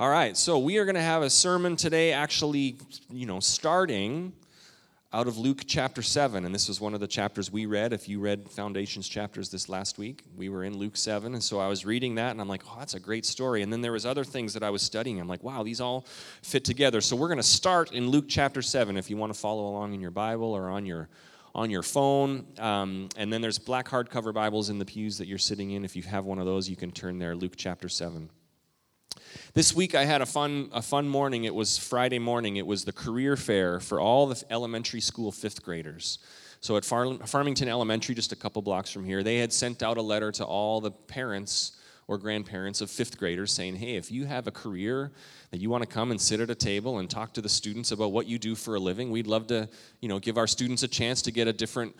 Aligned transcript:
All 0.00 0.10
right, 0.10 0.36
so 0.36 0.58
we 0.58 0.78
are 0.78 0.84
going 0.84 0.96
to 0.96 1.00
have 1.00 1.22
a 1.22 1.30
sermon 1.30 1.76
today, 1.76 2.12
actually, 2.12 2.78
you 3.12 3.26
know, 3.26 3.38
starting 3.38 4.32
out 5.12 5.28
of 5.28 5.38
Luke 5.38 5.62
chapter 5.68 6.02
7. 6.02 6.44
And 6.44 6.52
this 6.52 6.66
was 6.66 6.80
one 6.80 6.94
of 6.94 7.00
the 7.00 7.06
chapters 7.06 7.52
we 7.52 7.66
read. 7.66 7.92
If 7.92 8.08
you 8.08 8.18
read 8.18 8.50
Foundations 8.50 9.08
chapters 9.08 9.50
this 9.50 9.68
last 9.68 9.96
week, 9.96 10.24
we 10.36 10.48
were 10.48 10.64
in 10.64 10.76
Luke 10.76 10.96
7. 10.96 11.34
And 11.34 11.40
so 11.40 11.60
I 11.60 11.68
was 11.68 11.86
reading 11.86 12.16
that 12.16 12.32
and 12.32 12.40
I'm 12.40 12.48
like, 12.48 12.64
oh, 12.66 12.74
that's 12.76 12.94
a 12.94 12.98
great 12.98 13.24
story. 13.24 13.62
And 13.62 13.72
then 13.72 13.82
there 13.82 13.92
was 13.92 14.04
other 14.04 14.24
things 14.24 14.52
that 14.54 14.64
I 14.64 14.70
was 14.70 14.82
studying. 14.82 15.20
I'm 15.20 15.28
like, 15.28 15.44
wow, 15.44 15.62
these 15.62 15.80
all 15.80 16.06
fit 16.42 16.64
together. 16.64 17.00
So 17.00 17.14
we're 17.14 17.28
going 17.28 17.36
to 17.36 17.44
start 17.44 17.92
in 17.92 18.08
Luke 18.08 18.24
chapter 18.26 18.62
7 18.62 18.96
if 18.96 19.08
you 19.08 19.16
want 19.16 19.32
to 19.32 19.38
follow 19.38 19.68
along 19.68 19.94
in 19.94 20.00
your 20.00 20.10
Bible 20.10 20.52
or 20.52 20.70
on 20.70 20.86
your 20.86 21.08
on 21.54 21.70
your 21.70 21.84
phone. 21.84 22.46
Um, 22.58 23.10
and 23.16 23.32
then 23.32 23.40
there's 23.40 23.60
black 23.60 23.88
hardcover 23.88 24.34
Bibles 24.34 24.70
in 24.70 24.80
the 24.80 24.84
pews 24.84 25.18
that 25.18 25.28
you're 25.28 25.38
sitting 25.38 25.70
in. 25.70 25.84
If 25.84 25.94
you 25.94 26.02
have 26.02 26.24
one 26.24 26.40
of 26.40 26.46
those, 26.46 26.68
you 26.68 26.74
can 26.74 26.90
turn 26.90 27.20
there, 27.20 27.36
Luke 27.36 27.54
chapter 27.56 27.88
7. 27.88 28.28
This 29.54 29.74
week 29.74 29.94
I 29.94 30.04
had 30.04 30.20
a 30.20 30.26
fun, 30.26 30.68
a 30.72 30.82
fun 30.82 31.08
morning. 31.08 31.44
It 31.44 31.54
was 31.54 31.78
Friday 31.78 32.18
morning. 32.18 32.56
It 32.56 32.66
was 32.66 32.84
the 32.84 32.92
career 32.92 33.36
fair 33.36 33.80
for 33.80 34.00
all 34.00 34.26
the 34.26 34.42
elementary 34.50 35.00
school 35.00 35.30
fifth 35.30 35.62
graders. 35.62 36.18
So 36.60 36.76
at 36.76 36.84
Far- 36.84 37.18
Farmington 37.26 37.68
Elementary, 37.68 38.14
just 38.14 38.32
a 38.32 38.36
couple 38.36 38.62
blocks 38.62 38.90
from 38.90 39.04
here, 39.04 39.22
they 39.22 39.38
had 39.38 39.52
sent 39.52 39.82
out 39.82 39.98
a 39.98 40.02
letter 40.02 40.32
to 40.32 40.44
all 40.44 40.80
the 40.80 40.90
parents 40.90 41.72
or 42.06 42.18
grandparents 42.18 42.80
of 42.80 42.90
fifth 42.90 43.18
graders 43.18 43.52
saying, 43.52 43.76
hey, 43.76 43.96
if 43.96 44.10
you 44.10 44.26
have 44.26 44.46
a 44.46 44.50
career 44.50 45.12
that 45.50 45.60
you 45.60 45.70
want 45.70 45.82
to 45.82 45.88
come 45.88 46.10
and 46.10 46.20
sit 46.20 46.40
at 46.40 46.50
a 46.50 46.54
table 46.54 46.98
and 46.98 47.08
talk 47.08 47.32
to 47.34 47.40
the 47.40 47.48
students 47.48 47.92
about 47.92 48.12
what 48.12 48.26
you 48.26 48.38
do 48.38 48.54
for 48.54 48.74
a 48.74 48.80
living, 48.80 49.10
we'd 49.10 49.26
love 49.26 49.46
to, 49.46 49.68
you 50.00 50.08
know, 50.08 50.18
give 50.18 50.36
our 50.36 50.46
students 50.46 50.82
a 50.82 50.88
chance 50.88 51.22
to 51.22 51.30
get 51.30 51.48
a 51.48 51.52
different 51.52 51.94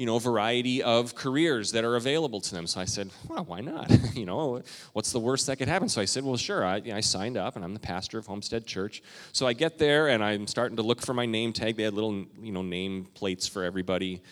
you 0.00 0.06
know, 0.06 0.18
variety 0.18 0.82
of 0.82 1.14
careers 1.14 1.72
that 1.72 1.84
are 1.84 1.94
available 1.94 2.40
to 2.40 2.54
them. 2.54 2.66
So 2.66 2.80
I 2.80 2.86
said, 2.86 3.10
well, 3.28 3.44
why 3.44 3.60
not? 3.60 3.90
you 4.14 4.24
know, 4.24 4.62
what's 4.94 5.12
the 5.12 5.18
worst 5.18 5.46
that 5.46 5.56
could 5.56 5.68
happen? 5.68 5.90
So 5.90 6.00
I 6.00 6.06
said, 6.06 6.24
well, 6.24 6.38
sure. 6.38 6.64
I, 6.64 6.76
I, 6.90 7.00
signed 7.00 7.36
up, 7.36 7.54
and 7.54 7.62
I'm 7.62 7.74
the 7.74 7.80
pastor 7.80 8.16
of 8.16 8.24
Homestead 8.24 8.66
Church. 8.66 9.02
So 9.32 9.46
I 9.46 9.52
get 9.52 9.76
there, 9.76 10.08
and 10.08 10.24
I'm 10.24 10.46
starting 10.46 10.76
to 10.78 10.82
look 10.82 11.02
for 11.02 11.12
my 11.12 11.26
name 11.26 11.52
tag. 11.52 11.76
They 11.76 11.82
had 11.82 11.92
little, 11.92 12.24
you 12.40 12.50
know, 12.50 12.62
name 12.62 13.08
plates 13.12 13.46
for 13.46 13.62
everybody. 13.62 14.22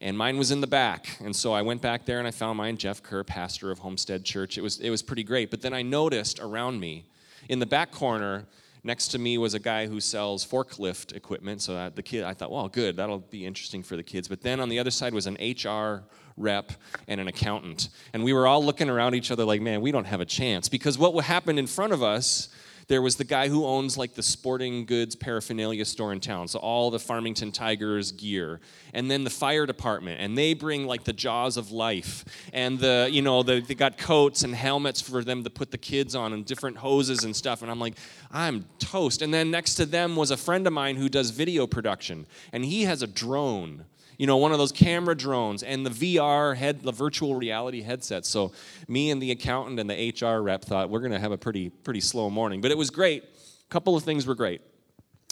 And 0.00 0.16
mine 0.16 0.38
was 0.38 0.50
in 0.50 0.62
the 0.62 0.66
back. 0.66 1.18
And 1.22 1.36
so 1.36 1.52
I 1.52 1.60
went 1.60 1.82
back 1.82 2.06
there 2.06 2.20
and 2.20 2.26
I 2.26 2.30
found 2.30 2.56
mine, 2.56 2.78
Jeff 2.78 3.02
Kerr, 3.02 3.22
pastor 3.22 3.70
of 3.70 3.80
Homestead 3.80 4.24
Church. 4.24 4.56
It 4.56 4.62
was, 4.62 4.80
it 4.80 4.88
was 4.88 5.02
pretty 5.02 5.24
great. 5.24 5.50
But 5.50 5.60
then 5.60 5.74
I 5.74 5.82
noticed 5.82 6.40
around 6.40 6.80
me, 6.80 7.04
in 7.50 7.58
the 7.58 7.66
back 7.66 7.90
corner, 7.90 8.46
Next 8.88 9.08
to 9.08 9.18
me 9.18 9.36
was 9.36 9.52
a 9.52 9.58
guy 9.58 9.86
who 9.86 10.00
sells 10.00 10.46
forklift 10.46 11.14
equipment. 11.14 11.60
So 11.60 11.90
the 11.94 12.02
kid, 12.02 12.24
I 12.24 12.32
thought, 12.32 12.50
well, 12.50 12.68
good, 12.68 12.96
that'll 12.96 13.18
be 13.18 13.44
interesting 13.44 13.82
for 13.82 13.96
the 13.96 14.02
kids. 14.02 14.28
But 14.28 14.40
then 14.40 14.60
on 14.60 14.70
the 14.70 14.78
other 14.78 14.90
side 14.90 15.12
was 15.12 15.26
an 15.26 15.34
HR 15.34 16.04
rep 16.38 16.72
and 17.06 17.20
an 17.20 17.28
accountant. 17.28 17.90
And 18.14 18.24
we 18.24 18.32
were 18.32 18.46
all 18.46 18.64
looking 18.64 18.88
around 18.88 19.14
each 19.14 19.30
other 19.30 19.44
like, 19.44 19.60
man, 19.60 19.82
we 19.82 19.92
don't 19.92 20.06
have 20.06 20.22
a 20.22 20.24
chance. 20.24 20.70
Because 20.70 20.96
what 20.96 21.22
happened 21.22 21.58
in 21.58 21.66
front 21.66 21.92
of 21.92 22.02
us 22.02 22.48
there 22.88 23.02
was 23.02 23.16
the 23.16 23.24
guy 23.24 23.48
who 23.48 23.66
owns 23.66 23.98
like 23.98 24.14
the 24.14 24.22
sporting 24.22 24.86
goods 24.86 25.14
paraphernalia 25.14 25.84
store 25.84 26.12
in 26.12 26.20
town, 26.20 26.48
so 26.48 26.58
all 26.58 26.90
the 26.90 26.98
Farmington 26.98 27.52
Tigers 27.52 28.12
gear. 28.12 28.60
And 28.94 29.10
then 29.10 29.24
the 29.24 29.30
fire 29.30 29.66
department, 29.66 30.20
and 30.20 30.36
they 30.36 30.54
bring 30.54 30.86
like 30.86 31.04
the 31.04 31.12
jaws 31.12 31.58
of 31.58 31.70
life. 31.70 32.24
And 32.52 32.78
the, 32.78 33.08
you 33.10 33.20
know, 33.20 33.42
the, 33.42 33.60
they 33.60 33.74
got 33.74 33.98
coats 33.98 34.42
and 34.42 34.54
helmets 34.54 35.02
for 35.02 35.22
them 35.22 35.44
to 35.44 35.50
put 35.50 35.70
the 35.70 35.78
kids 35.78 36.14
on 36.14 36.32
and 36.32 36.46
different 36.46 36.78
hoses 36.78 37.24
and 37.24 37.36
stuff. 37.36 37.60
And 37.60 37.70
I'm 37.70 37.78
like, 37.78 37.94
I'm 38.32 38.64
toast. 38.78 39.20
And 39.20 39.32
then 39.32 39.50
next 39.50 39.74
to 39.74 39.86
them 39.86 40.16
was 40.16 40.30
a 40.30 40.36
friend 40.36 40.66
of 40.66 40.72
mine 40.72 40.96
who 40.96 41.10
does 41.10 41.30
video 41.30 41.66
production, 41.66 42.26
and 42.52 42.64
he 42.64 42.84
has 42.84 43.02
a 43.02 43.06
drone 43.06 43.84
you 44.18 44.26
know, 44.26 44.36
one 44.36 44.52
of 44.52 44.58
those 44.58 44.72
camera 44.72 45.16
drones 45.16 45.62
and 45.62 45.86
the 45.86 45.90
VR 45.90 46.56
head, 46.56 46.82
the 46.82 46.92
virtual 46.92 47.36
reality 47.36 47.82
headset. 47.82 48.26
So 48.26 48.52
me 48.88 49.10
and 49.10 49.22
the 49.22 49.30
accountant 49.30 49.78
and 49.78 49.88
the 49.88 50.12
HR 50.20 50.42
rep 50.42 50.64
thought 50.64 50.90
we're 50.90 51.00
going 51.00 51.12
to 51.12 51.20
have 51.20 51.32
a 51.32 51.38
pretty 51.38 51.70
pretty 51.70 52.00
slow 52.00 52.28
morning, 52.28 52.60
but 52.60 52.70
it 52.70 52.76
was 52.76 52.90
great. 52.90 53.22
A 53.22 53.68
couple 53.70 53.96
of 53.96 54.02
things 54.02 54.26
were 54.26 54.34
great. 54.34 54.60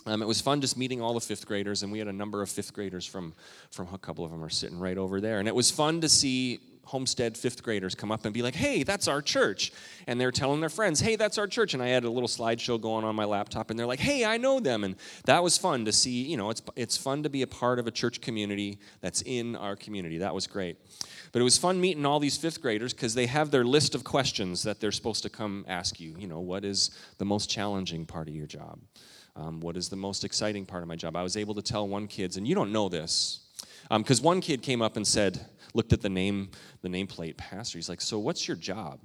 Um, 0.07 0.23
it 0.23 0.29
was 0.29 0.41
fun 0.41 0.61
just 0.61 0.77
meeting 0.77 1.03
all 1.03 1.15
the 1.15 1.21
fifth 1.21 1.47
graders, 1.47 1.83
and 1.83 1.91
we 1.91 1.99
had 1.99 2.07
a 2.07 2.13
number 2.13 2.41
of 2.41 2.49
fifth 2.49 2.73
graders 2.73 3.05
from 3.05 3.35
from 3.73 3.93
a 3.93 3.99
couple 3.99 4.25
of 4.25 4.31
them 4.31 4.43
are 4.43 4.49
sitting 4.49 4.79
right 4.79 4.97
over 4.97 5.21
there, 5.21 5.41
and 5.41 5.49
it 5.49 5.55
was 5.55 5.71
fun 5.71 6.01
to 6.03 6.09
see 6.09 6.61
Homestead 6.87 7.37
fifth 7.37 7.63
graders 7.63 7.95
come 7.95 8.13
up 8.13 8.25
and 8.25 8.33
be 8.33 8.43
like, 8.43 8.55
hey, 8.55 8.83
that's 8.83 9.09
our 9.09 9.21
church. 9.21 9.73
And 10.07 10.21
they're 10.21 10.31
telling 10.31 10.61
their 10.61 10.69
friends, 10.71 11.01
hey, 11.01 11.17
that's 11.17 11.37
our 11.37 11.47
church. 11.47 11.75
And 11.75 11.83
I 11.83 11.89
had 11.89 12.05
a 12.05 12.11
little 12.11 12.29
slideshow 12.29 12.81
going 12.81 13.05
on 13.05 13.15
my 13.17 13.25
laptop, 13.25 13.71
and 13.71 13.79
they're 13.79 13.87
like, 13.87 14.01
hey, 14.01 14.25
I 14.25 14.37
know 14.37 14.61
them. 14.61 14.85
And 14.85 14.95
that 15.25 15.43
was 15.43 15.59
fun 15.59 15.85
to 15.87 15.93
see. 15.93 16.23
You 16.23 16.37
know, 16.37 16.51
it's, 16.51 16.63
it's 16.77 16.97
fun 16.97 17.25
to 17.25 17.29
be 17.29 17.43
a 17.43 17.47
part 17.47 17.79
of 17.79 17.87
a 17.87 17.91
church 17.91 18.21
community 18.21 18.79
that's 19.01 19.23
in 19.23 19.57
our 19.57 19.75
community. 19.75 20.19
That 20.19 20.35
was 20.35 20.47
great. 20.47 20.79
But 21.33 21.41
it 21.41 21.45
was 21.45 21.59
fun 21.59 21.81
meeting 21.81 22.07
all 22.07 22.21
these 22.21 22.37
fifth 22.37 22.63
graders 22.63 22.95
because 22.95 23.15
they 23.15 23.27
have 23.27 23.51
their 23.51 23.65
list 23.65 23.95
of 23.95 24.05
questions 24.05 24.63
that 24.63 24.81
they're 24.81 24.93
supposed 24.93 25.23
to 25.25 25.29
come 25.29 25.65
ask 25.69 26.01
you. 26.01 26.15
You 26.19 26.29
know, 26.29 26.41
what 26.41 26.65
is 26.65 26.91
the 27.19 27.25
most 27.25 27.51
challenging 27.51 28.07
part 28.07 28.29
of 28.29 28.35
your 28.35 28.47
job? 28.47 28.79
Um, 29.35 29.61
what 29.61 29.77
is 29.77 29.89
the 29.89 29.97
most 29.97 30.25
exciting 30.25 30.65
part 30.65 30.83
of 30.83 30.89
my 30.89 30.97
job? 30.97 31.17
I 31.17 31.23
was 31.23 31.37
able 31.37 31.55
to 31.57 31.63
tell 31.63 31.87
one 31.87 32.07
kid's, 32.07 32.37
and 32.37 32.49
you 32.49 32.55
don't 32.55 32.73
know 32.73 32.89
this, 32.89 33.41
because 33.91 34.21
um, 34.21 34.25
one 34.25 34.41
kid 34.41 34.63
came 34.63 34.81
up 34.81 34.97
and 34.97 35.07
said, 35.07 35.45
looked 35.77 35.93
at 35.93 36.01
the 36.01 36.09
name, 36.09 36.51
the 36.83 36.89
nameplate 36.89 37.37
pastor. 37.37 37.79
He's 37.79 37.89
like, 37.89 38.01
So 38.01 38.19
what's 38.19 38.49
your 38.49 38.57
job? 38.57 38.99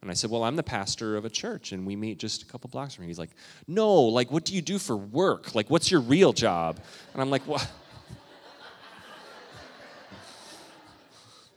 And 0.00 0.10
I 0.10 0.14
said, 0.14 0.30
Well, 0.30 0.44
I'm 0.44 0.56
the 0.56 0.62
pastor 0.62 1.16
of 1.16 1.24
a 1.24 1.30
church, 1.30 1.72
and 1.72 1.86
we 1.86 1.96
meet 1.96 2.18
just 2.18 2.42
a 2.42 2.46
couple 2.46 2.70
blocks 2.70 2.94
from 2.94 3.04
here. 3.04 3.08
He's 3.08 3.18
like, 3.18 3.30
No, 3.66 3.94
like, 4.02 4.30
what 4.30 4.44
do 4.44 4.54
you 4.54 4.62
do 4.62 4.78
for 4.78 4.96
work? 4.96 5.54
Like, 5.54 5.68
what's 5.68 5.90
your 5.90 6.00
real 6.00 6.32
job? 6.32 6.80
And 7.12 7.20
I'm 7.20 7.30
like, 7.30 7.42
What? 7.42 7.68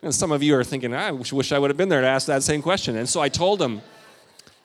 And 0.02 0.14
some 0.14 0.30
of 0.30 0.40
you 0.40 0.54
are 0.54 0.62
thinking, 0.62 0.94
I 0.94 1.10
wish 1.10 1.50
I 1.50 1.58
would 1.58 1.70
have 1.70 1.76
been 1.76 1.88
there 1.88 2.02
to 2.02 2.06
ask 2.06 2.28
that 2.28 2.44
same 2.44 2.62
question. 2.62 2.96
And 2.96 3.08
so 3.08 3.20
I 3.20 3.28
told 3.28 3.60
him, 3.60 3.80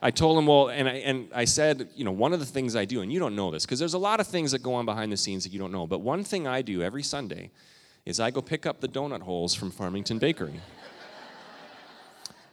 I 0.02 0.12
told 0.12 0.38
him, 0.38 0.48
well, 0.48 0.70
and 0.70 0.90
I, 0.90 0.94
and 0.94 1.30
I 1.34 1.46
said, 1.46 1.90
you 1.96 2.04
know, 2.04 2.12
one 2.12 2.34
of 2.34 2.40
the 2.40 2.46
things 2.46 2.76
I 2.76 2.86
do, 2.86 3.02
and 3.02 3.12
you 3.12 3.20
don't 3.20 3.36
know 3.36 3.50
this, 3.50 3.66
because 3.66 3.80
there's 3.80 3.94
a 3.94 4.00
lot 4.00 4.20
of 4.20 4.28
things 4.28 4.52
that 4.52 4.64
go 4.64 4.74
on 4.74 4.86
behind 4.86 5.12
the 5.12 5.18
scenes 5.18 5.44
that 5.44 5.54
you 5.54 5.60
don't 5.60 5.72
know, 5.72 5.86
but 5.86 6.02
one 6.02 6.24
thing 6.24 6.48
I 6.48 6.62
do 6.62 6.82
every 6.82 7.04
Sunday 7.04 7.52
is 8.06 8.20
I 8.20 8.32
go 8.32 8.42
pick 8.42 8.66
up 8.66 8.82
the 8.82 8.88
donut 8.88 9.22
holes 9.22 9.54
from 9.54 9.72
Farmington 9.72 10.18
Bakery. 10.18 10.60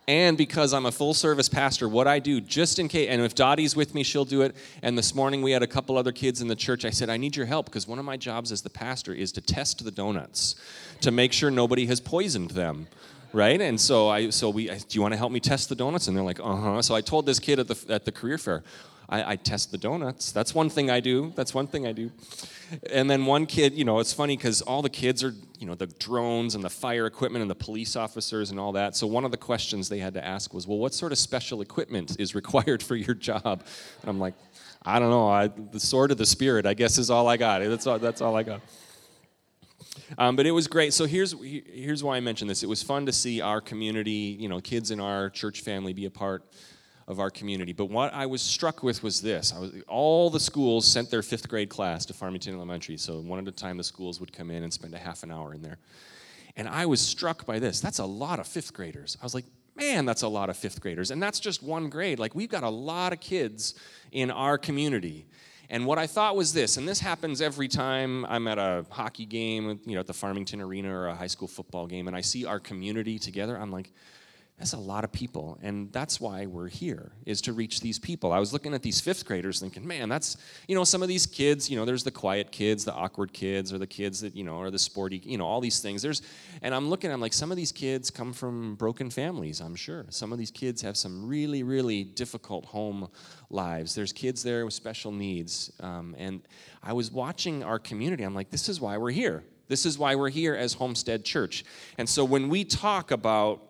and 0.06 0.36
because 0.36 0.74
I'm 0.74 0.86
a 0.86 0.92
full 0.92 1.14
service 1.14 1.48
pastor, 1.48 1.88
what 1.88 2.06
I 2.06 2.18
do, 2.18 2.40
just 2.40 2.78
in 2.78 2.88
case, 2.88 3.08
and 3.08 3.22
if 3.22 3.34
Dottie's 3.34 3.74
with 3.74 3.94
me, 3.94 4.02
she'll 4.02 4.24
do 4.24 4.42
it. 4.42 4.54
And 4.82 4.96
this 4.96 5.14
morning 5.14 5.42
we 5.42 5.52
had 5.52 5.62
a 5.62 5.66
couple 5.66 5.96
other 5.96 6.12
kids 6.12 6.42
in 6.42 6.48
the 6.48 6.56
church. 6.56 6.84
I 6.84 6.90
said, 6.90 7.08
I 7.08 7.16
need 7.16 7.36
your 7.36 7.46
help 7.46 7.66
because 7.66 7.88
one 7.88 7.98
of 7.98 8.04
my 8.04 8.16
jobs 8.16 8.52
as 8.52 8.62
the 8.62 8.70
pastor 8.70 9.14
is 9.14 9.32
to 9.32 9.40
test 9.40 9.84
the 9.84 9.90
donuts 9.90 10.54
to 11.00 11.10
make 11.10 11.32
sure 11.32 11.50
nobody 11.50 11.86
has 11.86 12.00
poisoned 12.00 12.50
them. 12.50 12.88
Right, 13.30 13.60
and 13.60 13.78
so 13.78 14.08
I, 14.08 14.30
so 14.30 14.48
we, 14.48 14.68
do 14.68 14.84
you 14.92 15.02
want 15.02 15.12
to 15.12 15.18
help 15.18 15.30
me 15.32 15.38
test 15.38 15.68
the 15.68 15.74
donuts? 15.74 16.08
And 16.08 16.16
they're 16.16 16.24
like, 16.24 16.40
uh 16.40 16.56
huh. 16.56 16.80
So 16.80 16.94
I 16.94 17.02
told 17.02 17.26
this 17.26 17.38
kid 17.38 17.58
at 17.58 17.68
the 17.68 17.76
at 17.92 18.06
the 18.06 18.10
career 18.10 18.38
fair, 18.38 18.62
I, 19.08 19.32
I, 19.32 19.36
test 19.36 19.70
the 19.70 19.78
donuts. 19.78 20.32
That's 20.32 20.54
one 20.54 20.68
thing 20.68 20.90
I 20.90 21.00
do. 21.00 21.32
That's 21.34 21.54
one 21.54 21.66
thing 21.66 21.86
I 21.86 21.92
do. 21.92 22.10
And 22.92 23.08
then 23.08 23.24
one 23.24 23.46
kid, 23.46 23.72
you 23.72 23.84
know, 23.84 24.00
it's 24.00 24.12
funny 24.12 24.36
because 24.36 24.60
all 24.60 24.82
the 24.82 24.90
kids 24.90 25.24
are, 25.24 25.34
you 25.58 25.66
know, 25.66 25.74
the 25.74 25.86
drones 25.86 26.54
and 26.54 26.62
the 26.62 26.68
fire 26.68 27.06
equipment 27.06 27.40
and 27.40 27.50
the 27.50 27.54
police 27.54 27.96
officers 27.96 28.50
and 28.50 28.60
all 28.60 28.72
that. 28.72 28.94
So 28.94 29.06
one 29.06 29.24
of 29.24 29.30
the 29.30 29.38
questions 29.38 29.88
they 29.88 29.98
had 29.98 30.12
to 30.14 30.24
ask 30.24 30.52
was, 30.52 30.66
well, 30.66 30.76
what 30.76 30.92
sort 30.92 31.12
of 31.12 31.18
special 31.18 31.62
equipment 31.62 32.20
is 32.20 32.34
required 32.34 32.82
for 32.82 32.96
your 32.96 33.14
job? 33.14 33.64
And 34.02 34.10
I'm 34.10 34.20
like, 34.20 34.34
I 34.82 34.98
don't 34.98 35.10
know. 35.10 35.28
I, 35.28 35.48
the 35.48 35.80
sword 35.80 36.10
of 36.10 36.18
the 36.18 36.26
spirit, 36.26 36.66
I 36.66 36.74
guess, 36.74 36.98
is 36.98 37.10
all 37.10 37.28
I 37.28 37.38
got. 37.38 37.62
That's 37.62 37.86
all, 37.86 37.98
that's 37.98 38.20
all 38.20 38.36
I 38.36 38.42
got. 38.42 38.60
Um, 40.16 40.36
but 40.36 40.46
it 40.46 40.52
was 40.52 40.68
great. 40.68 40.92
So 40.92 41.06
here's 41.06 41.34
here's 41.42 42.02
why 42.02 42.16
I 42.16 42.20
mentioned 42.20 42.48
this. 42.48 42.62
It 42.62 42.68
was 42.68 42.82
fun 42.82 43.04
to 43.06 43.12
see 43.12 43.40
our 43.40 43.60
community, 43.60 44.36
you 44.38 44.48
know, 44.48 44.60
kids 44.60 44.90
in 44.90 45.00
our 45.00 45.28
church 45.28 45.60
family 45.60 45.92
be 45.92 46.06
a 46.06 46.10
part 46.10 46.44
of 47.08 47.18
our 47.18 47.30
community. 47.30 47.72
But 47.72 47.86
what 47.86 48.12
I 48.12 48.26
was 48.26 48.42
struck 48.42 48.82
with 48.82 49.02
was 49.02 49.22
this 49.22 49.52
was, 49.52 49.72
all 49.88 50.28
the 50.28 50.38
schools 50.38 50.86
sent 50.86 51.10
their 51.10 51.22
fifth 51.22 51.48
grade 51.48 51.70
class 51.70 52.04
to 52.06 52.12
Farmington 52.12 52.54
Elementary. 52.54 52.98
So 52.98 53.18
one 53.18 53.40
at 53.40 53.48
a 53.48 53.50
time, 53.50 53.78
the 53.78 53.82
schools 53.82 54.20
would 54.20 54.32
come 54.32 54.50
in 54.50 54.62
and 54.62 54.72
spend 54.72 54.94
a 54.94 54.98
half 54.98 55.22
an 55.22 55.30
hour 55.30 55.54
in 55.54 55.62
there. 55.62 55.78
And 56.54 56.68
I 56.68 56.86
was 56.86 57.00
struck 57.00 57.46
by 57.46 57.58
this. 57.58 57.80
That's 57.80 57.98
a 57.98 58.04
lot 58.04 58.38
of 58.38 58.46
fifth 58.46 58.74
graders. 58.74 59.16
I 59.20 59.24
was 59.24 59.34
like, 59.34 59.46
man, 59.74 60.04
that's 60.04 60.22
a 60.22 60.28
lot 60.28 60.50
of 60.50 60.56
fifth 60.56 60.80
graders. 60.82 61.10
And 61.10 61.22
that's 61.22 61.40
just 61.40 61.62
one 61.62 61.88
grade. 61.88 62.18
Like, 62.18 62.34
we've 62.34 62.48
got 62.48 62.62
a 62.62 62.68
lot 62.68 63.12
of 63.12 63.20
kids 63.20 63.74
in 64.12 64.30
our 64.30 64.58
community. 64.58 65.24
And 65.70 65.86
what 65.86 65.98
I 65.98 66.06
thought 66.06 66.36
was 66.36 66.52
this, 66.52 66.76
and 66.76 66.86
this 66.86 67.00
happens 67.00 67.40
every 67.40 67.68
time 67.68 68.26
I'm 68.26 68.48
at 68.48 68.58
a 68.58 68.84
hockey 68.90 69.24
game, 69.24 69.80
you 69.86 69.94
know, 69.94 70.00
at 70.00 70.06
the 70.06 70.14
Farmington 70.14 70.60
Arena 70.60 70.92
or 70.92 71.08
a 71.08 71.14
high 71.14 71.26
school 71.26 71.48
football 71.48 71.86
game, 71.86 72.06
and 72.06 72.16
I 72.16 72.22
see 72.22 72.44
our 72.44 72.58
community 72.58 73.18
together. 73.18 73.56
I'm 73.56 73.70
like, 73.70 73.92
that's 74.58 74.72
a 74.72 74.78
lot 74.78 75.04
of 75.04 75.12
people 75.12 75.58
and 75.62 75.92
that's 75.92 76.20
why 76.20 76.46
we're 76.46 76.68
here 76.68 77.12
is 77.24 77.40
to 77.42 77.52
reach 77.52 77.80
these 77.80 77.98
people. 77.98 78.32
I 78.32 78.38
was 78.38 78.52
looking 78.52 78.74
at 78.74 78.82
these 78.82 79.00
fifth 79.00 79.24
graders 79.24 79.60
thinking 79.60 79.86
man 79.86 80.08
that's 80.08 80.36
you 80.66 80.74
know 80.74 80.84
some 80.84 81.02
of 81.02 81.08
these 81.08 81.26
kids 81.26 81.70
you 81.70 81.76
know 81.76 81.84
there's 81.84 82.04
the 82.04 82.10
quiet 82.10 82.50
kids 82.50 82.84
the 82.84 82.92
awkward 82.92 83.32
kids 83.32 83.72
or 83.72 83.78
the 83.78 83.86
kids 83.86 84.20
that 84.20 84.34
you 84.34 84.44
know 84.44 84.60
are 84.60 84.70
the 84.70 84.78
sporty 84.78 85.18
you 85.24 85.38
know 85.38 85.46
all 85.46 85.60
these 85.60 85.80
things. 85.80 86.02
There's 86.02 86.22
and 86.62 86.74
i'm 86.74 86.90
looking 86.90 87.10
i'm 87.10 87.20
like 87.20 87.32
some 87.32 87.50
of 87.50 87.56
these 87.56 87.72
kids 87.72 88.10
come 88.10 88.32
from 88.32 88.74
broken 88.74 89.10
families 89.10 89.60
i'm 89.60 89.76
sure. 89.76 90.06
Some 90.10 90.32
of 90.32 90.38
these 90.38 90.50
kids 90.50 90.82
have 90.82 90.96
some 90.96 91.26
really 91.26 91.62
really 91.62 92.04
difficult 92.04 92.64
home 92.64 93.08
lives. 93.50 93.94
There's 93.94 94.12
kids 94.12 94.42
there 94.42 94.64
with 94.64 94.74
special 94.74 95.12
needs 95.12 95.72
um, 95.80 96.14
and 96.18 96.42
i 96.82 96.92
was 96.92 97.10
watching 97.10 97.62
our 97.62 97.78
community 97.78 98.24
i'm 98.24 98.34
like 98.34 98.50
this 98.50 98.68
is 98.68 98.80
why 98.80 98.98
we're 98.98 99.10
here. 99.10 99.44
This 99.68 99.84
is 99.84 99.98
why 99.98 100.14
we're 100.14 100.30
here 100.30 100.54
as 100.54 100.72
homestead 100.72 101.24
church. 101.24 101.64
And 101.98 102.08
so 102.08 102.24
when 102.24 102.48
we 102.48 102.64
talk 102.64 103.10
about 103.10 103.67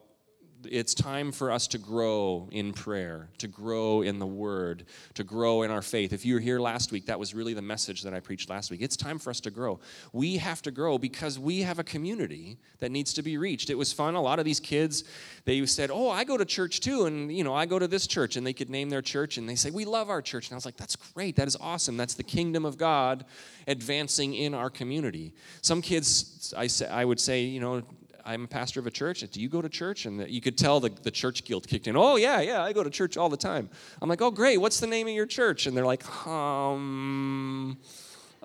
it's 0.65 0.95
time 0.95 1.33
for 1.33 1.51
us 1.51 1.67
to 1.69 1.79
grow 1.79 2.49
in 2.51 2.73
prayer, 2.73 3.29
to 3.39 3.47
grow 3.49 4.03
in 4.03 4.19
the 4.19 4.27
word, 4.27 4.85
to 5.15 5.25
grow 5.25 5.63
in 5.63 5.71
our 5.71 5.83
faith. 5.83 6.13
If 6.13 6.25
you 6.25 6.35
were 6.35 6.41
here 6.41 6.59
last 6.59 6.93
week, 6.93 7.07
that 7.07 7.19
was 7.19 7.35
really 7.35 7.55
the 7.55 7.63
message 7.63 8.03
that 8.03 8.15
I 8.15 8.21
preached 8.21 8.51
last 8.51 8.71
week. 8.71 8.83
It's 8.83 8.97
time 8.97 9.19
for 9.19 9.31
us 9.31 9.41
to 9.41 9.51
grow. 9.51 9.81
We 10.13 10.37
have 10.39 10.63
to 10.63 10.71
grow 10.71 10.99
because 10.99 11.39
we 11.39 11.63
have 11.63 11.79
a 11.79 11.85
community 11.85 12.59
that 12.81 12.91
needs 12.91 13.13
to 13.15 13.23
be 13.23 13.39
reached. 13.39 13.71
It 13.71 13.77
was 13.77 13.93
fun. 13.93 14.15
A 14.15 14.21
lot 14.21 14.39
of 14.39 14.45
these 14.45 14.61
kids, 14.61 15.05
they 15.45 15.65
said, 15.67 15.91
"Oh, 15.91 16.11
I 16.11 16.25
go 16.25 16.37
to 16.37 16.45
church 16.45 16.81
too 16.81 17.07
and 17.07 17.35
you 17.35 17.45
know, 17.45 17.55
I 17.55 17.67
go 17.67 17.79
to 17.79 17.89
this 17.89 18.07
church." 18.07 18.37
And 18.37 18.47
they 18.47 18.53
could 18.53 18.71
name 18.71 18.91
their 18.91 19.03
church 19.03 19.39
and 19.39 19.49
they 19.49 19.55
say, 19.55 19.71
"We 19.71 19.85
love 19.85 20.11
our 20.11 20.23
church." 20.23 20.49
And 20.49 20.55
I 20.55 20.57
was 20.57 20.65
like, 20.65 20.77
"That's 20.77 20.97
great. 20.97 21.37
That 21.37 21.49
is 21.49 21.57
awesome. 21.61 21.97
That's 21.97 22.15
the 22.15 22.23
kingdom 22.23 22.65
of 22.65 22.79
God 22.79 23.25
advancing 23.67 24.35
in 24.35 24.55
our 24.55 24.71
community." 24.71 25.33
Some 25.63 25.83
kids 25.83 26.53
I 26.57 26.67
say 26.67 26.89
I 26.89 27.05
would 27.05 27.21
say, 27.21 27.45
you 27.45 27.61
know, 27.61 27.83
I'm 28.29 28.45
a 28.45 28.47
pastor 28.47 28.79
of 28.79 28.87
a 28.87 28.91
church. 28.91 29.21
Do 29.21 29.41
you 29.41 29.49
go 29.49 29.63
to 29.63 29.71
church? 29.71 30.05
And 30.05 30.29
you 30.29 30.43
could 30.43 30.59
tell 30.59 30.81
the, 30.81 30.91
the 30.91 31.11
church 31.11 31.45
guilt 31.45 31.67
kicked 31.67 31.87
in. 31.87 31.97
Oh, 31.97 32.17
yeah, 32.17 32.43
yeah, 32.43 32.63
I 32.63 32.75
go 32.75 32.85
to 32.85 32.91
church 32.91 33.17
all 33.17 33.31
the 33.31 33.39
time. 33.39 33.71
I'm 34.03 34.09
like, 34.11 34.21
oh, 34.21 34.31
great. 34.31 34.59
What's 34.59 34.81
the 34.81 34.87
name 34.87 35.09
of 35.09 35.15
your 35.15 35.25
church? 35.25 35.67
And 35.67 35.75
they're 35.75 35.87
like, 35.87 36.05
um, 36.27 37.79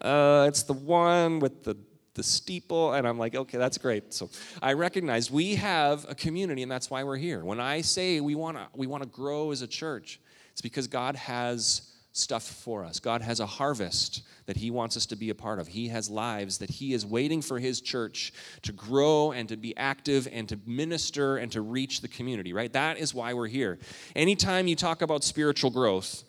uh, 0.02 0.46
it's 0.48 0.64
the 0.64 0.74
one 0.74 1.40
with 1.40 1.64
the 1.64 1.76
the 2.16 2.22
steeple 2.22 2.94
and 2.94 3.08
i'm 3.08 3.18
like 3.18 3.34
okay 3.34 3.58
that's 3.58 3.80
great 3.80 4.14
so 4.14 4.30
i 4.62 4.74
recognize 4.74 5.32
we 5.32 5.56
have 5.56 6.06
a 6.08 6.14
community 6.14 6.62
and 6.62 6.72
that's 6.72 6.88
why 6.92 7.04
we're 7.04 7.18
here 7.18 7.44
when 7.44 7.60
i 7.60 7.82
say 7.82 8.20
we 8.20 8.36
want 8.36 8.56
to 8.56 8.68
we 8.76 8.86
want 8.86 9.02
to 9.02 9.10
grow 9.10 9.50
as 9.50 9.64
a 9.64 9.68
church 9.68 10.20
it's 10.52 10.62
because 10.62 10.86
god 10.86 11.16
has 11.16 11.93
stuff 12.14 12.44
for 12.44 12.86
us. 12.86 13.00
God 13.00 13.22
has 13.22 13.40
a 13.40 13.46
harvest 13.46 14.22
that 14.46 14.58
He 14.58 14.72
wants 14.72 14.96
us 14.96 15.06
to 15.08 15.16
be 15.16 15.30
a 15.30 15.36
part 15.36 15.60
of. 15.60 15.68
He 15.68 15.90
has 15.90 16.10
lives 16.10 16.60
that 16.60 16.70
He 16.70 16.94
is 16.94 17.06
waiting 17.06 17.42
for 17.42 17.60
His 17.60 17.82
church 17.82 18.32
to 18.62 18.72
grow 18.72 19.32
and 19.32 19.50
to 19.50 19.58
be 19.58 19.76
active 19.76 20.28
and 20.32 20.48
to 20.50 20.60
minister 20.66 21.38
and 21.38 21.52
to 21.52 21.62
reach 21.62 22.02
the 22.02 22.08
community, 22.08 22.54
right? 22.54 22.72
That 22.72 22.98
is 22.98 23.14
why 23.14 23.34
we're 23.34 23.48
here. 23.48 23.80
Anytime 24.16 24.68
you 24.68 24.76
talk 24.76 25.02
about 25.02 25.24
spiritual 25.24 25.72
growth, 25.72 26.24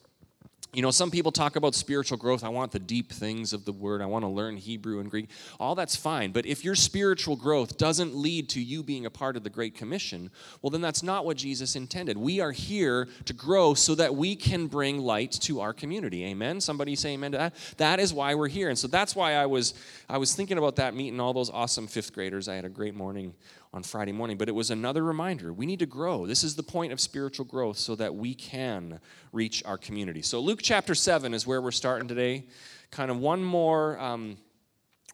you 0.75 0.83
know, 0.83 0.91
some 0.91 1.11
people 1.11 1.31
talk 1.31 1.57
about 1.57 1.75
spiritual 1.75 2.19
growth. 2.19 2.43
I 2.43 2.49
want 2.49 2.73
the 2.73 2.79
deep 2.79 3.13
things 3.13 3.53
of 3.53 3.65
the 3.65 3.73
word. 3.73 4.03
I 4.03 4.07
want 4.07 4.25
to 4.25 4.29
learn 4.29 4.57
Hebrew 4.57 5.01
and 5.01 5.11
Greek. 5.11 5.31
All 5.61 5.75
that's 5.75 5.95
fine. 5.95 6.33
But 6.33 6.47
if 6.47 6.65
your 6.65 6.75
spiritual 6.75 7.37
growth 7.37 7.79
doesn't 7.79 8.15
lead 8.15 8.49
to 8.51 8.61
you 8.61 8.83
being 8.83 9.07
a 9.07 9.11
part 9.11 9.37
of 9.37 9.45
the 9.45 9.51
Great 9.51 9.75
Commission, 9.75 10.31
well, 10.63 10.71
then 10.71 10.81
that's 10.81 11.03
not 11.03 11.25
what 11.25 11.37
Jesus 11.37 11.77
intended. 11.77 12.17
We 12.17 12.41
are 12.41 12.53
here 12.53 13.09
to 13.25 13.33
grow 13.33 13.75
so 13.75 13.95
that 13.95 14.15
we 14.15 14.35
can 14.35 14.67
bring 14.67 14.99
light 14.99 15.33
to 15.43 15.61
our 15.61 15.73
community. 15.73 16.25
Amen. 16.25 16.61
Somebody 16.61 16.97
say 16.97 17.15
amen 17.15 17.33
to 17.33 17.39
that. 17.39 17.55
That 17.77 18.01
is 18.01 18.13
why 18.13 18.35
we're 18.35 18.49
here. 18.49 18.69
And 18.69 18.79
so 18.79 18.89
that's 18.89 19.15
why 19.15 19.35
I 19.35 19.47
was 19.47 19.75
I 20.09 20.19
was 20.19 20.35
thinking 20.35 20.59
about 20.59 20.77
that 20.77 20.95
meeting 20.95 21.21
all 21.21 21.33
those 21.33 21.51
awesome 21.51 21.87
fifth 21.87 22.13
graders. 22.13 22.49
I 22.49 22.55
had 22.57 22.65
a 22.65 22.69
great 22.69 22.95
morning 22.95 23.35
on 23.75 23.83
Friday 23.83 24.13
morning, 24.13 24.37
but 24.37 24.49
it 24.49 24.55
was 24.55 24.71
another 24.71 25.03
reminder. 25.03 25.53
We 25.53 25.67
need 25.67 25.81
to 25.81 25.87
grow. 25.87 26.29
This 26.29 26.45
is 26.45 26.55
the 26.55 26.63
point 26.63 26.93
of 26.93 27.01
spiritual 27.01 27.45
growth 27.45 27.77
so 27.77 27.97
that 27.97 28.15
we 28.15 28.33
can 28.33 29.01
reach 29.33 29.65
our 29.65 29.77
community. 29.77 30.23
So, 30.23 30.39
Luke 30.39 30.61
chapter 30.63 30.95
7 30.95 31.35
is 31.35 31.45
where 31.45 31.61
we're 31.61 31.73
starting 31.73 32.07
today. 32.07 32.45
Kind 32.93 33.11
of 33.11 33.19
one 33.19 33.43
more, 33.43 33.99
um, 33.99 34.37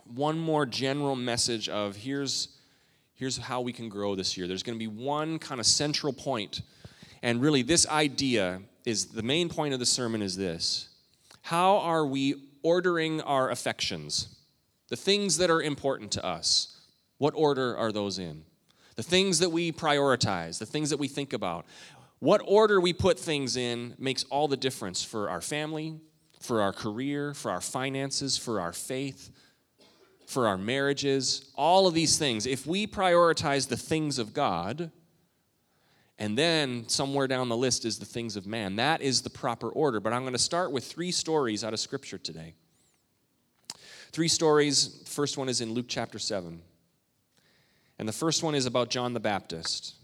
one 0.04 0.38
more 0.38 0.66
general 0.66 1.16
message 1.16 1.70
of 1.70 1.96
here's, 1.96 2.48
here's 3.14 3.38
how 3.38 3.62
we 3.62 3.72
can 3.72 3.88
grow 3.88 4.14
this 4.14 4.36
year. 4.36 4.46
There's 4.46 4.62
going 4.62 4.78
to 4.78 4.78
be 4.78 4.94
one 5.02 5.38
kind 5.38 5.58
of 5.58 5.64
central 5.64 6.12
point, 6.12 6.60
and 7.22 7.40
really, 7.40 7.62
this 7.62 7.88
idea 7.88 8.60
is 8.84 9.06
the 9.06 9.22
main 9.22 9.48
point 9.48 9.72
of 9.72 9.80
the 9.80 9.86
sermon 9.86 10.20
is 10.20 10.36
this 10.36 10.90
How 11.40 11.78
are 11.78 12.04
we 12.04 12.34
ordering 12.62 13.22
our 13.22 13.50
affections? 13.50 14.36
The 14.90 14.96
things 14.96 15.38
that 15.38 15.48
are 15.48 15.62
important 15.62 16.12
to 16.12 16.24
us. 16.26 16.76
What 17.16 17.34
order 17.36 17.76
are 17.76 17.92
those 17.92 18.18
in? 18.18 18.44
The 19.00 19.08
things 19.08 19.38
that 19.38 19.48
we 19.48 19.72
prioritize, 19.72 20.58
the 20.58 20.66
things 20.66 20.90
that 20.90 20.98
we 20.98 21.08
think 21.08 21.32
about. 21.32 21.64
What 22.18 22.42
order 22.44 22.82
we 22.82 22.92
put 22.92 23.18
things 23.18 23.56
in 23.56 23.94
makes 23.98 24.24
all 24.24 24.46
the 24.46 24.58
difference 24.58 25.02
for 25.02 25.30
our 25.30 25.40
family, 25.40 25.98
for 26.38 26.60
our 26.60 26.74
career, 26.74 27.32
for 27.32 27.50
our 27.50 27.62
finances, 27.62 28.36
for 28.36 28.60
our 28.60 28.74
faith, 28.74 29.30
for 30.26 30.46
our 30.46 30.58
marriages, 30.58 31.50
all 31.54 31.86
of 31.86 31.94
these 31.94 32.18
things. 32.18 32.44
If 32.44 32.66
we 32.66 32.86
prioritize 32.86 33.68
the 33.68 33.76
things 33.78 34.18
of 34.18 34.34
God, 34.34 34.90
and 36.18 36.36
then 36.36 36.86
somewhere 36.86 37.26
down 37.26 37.48
the 37.48 37.56
list 37.56 37.86
is 37.86 37.98
the 37.98 38.04
things 38.04 38.36
of 38.36 38.46
man, 38.46 38.76
that 38.76 39.00
is 39.00 39.22
the 39.22 39.30
proper 39.30 39.70
order. 39.70 39.98
But 39.98 40.12
I'm 40.12 40.24
going 40.24 40.34
to 40.34 40.38
start 40.38 40.72
with 40.72 40.84
three 40.84 41.10
stories 41.10 41.64
out 41.64 41.72
of 41.72 41.80
Scripture 41.80 42.18
today. 42.18 42.52
Three 44.12 44.28
stories. 44.28 45.02
First 45.06 45.38
one 45.38 45.48
is 45.48 45.62
in 45.62 45.72
Luke 45.72 45.86
chapter 45.88 46.18
7. 46.18 46.60
And 48.00 48.08
the 48.08 48.14
first 48.14 48.42
one 48.42 48.54
is 48.54 48.64
about 48.64 48.88
John 48.88 49.12
the 49.12 49.20
Baptist, 49.20 49.94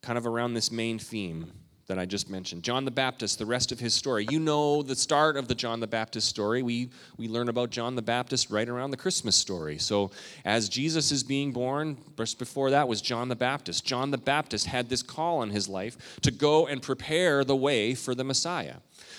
kind 0.00 0.16
of 0.16 0.26
around 0.26 0.54
this 0.54 0.72
main 0.72 0.98
theme 0.98 1.52
that 1.88 1.98
I 1.98 2.06
just 2.06 2.30
mentioned. 2.30 2.62
John 2.62 2.86
the 2.86 2.90
Baptist, 2.90 3.38
the 3.38 3.44
rest 3.44 3.70
of 3.70 3.78
his 3.78 3.92
story. 3.92 4.26
You 4.30 4.38
know 4.38 4.82
the 4.82 4.96
start 4.96 5.36
of 5.36 5.46
the 5.46 5.54
John 5.54 5.78
the 5.78 5.86
Baptist 5.86 6.26
story. 6.26 6.62
We, 6.62 6.88
we 7.18 7.28
learn 7.28 7.50
about 7.50 7.68
John 7.68 7.96
the 7.96 8.00
Baptist 8.00 8.48
right 8.48 8.66
around 8.66 8.92
the 8.92 8.96
Christmas 8.96 9.36
story. 9.36 9.76
So, 9.76 10.10
as 10.46 10.70
Jesus 10.70 11.12
is 11.12 11.22
being 11.22 11.52
born, 11.52 11.98
just 12.16 12.38
before 12.38 12.70
that 12.70 12.88
was 12.88 13.02
John 13.02 13.28
the 13.28 13.36
Baptist. 13.36 13.84
John 13.84 14.10
the 14.10 14.16
Baptist 14.16 14.64
had 14.64 14.88
this 14.88 15.02
call 15.02 15.40
on 15.42 15.50
his 15.50 15.68
life 15.68 15.98
to 16.22 16.30
go 16.30 16.66
and 16.66 16.80
prepare 16.80 17.44
the 17.44 17.54
way 17.56 17.94
for 17.94 18.14
the 18.14 18.24
Messiah. 18.24 18.76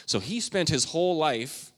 So, 0.08 0.20
he 0.20 0.40
spent 0.40 0.70
his 0.70 0.86
whole 0.86 1.16
life 1.16 1.72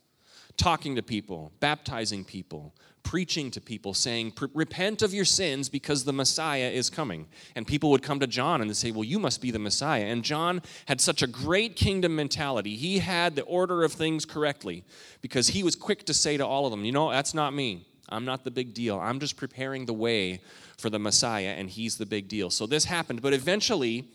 talking 0.55 0.95
to 0.95 1.03
people, 1.03 1.51
baptizing 1.59 2.23
people, 2.23 2.73
preaching 3.07 3.49
to 3.49 3.61
people, 3.61 3.93
saying, 3.93 4.33
Repent 4.53 5.01
of 5.01 5.13
your 5.13 5.23
sins 5.23 5.69
because 5.69 6.03
the 6.03 6.11
Messiah 6.11 6.69
is 6.69 6.89
coming. 6.89 7.25
And 7.55 7.65
people 7.65 7.89
would 7.91 8.03
come 8.03 8.19
to 8.19 8.27
John 8.27 8.59
and 8.59 8.69
they 8.69 8.73
say, 8.73 8.91
Well, 8.91 9.05
you 9.05 9.17
must 9.17 9.41
be 9.41 9.49
the 9.49 9.59
Messiah. 9.59 10.03
And 10.03 10.23
John 10.23 10.61
had 10.87 10.99
such 10.99 11.21
a 11.21 11.27
great 11.27 11.77
kingdom 11.77 12.17
mentality. 12.17 12.75
He 12.75 12.99
had 12.99 13.37
the 13.37 13.43
order 13.43 13.83
of 13.85 13.93
things 13.93 14.25
correctly 14.25 14.83
because 15.21 15.47
he 15.47 15.63
was 15.63 15.73
quick 15.73 16.05
to 16.07 16.13
say 16.13 16.35
to 16.35 16.45
all 16.45 16.65
of 16.65 16.71
them, 16.71 16.83
You 16.83 16.91
know, 16.91 17.09
that's 17.09 17.33
not 17.33 17.53
me. 17.53 17.87
I'm 18.09 18.25
not 18.25 18.43
the 18.43 18.51
big 18.51 18.73
deal. 18.73 18.99
I'm 18.99 19.21
just 19.21 19.37
preparing 19.37 19.85
the 19.85 19.93
way 19.93 20.41
for 20.77 20.89
the 20.89 20.99
Messiah, 20.99 21.55
and 21.57 21.69
he's 21.69 21.97
the 21.97 22.05
big 22.05 22.27
deal. 22.27 22.49
So 22.49 22.67
this 22.67 22.85
happened. 22.85 23.21
But 23.21 23.33
eventually, 23.33 24.09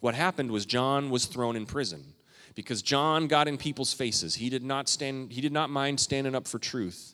what 0.00 0.16
happened 0.16 0.50
was 0.50 0.66
John 0.66 1.08
was 1.08 1.26
thrown 1.26 1.54
in 1.54 1.66
prison 1.66 2.14
because 2.56 2.82
John 2.82 3.28
got 3.28 3.46
in 3.46 3.58
people's 3.58 3.92
faces. 3.92 4.34
He 4.34 4.50
did 4.50 4.64
not 4.64 4.88
stand 4.88 5.32
he 5.32 5.40
did 5.40 5.52
not 5.52 5.70
mind 5.70 6.00
standing 6.00 6.34
up 6.34 6.48
for 6.48 6.58
truth. 6.58 7.13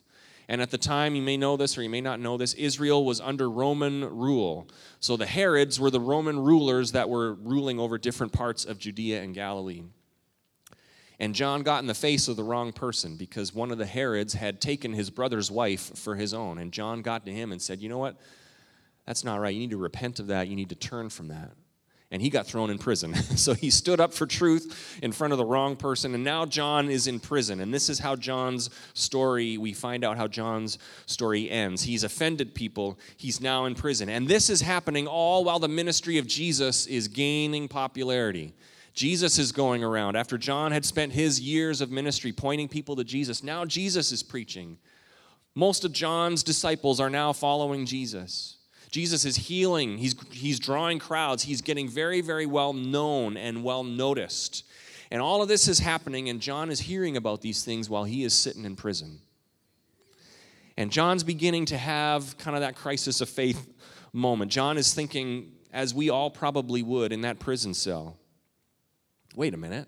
And 0.51 0.61
at 0.61 0.69
the 0.69 0.77
time, 0.77 1.15
you 1.15 1.21
may 1.21 1.37
know 1.37 1.55
this 1.55 1.77
or 1.77 1.81
you 1.81 1.89
may 1.89 2.01
not 2.01 2.19
know 2.19 2.35
this, 2.35 2.53
Israel 2.55 3.05
was 3.05 3.21
under 3.21 3.49
Roman 3.49 4.03
rule. 4.03 4.67
So 4.99 5.15
the 5.15 5.25
Herods 5.25 5.79
were 5.79 5.89
the 5.89 6.01
Roman 6.01 6.37
rulers 6.37 6.91
that 6.91 7.07
were 7.07 7.35
ruling 7.35 7.79
over 7.79 7.97
different 7.97 8.33
parts 8.33 8.65
of 8.65 8.77
Judea 8.77 9.21
and 9.21 9.33
Galilee. 9.33 9.83
And 11.21 11.33
John 11.33 11.63
got 11.63 11.79
in 11.79 11.87
the 11.87 11.93
face 11.93 12.27
of 12.27 12.35
the 12.35 12.43
wrong 12.43 12.73
person 12.73 13.15
because 13.15 13.55
one 13.55 13.71
of 13.71 13.77
the 13.77 13.85
Herods 13.85 14.33
had 14.33 14.59
taken 14.59 14.91
his 14.91 15.09
brother's 15.09 15.49
wife 15.49 15.97
for 15.97 16.17
his 16.17 16.33
own. 16.33 16.57
And 16.57 16.73
John 16.73 17.01
got 17.01 17.25
to 17.27 17.31
him 17.31 17.53
and 17.53 17.61
said, 17.61 17.79
You 17.79 17.87
know 17.87 17.99
what? 17.99 18.19
That's 19.05 19.23
not 19.23 19.39
right. 19.39 19.53
You 19.53 19.61
need 19.61 19.69
to 19.69 19.77
repent 19.77 20.19
of 20.19 20.27
that. 20.27 20.49
You 20.49 20.57
need 20.57 20.67
to 20.67 20.75
turn 20.75 21.09
from 21.09 21.29
that 21.29 21.51
and 22.11 22.21
he 22.21 22.29
got 22.29 22.45
thrown 22.45 22.69
in 22.69 22.77
prison. 22.77 23.15
so 23.37 23.53
he 23.53 23.69
stood 23.69 23.99
up 23.99 24.13
for 24.13 24.25
truth 24.25 24.99
in 25.01 25.11
front 25.11 25.31
of 25.31 25.37
the 25.37 25.45
wrong 25.45 25.75
person, 25.75 26.13
and 26.13 26.23
now 26.23 26.45
John 26.45 26.89
is 26.89 27.07
in 27.07 27.19
prison. 27.19 27.61
And 27.61 27.73
this 27.73 27.89
is 27.89 27.99
how 27.99 28.15
John's 28.15 28.69
story, 28.93 29.57
we 29.57 29.73
find 29.73 30.03
out 30.03 30.17
how 30.17 30.27
John's 30.27 30.77
story 31.05 31.49
ends. 31.49 31.83
He's 31.83 32.03
offended 32.03 32.53
people, 32.53 32.99
he's 33.15 33.39
now 33.39 33.65
in 33.65 33.75
prison. 33.75 34.09
And 34.09 34.27
this 34.27 34.49
is 34.49 34.61
happening 34.61 35.07
all 35.07 35.45
while 35.45 35.59
the 35.59 35.69
ministry 35.69 36.17
of 36.17 36.27
Jesus 36.27 36.85
is 36.85 37.07
gaining 37.07 37.67
popularity. 37.67 38.53
Jesus 38.93 39.39
is 39.39 39.53
going 39.53 39.83
around. 39.83 40.17
After 40.17 40.37
John 40.37 40.73
had 40.73 40.83
spent 40.85 41.13
his 41.13 41.39
years 41.39 41.79
of 41.79 41.91
ministry 41.91 42.33
pointing 42.33 42.67
people 42.67 42.97
to 42.97 43.05
Jesus, 43.05 43.41
now 43.41 43.63
Jesus 43.63 44.11
is 44.11 44.21
preaching. 44.21 44.77
Most 45.55 45.85
of 45.85 45.93
John's 45.93 46.43
disciples 46.43 46.99
are 46.99 47.09
now 47.09 47.31
following 47.31 47.85
Jesus. 47.85 48.57
Jesus 48.91 49.23
is 49.23 49.37
healing, 49.37 49.97
he's, 49.97 50.15
he's 50.31 50.59
drawing 50.59 50.99
crowds, 50.99 51.43
he's 51.43 51.61
getting 51.61 51.87
very, 51.87 52.19
very 52.19 52.45
well 52.45 52.73
known 52.73 53.37
and 53.37 53.63
well 53.63 53.83
noticed. 53.83 54.65
And 55.09 55.21
all 55.21 55.41
of 55.41 55.47
this 55.47 55.67
is 55.67 55.79
happening, 55.79 56.29
and 56.29 56.41
John 56.41 56.69
is 56.69 56.81
hearing 56.81 57.17
about 57.17 57.41
these 57.41 57.63
things 57.63 57.89
while 57.89 58.03
he 58.03 58.23
is 58.23 58.33
sitting 58.33 58.65
in 58.65 58.75
prison. 58.75 59.19
And 60.77 60.91
John's 60.91 61.23
beginning 61.23 61.65
to 61.67 61.77
have 61.77 62.37
kind 62.37 62.55
of 62.55 62.61
that 62.61 62.75
crisis 62.75 63.21
of 63.21 63.29
faith 63.29 63.73
moment. 64.13 64.51
John 64.51 64.77
is 64.77 64.93
thinking, 64.93 65.53
as 65.71 65.93
we 65.93 66.09
all 66.09 66.29
probably 66.29 66.83
would 66.83 67.11
in 67.11 67.21
that 67.21 67.39
prison 67.39 67.73
cell 67.73 68.17
wait 69.35 69.53
a 69.53 69.57
minute, 69.57 69.87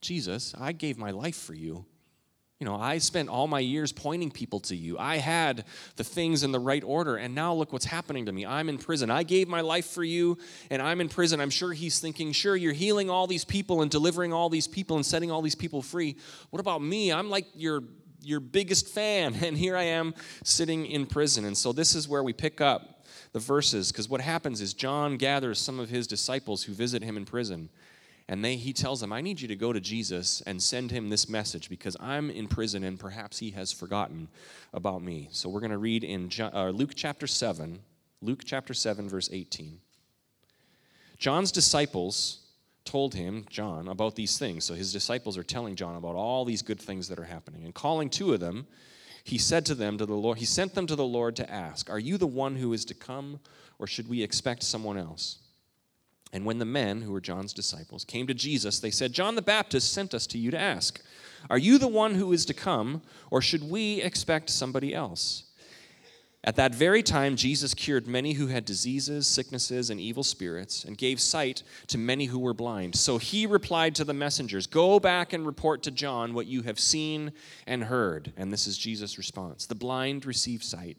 Jesus, 0.00 0.54
I 0.58 0.72
gave 0.72 0.96
my 0.96 1.10
life 1.10 1.36
for 1.36 1.54
you. 1.54 1.84
You 2.60 2.66
know, 2.66 2.76
I 2.76 2.98
spent 2.98 3.30
all 3.30 3.46
my 3.46 3.60
years 3.60 3.90
pointing 3.90 4.30
people 4.30 4.60
to 4.60 4.76
you. 4.76 4.98
I 4.98 5.16
had 5.16 5.64
the 5.96 6.04
things 6.04 6.42
in 6.42 6.52
the 6.52 6.60
right 6.60 6.84
order, 6.84 7.16
and 7.16 7.34
now 7.34 7.54
look 7.54 7.72
what's 7.72 7.86
happening 7.86 8.26
to 8.26 8.32
me. 8.32 8.44
I'm 8.44 8.68
in 8.68 8.76
prison. 8.76 9.10
I 9.10 9.22
gave 9.22 9.48
my 9.48 9.62
life 9.62 9.86
for 9.86 10.04
you, 10.04 10.36
and 10.68 10.82
I'm 10.82 11.00
in 11.00 11.08
prison. 11.08 11.40
I'm 11.40 11.48
sure 11.48 11.72
he's 11.72 12.00
thinking, 12.00 12.32
sure, 12.32 12.54
you're 12.54 12.74
healing 12.74 13.08
all 13.08 13.26
these 13.26 13.46
people 13.46 13.80
and 13.80 13.90
delivering 13.90 14.34
all 14.34 14.50
these 14.50 14.68
people 14.68 14.96
and 14.96 15.06
setting 15.06 15.30
all 15.30 15.40
these 15.40 15.54
people 15.54 15.80
free. 15.80 16.18
What 16.50 16.60
about 16.60 16.82
me? 16.82 17.10
I'm 17.10 17.30
like 17.30 17.46
your 17.54 17.82
your 18.22 18.40
biggest 18.40 18.88
fan, 18.88 19.34
and 19.42 19.56
here 19.56 19.74
I 19.74 19.84
am 19.84 20.14
sitting 20.44 20.84
in 20.84 21.06
prison. 21.06 21.46
And 21.46 21.56
so 21.56 21.72
this 21.72 21.94
is 21.94 22.08
where 22.10 22.22
we 22.22 22.34
pick 22.34 22.60
up 22.60 23.06
the 23.32 23.38
verses, 23.38 23.90
because 23.90 24.10
what 24.10 24.20
happens 24.20 24.60
is 24.60 24.74
John 24.74 25.16
gathers 25.16 25.58
some 25.58 25.80
of 25.80 25.88
his 25.88 26.06
disciples 26.06 26.64
who 26.64 26.74
visit 26.74 27.02
him 27.02 27.16
in 27.16 27.24
prison, 27.24 27.70
and 28.30 28.44
they, 28.44 28.54
he 28.54 28.72
tells 28.72 29.00
them, 29.00 29.12
I 29.12 29.20
need 29.20 29.40
you 29.40 29.48
to 29.48 29.56
go 29.56 29.72
to 29.72 29.80
Jesus 29.80 30.40
and 30.46 30.62
send 30.62 30.92
him 30.92 31.08
this 31.08 31.28
message 31.28 31.68
because 31.68 31.96
I'm 31.98 32.30
in 32.30 32.46
prison 32.46 32.84
and 32.84 32.96
perhaps 32.96 33.40
he 33.40 33.50
has 33.50 33.72
forgotten 33.72 34.28
about 34.72 35.02
me. 35.02 35.28
So 35.32 35.48
we're 35.48 35.58
going 35.58 35.72
to 35.72 35.78
read 35.78 36.04
in 36.04 36.28
John, 36.28 36.52
uh, 36.54 36.68
Luke 36.68 36.92
chapter 36.94 37.26
7, 37.26 37.80
Luke 38.22 38.42
chapter 38.44 38.72
7, 38.72 39.08
verse 39.08 39.30
18. 39.32 39.80
John's 41.18 41.50
disciples 41.50 42.42
told 42.84 43.16
him, 43.16 43.46
John, 43.50 43.88
about 43.88 44.14
these 44.14 44.38
things. 44.38 44.64
So 44.64 44.74
his 44.74 44.92
disciples 44.92 45.36
are 45.36 45.42
telling 45.42 45.74
John 45.74 45.96
about 45.96 46.14
all 46.14 46.44
these 46.44 46.62
good 46.62 46.80
things 46.80 47.08
that 47.08 47.18
are 47.18 47.24
happening. 47.24 47.64
And 47.64 47.74
calling 47.74 48.08
two 48.08 48.32
of 48.32 48.38
them, 48.38 48.68
he 49.24 49.38
said 49.38 49.66
to 49.66 49.74
them 49.74 49.98
to 49.98 50.06
the 50.06 50.14
Lord, 50.14 50.38
he 50.38 50.44
sent 50.44 50.76
them 50.76 50.86
to 50.86 50.94
the 50.94 51.04
Lord 51.04 51.34
to 51.34 51.50
ask, 51.50 51.90
Are 51.90 51.98
you 51.98 52.16
the 52.16 52.28
one 52.28 52.54
who 52.54 52.72
is 52.74 52.84
to 52.84 52.94
come, 52.94 53.40
or 53.80 53.88
should 53.88 54.08
we 54.08 54.22
expect 54.22 54.62
someone 54.62 54.96
else? 54.96 55.40
And 56.32 56.44
when 56.44 56.58
the 56.58 56.64
men, 56.64 57.02
who 57.02 57.12
were 57.12 57.20
John's 57.20 57.52
disciples, 57.52 58.04
came 58.04 58.26
to 58.28 58.34
Jesus, 58.34 58.78
they 58.78 58.90
said, 58.90 59.12
John 59.12 59.34
the 59.34 59.42
Baptist 59.42 59.92
sent 59.92 60.14
us 60.14 60.26
to 60.28 60.38
you 60.38 60.50
to 60.52 60.58
ask, 60.58 61.00
Are 61.48 61.58
you 61.58 61.76
the 61.76 61.88
one 61.88 62.14
who 62.14 62.32
is 62.32 62.44
to 62.46 62.54
come, 62.54 63.02
or 63.30 63.42
should 63.42 63.68
we 63.68 64.00
expect 64.00 64.50
somebody 64.50 64.94
else? 64.94 65.44
At 66.42 66.56
that 66.56 66.74
very 66.74 67.02
time, 67.02 67.36
Jesus 67.36 67.74
cured 67.74 68.06
many 68.06 68.32
who 68.32 68.46
had 68.46 68.64
diseases, 68.64 69.26
sicknesses, 69.26 69.90
and 69.90 70.00
evil 70.00 70.22
spirits, 70.22 70.84
and 70.84 70.96
gave 70.96 71.20
sight 71.20 71.62
to 71.88 71.98
many 71.98 72.26
who 72.26 72.38
were 72.38 72.54
blind. 72.54 72.96
So 72.96 73.18
he 73.18 73.44
replied 73.44 73.94
to 73.96 74.04
the 74.04 74.14
messengers 74.14 74.66
Go 74.66 74.98
back 74.98 75.34
and 75.34 75.44
report 75.44 75.82
to 75.82 75.90
John 75.90 76.32
what 76.32 76.46
you 76.46 76.62
have 76.62 76.80
seen 76.80 77.32
and 77.66 77.84
heard. 77.84 78.32
And 78.38 78.50
this 78.50 78.66
is 78.66 78.78
Jesus' 78.78 79.18
response 79.18 79.66
The 79.66 79.74
blind 79.74 80.24
receive 80.24 80.62
sight, 80.62 80.96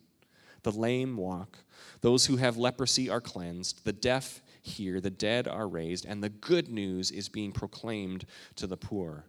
the 0.61 0.71
lame 0.71 1.17
walk, 1.17 1.57
those 2.01 2.27
who 2.27 2.37
have 2.37 2.57
leprosy 2.57 3.09
are 3.09 3.21
cleansed, 3.21 3.83
the 3.83 3.93
deaf 3.93 4.41
hear, 4.61 5.01
the 5.01 5.09
dead 5.09 5.47
are 5.47 5.67
raised, 5.67 6.05
and 6.05 6.23
the 6.23 6.29
good 6.29 6.69
news 6.69 7.11
is 7.11 7.29
being 7.29 7.51
proclaimed 7.51 8.25
to 8.55 8.67
the 8.67 8.77
poor. 8.77 9.25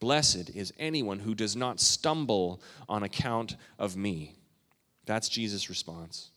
Blessed 0.00 0.50
is 0.54 0.72
anyone 0.78 1.20
who 1.20 1.34
does 1.34 1.56
not 1.56 1.80
stumble 1.80 2.60
on 2.88 3.02
account 3.02 3.56
of 3.78 3.96
me. 3.96 4.34
That's 5.06 5.28
Jesus' 5.28 5.68
response. 5.68 6.30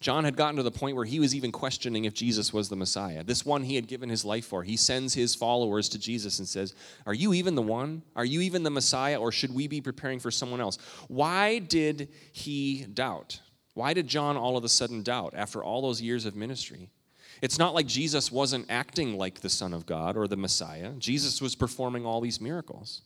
John 0.00 0.24
had 0.24 0.36
gotten 0.36 0.56
to 0.56 0.62
the 0.62 0.70
point 0.70 0.94
where 0.94 1.04
he 1.04 1.18
was 1.18 1.34
even 1.34 1.50
questioning 1.50 2.04
if 2.04 2.14
Jesus 2.14 2.52
was 2.52 2.68
the 2.68 2.76
Messiah. 2.76 3.24
This 3.24 3.44
one 3.44 3.64
he 3.64 3.74
had 3.74 3.88
given 3.88 4.08
his 4.08 4.24
life 4.24 4.44
for. 4.44 4.62
He 4.62 4.76
sends 4.76 5.12
his 5.12 5.34
followers 5.34 5.88
to 5.88 5.98
Jesus 5.98 6.38
and 6.38 6.46
says, 6.46 6.74
Are 7.04 7.14
you 7.14 7.34
even 7.34 7.56
the 7.56 7.62
one? 7.62 8.02
Are 8.14 8.24
you 8.24 8.40
even 8.42 8.62
the 8.62 8.70
Messiah, 8.70 9.18
or 9.18 9.32
should 9.32 9.52
we 9.52 9.66
be 9.66 9.80
preparing 9.80 10.20
for 10.20 10.30
someone 10.30 10.60
else? 10.60 10.78
Why 11.08 11.58
did 11.58 12.10
he 12.30 12.84
doubt? 12.84 13.40
Why 13.78 13.94
did 13.94 14.08
John 14.08 14.36
all 14.36 14.56
of 14.56 14.64
a 14.64 14.68
sudden 14.68 15.04
doubt 15.04 15.34
after 15.36 15.62
all 15.62 15.82
those 15.82 16.02
years 16.02 16.24
of 16.24 16.34
ministry? 16.34 16.90
It's 17.40 17.60
not 17.60 17.74
like 17.74 17.86
Jesus 17.86 18.32
wasn't 18.32 18.66
acting 18.68 19.16
like 19.16 19.40
the 19.40 19.48
Son 19.48 19.72
of 19.72 19.86
God 19.86 20.16
or 20.16 20.26
the 20.26 20.36
Messiah. 20.36 20.94
Jesus 20.98 21.40
was 21.40 21.54
performing 21.54 22.04
all 22.04 22.20
these 22.20 22.40
miracles. 22.40 23.02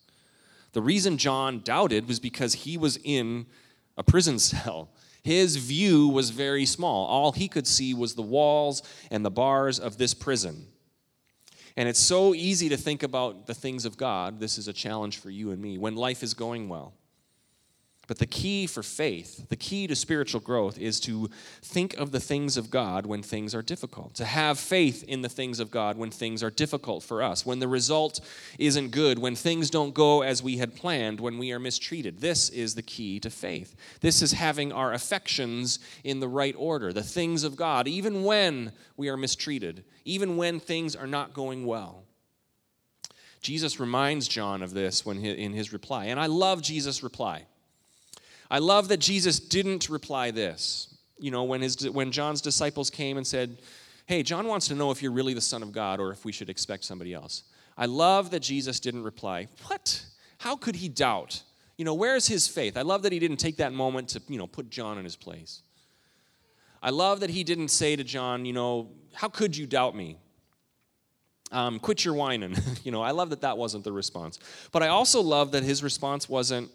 The 0.73 0.81
reason 0.81 1.19
John 1.19 1.61
doubted 1.61 2.09
was 2.09 2.21
because 2.21 2.55
he 2.55 2.79
was 2.79 2.99
in 3.05 3.45
a 3.99 4.03
prison 4.03 4.39
cell. 4.39 4.89
His 5.23 5.57
view 5.57 6.09
was 6.09 6.31
very 6.31 6.65
small. 6.65 7.05
All 7.05 7.33
he 7.33 7.49
could 7.49 7.67
see 7.67 7.93
was 7.93 8.15
the 8.15 8.23
walls 8.23 8.83
and 9.11 9.27
the 9.27 9.31
bars 9.31 9.79
of 9.79 9.99
this 9.99 10.15
prison. 10.15 10.69
And 11.77 11.87
it's 11.87 12.01
so 12.01 12.35
easy 12.35 12.71
to 12.71 12.79
think 12.79 13.03
about 13.03 13.47
the 13.47 13.53
things 13.53 13.85
of 13.85 13.99
God. 13.99 14.41
This 14.41 14.57
is 14.57 14.69
a 14.69 14.73
challenge 14.73 15.19
for 15.19 15.29
you 15.29 15.51
and 15.51 15.61
me 15.61 15.77
when 15.77 15.97
life 15.97 16.23
is 16.23 16.33
going 16.33 16.71
well. 16.71 16.95
But 18.09 18.19
the 18.19 18.27
key 18.27 18.67
for 18.67 18.83
faith, 18.83 19.49
the 19.49 19.57
key 19.57 19.87
to 19.87 19.95
spiritual 19.95 20.41
growth, 20.41 20.77
is 20.77 20.99
to 21.01 21.31
think 21.63 21.95
of 21.95 22.11
the 22.11 22.19
things 22.19 22.57
of 22.57 22.69
God 22.69 23.07
when 23.07 23.23
things 23.23 23.55
are 23.55 23.63
difficult, 23.63 24.15
to 24.15 24.25
have 24.25 24.59
faith 24.59 25.05
in 25.05 25.23
the 25.23 25.29
things 25.29 25.61
of 25.61 25.71
God 25.71 25.97
when 25.97 26.11
things 26.11 26.43
are 26.43 26.51
difficult 26.51 27.05
for 27.05 27.23
us, 27.23 27.47
when 27.47 27.61
the 27.61 27.69
result 27.69 28.21
isn't 28.59 28.91
good, 28.91 29.21
when 29.21 29.37
things 29.37 29.71
don't 29.71 29.95
go 29.95 30.23
as 30.23 30.43
we 30.43 30.57
had 30.57 30.75
planned, 30.75 31.21
when 31.21 31.39
we 31.39 31.53
are 31.53 31.61
mistreated. 31.61 32.21
This 32.21 32.51
is 32.51 32.75
the 32.75 32.83
key 32.83 33.21
to 33.21 33.31
faith. 33.31 33.77
This 34.01 34.21
is 34.21 34.33
having 34.33 34.73
our 34.73 34.93
affections 34.93 35.79
in 36.03 36.19
the 36.19 36.29
right 36.29 36.57
order, 36.59 36.93
the 36.93 37.05
things 37.05 37.45
of 37.45 37.55
God, 37.55 37.87
even 37.87 38.25
when 38.25 38.73
we 38.97 39.09
are 39.11 39.17
mistreated, 39.17 39.85
even 40.05 40.37
when 40.37 40.59
things 40.59 40.97
are 40.97 41.07
not 41.07 41.35
going 41.35 41.67
well. 41.67 42.03
Jesus 43.43 43.79
reminds 43.79 44.27
John 44.27 44.61
of 44.61 44.75
this 44.75 45.07
when 45.07 45.19
he, 45.19 45.31
in 45.31 45.53
his 45.53 45.73
reply. 45.73 46.07
And 46.07 46.19
I 46.19 46.27
love 46.27 46.63
Jesus' 46.63 47.05
reply. 47.05 47.47
I 48.53 48.59
love 48.59 48.89
that 48.89 48.99
Jesus 48.99 49.41
didn't 49.41 49.89
reply 49.89 50.31
this. 50.31 50.95
You 51.19 51.31
know, 51.31 51.45
when, 51.45 51.63
his, 51.63 51.89
when 51.89 52.13
John's 52.13 52.43
disciples 52.43 52.91
came 52.91 53.17
and 53.17 53.27
said, 53.27 53.63
Hey, 54.05 54.23
John 54.23 54.47
wants 54.47 54.69
to 54.69 54.75
know 54.75 54.91
if 54.91 55.03
you're 55.03 55.13
really 55.13 55.33
the 55.33 55.41
Son 55.41 55.63
of 55.63 55.73
God 55.73 56.01
or 56.01 56.13
if 56.13 56.25
we 56.27 56.33
should 56.33 56.51
expect 56.51 56.85
somebody 56.85 57.15
else. 57.15 57.45
I 57.79 57.87
love 57.87 58.31
that 58.33 58.41
Jesus 58.41 58.79
didn't 58.79 59.05
reply, 59.05 59.49
What? 59.69 60.05
How 60.37 60.55
could 60.55 60.77
he 60.77 60.91
doubt? 60.91 61.43
You 61.79 61.87
know, 61.87 61.95
where's 61.95 62.27
his 62.27 62.47
faith? 62.47 62.77
I 62.77 62.83
love 62.83 63.03
that 63.05 63.13
he 63.13 63.19
didn't 63.19 63.39
take 63.39 63.57
that 63.57 63.73
moment 63.73 64.11
to, 64.11 64.23
you 64.29 64.37
know, 64.37 64.47
put 64.47 64.69
John 64.69 64.99
in 64.99 65.05
his 65.05 65.17
place. 65.17 65.63
I 66.83 66.91
love 66.91 67.21
that 67.21 67.31
he 67.31 67.45
didn't 67.45 67.69
say 67.69 67.97
to 67.97 68.05
John, 68.05 68.45
you 68.45 68.53
know, 68.53 68.91
how 69.15 69.29
could 69.29 69.57
you 69.57 69.67
doubt 69.67 69.97
me? 69.97 70.19
Um, 71.53 71.79
quit 71.79 72.05
your 72.05 72.15
whining. 72.15 72.57
you 72.85 72.93
know, 72.93 73.03
I 73.03 73.13
love 73.13 73.31
that 73.31 73.43
that 73.43 73.57
wasn't 73.57 73.85
the 73.85 73.93
response. 73.93 74.39
But 74.73 74.83
I 74.83 74.89
also 74.89 75.23
love 75.23 75.53
that 75.53 75.63
his 75.63 75.83
response 75.83 76.29
wasn't, 76.29 76.71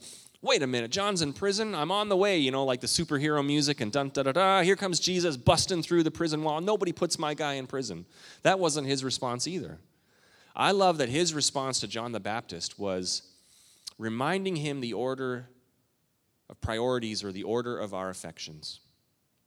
wait 0.48 0.63
a 0.63 0.68
minute, 0.68 0.89
John's 0.89 1.22
in 1.22 1.34
prison. 1.34 1.75
I'm 1.75 1.92
on 1.92 2.10
the 2.10 2.18
way, 2.18 2.38
you 2.38 2.51
know, 2.51 2.63
like 2.63 2.82
the 2.82 2.88
superhero 2.88 3.46
music 3.46 3.82
and 3.82 3.92
dun 3.92 4.10
da 4.10 4.24
da 4.24 4.32
da. 4.32 4.62
Here 4.62 4.75
comes 4.75 5.00
Jesus 5.00 5.38
busting 5.38 5.84
through 5.84 6.04
the 6.04 6.12
prison 6.12 6.42
wall. 6.44 6.62
Nobody 6.62 6.94
puts 6.94 7.20
my 7.20 7.34
guy 7.34 7.54
in 7.54 7.68
prison. 7.68 8.06
That 8.44 8.58
wasn't 8.58 8.88
his 8.88 9.04
response 9.04 9.48
either. 9.48 9.77
I 10.56 10.72
love 10.72 10.98
that 10.98 11.10
his 11.10 11.34
response 11.34 11.80
to 11.82 11.88
John 11.88 12.13
the 12.13 12.20
Baptist 12.20 12.80
was 12.80 13.24
reminding 14.00 14.56
him 14.56 14.80
the 14.80 14.94
order 14.94 15.50
of 16.50 16.60
priorities 16.62 17.24
or 17.24 17.32
the 17.32 17.44
order 17.44 17.77
of 17.77 17.94
our 17.94 18.10
affections. 18.10 18.80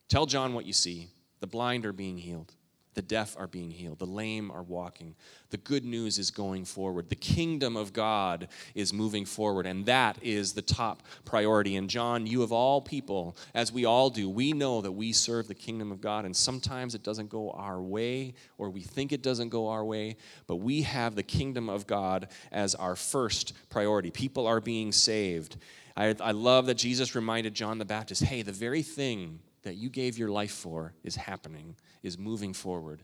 Tell 0.08 0.26
John 0.26 0.54
what 0.54 0.66
you 0.66 0.72
see. 0.72 1.08
The 1.40 1.46
blind 1.46 1.86
are 1.86 1.92
being 1.92 2.18
healed. 2.18 2.54
The 2.94 3.02
deaf 3.02 3.36
are 3.38 3.46
being 3.46 3.70
healed. 3.70 4.00
The 4.00 4.06
lame 4.06 4.50
are 4.50 4.64
walking. 4.64 5.14
The 5.50 5.58
good 5.58 5.84
news 5.84 6.18
is 6.18 6.32
going 6.32 6.64
forward. 6.64 7.08
The 7.08 7.14
kingdom 7.14 7.76
of 7.76 7.92
God 7.92 8.48
is 8.74 8.92
moving 8.92 9.24
forward. 9.24 9.64
And 9.64 9.86
that 9.86 10.18
is 10.22 10.52
the 10.52 10.62
top 10.62 11.04
priority. 11.24 11.76
And 11.76 11.88
John, 11.88 12.26
you 12.26 12.42
of 12.42 12.52
all 12.52 12.80
people, 12.80 13.36
as 13.54 13.72
we 13.72 13.84
all 13.84 14.10
do, 14.10 14.28
we 14.28 14.52
know 14.52 14.80
that 14.80 14.90
we 14.90 15.12
serve 15.12 15.46
the 15.46 15.54
kingdom 15.54 15.92
of 15.92 16.00
God. 16.00 16.24
And 16.24 16.34
sometimes 16.34 16.96
it 16.96 17.04
doesn't 17.04 17.30
go 17.30 17.52
our 17.52 17.80
way, 17.80 18.34
or 18.58 18.70
we 18.70 18.80
think 18.80 19.12
it 19.12 19.22
doesn't 19.22 19.50
go 19.50 19.68
our 19.68 19.84
way. 19.84 20.16
But 20.48 20.56
we 20.56 20.82
have 20.82 21.14
the 21.14 21.22
kingdom 21.22 21.68
of 21.68 21.86
God 21.86 22.28
as 22.50 22.74
our 22.74 22.96
first 22.96 23.52
priority. 23.70 24.10
People 24.10 24.48
are 24.48 24.60
being 24.60 24.90
saved. 24.90 25.58
I, 25.96 26.16
I 26.20 26.32
love 26.32 26.66
that 26.66 26.74
Jesus 26.74 27.14
reminded 27.14 27.54
John 27.54 27.78
the 27.78 27.84
Baptist 27.84 28.24
hey, 28.24 28.42
the 28.42 28.52
very 28.52 28.82
thing 28.82 29.38
that 29.62 29.76
you 29.76 29.90
gave 29.90 30.18
your 30.18 30.30
life 30.30 30.52
for 30.52 30.94
is 31.04 31.16
happening, 31.16 31.76
is 32.02 32.18
moving 32.18 32.52
forward. 32.52 33.02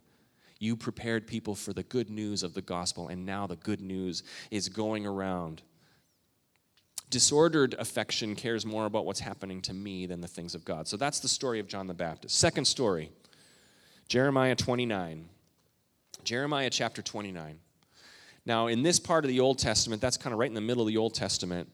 You 0.58 0.76
prepared 0.76 1.26
people 1.26 1.54
for 1.54 1.72
the 1.72 1.82
good 1.82 2.08
news 2.08 2.42
of 2.42 2.54
the 2.54 2.62
gospel, 2.62 3.08
and 3.08 3.26
now 3.26 3.46
the 3.46 3.56
good 3.56 3.80
news 3.80 4.22
is 4.50 4.68
going 4.68 5.06
around. 5.06 5.62
Disordered 7.10 7.74
affection 7.78 8.34
cares 8.34 8.66
more 8.66 8.86
about 8.86 9.04
what's 9.04 9.20
happening 9.20 9.60
to 9.62 9.74
me 9.74 10.06
than 10.06 10.20
the 10.20 10.28
things 10.28 10.54
of 10.54 10.64
God. 10.64 10.88
So 10.88 10.96
that's 10.96 11.20
the 11.20 11.28
story 11.28 11.60
of 11.60 11.68
John 11.68 11.86
the 11.86 11.94
Baptist. 11.94 12.38
Second 12.38 12.64
story 12.64 13.10
Jeremiah 14.08 14.54
29. 14.54 15.28
Jeremiah 16.24 16.70
chapter 16.70 17.02
29. 17.02 17.60
Now, 18.44 18.68
in 18.68 18.82
this 18.82 18.98
part 18.98 19.24
of 19.24 19.28
the 19.28 19.40
Old 19.40 19.58
Testament, 19.58 20.00
that's 20.00 20.16
kind 20.16 20.32
of 20.32 20.38
right 20.38 20.48
in 20.48 20.54
the 20.54 20.60
middle 20.60 20.82
of 20.82 20.88
the 20.88 20.96
Old 20.96 21.14
Testament, 21.14 21.68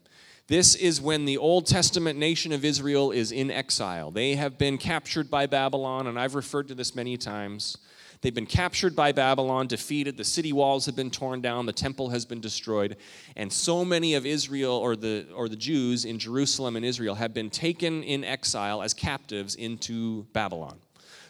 this 0.52 0.75
is 0.75 1.00
when 1.00 1.25
the 1.25 1.38
Old 1.38 1.64
Testament 1.64 2.18
nation 2.18 2.52
of 2.52 2.62
Israel 2.62 3.11
is 3.11 3.32
in 3.32 3.50
exile. 3.50 4.11
They 4.11 4.35
have 4.35 4.59
been 4.59 4.76
captured 4.76 5.30
by 5.30 5.47
Babylon, 5.47 6.06
and 6.06 6.21
I've 6.21 6.35
referred 6.35 6.68
to 6.68 6.75
this 6.75 6.94
many 6.94 7.16
times. 7.16 7.78
They've 8.21 8.35
been 8.35 8.44
captured 8.44 8.94
by 8.94 9.12
Babylon, 9.12 9.66
defeated. 9.66 10.18
The 10.18 10.25
city 10.25 10.52
walls 10.52 10.85
have 10.85 10.94
been 10.94 11.11
torn 11.11 11.40
down. 11.40 11.64
The 11.64 11.73
temple 11.73 12.11
has 12.11 12.26
been 12.26 12.42
destroyed. 12.42 12.99
And 13.35 13.50
so 13.50 13.82
many 13.82 14.12
of 14.12 14.26
Israel, 14.26 14.75
or 14.75 14.94
the, 14.94 15.26
or 15.35 15.49
the 15.49 15.56
Jews 15.56 16.04
in 16.04 16.18
Jerusalem 16.18 16.76
and 16.76 16.85
Israel, 16.85 17.14
have 17.14 17.32
been 17.32 17.49
taken 17.49 18.02
in 18.02 18.23
exile 18.23 18.82
as 18.82 18.92
captives 18.92 19.54
into 19.54 20.25
Babylon. 20.35 20.76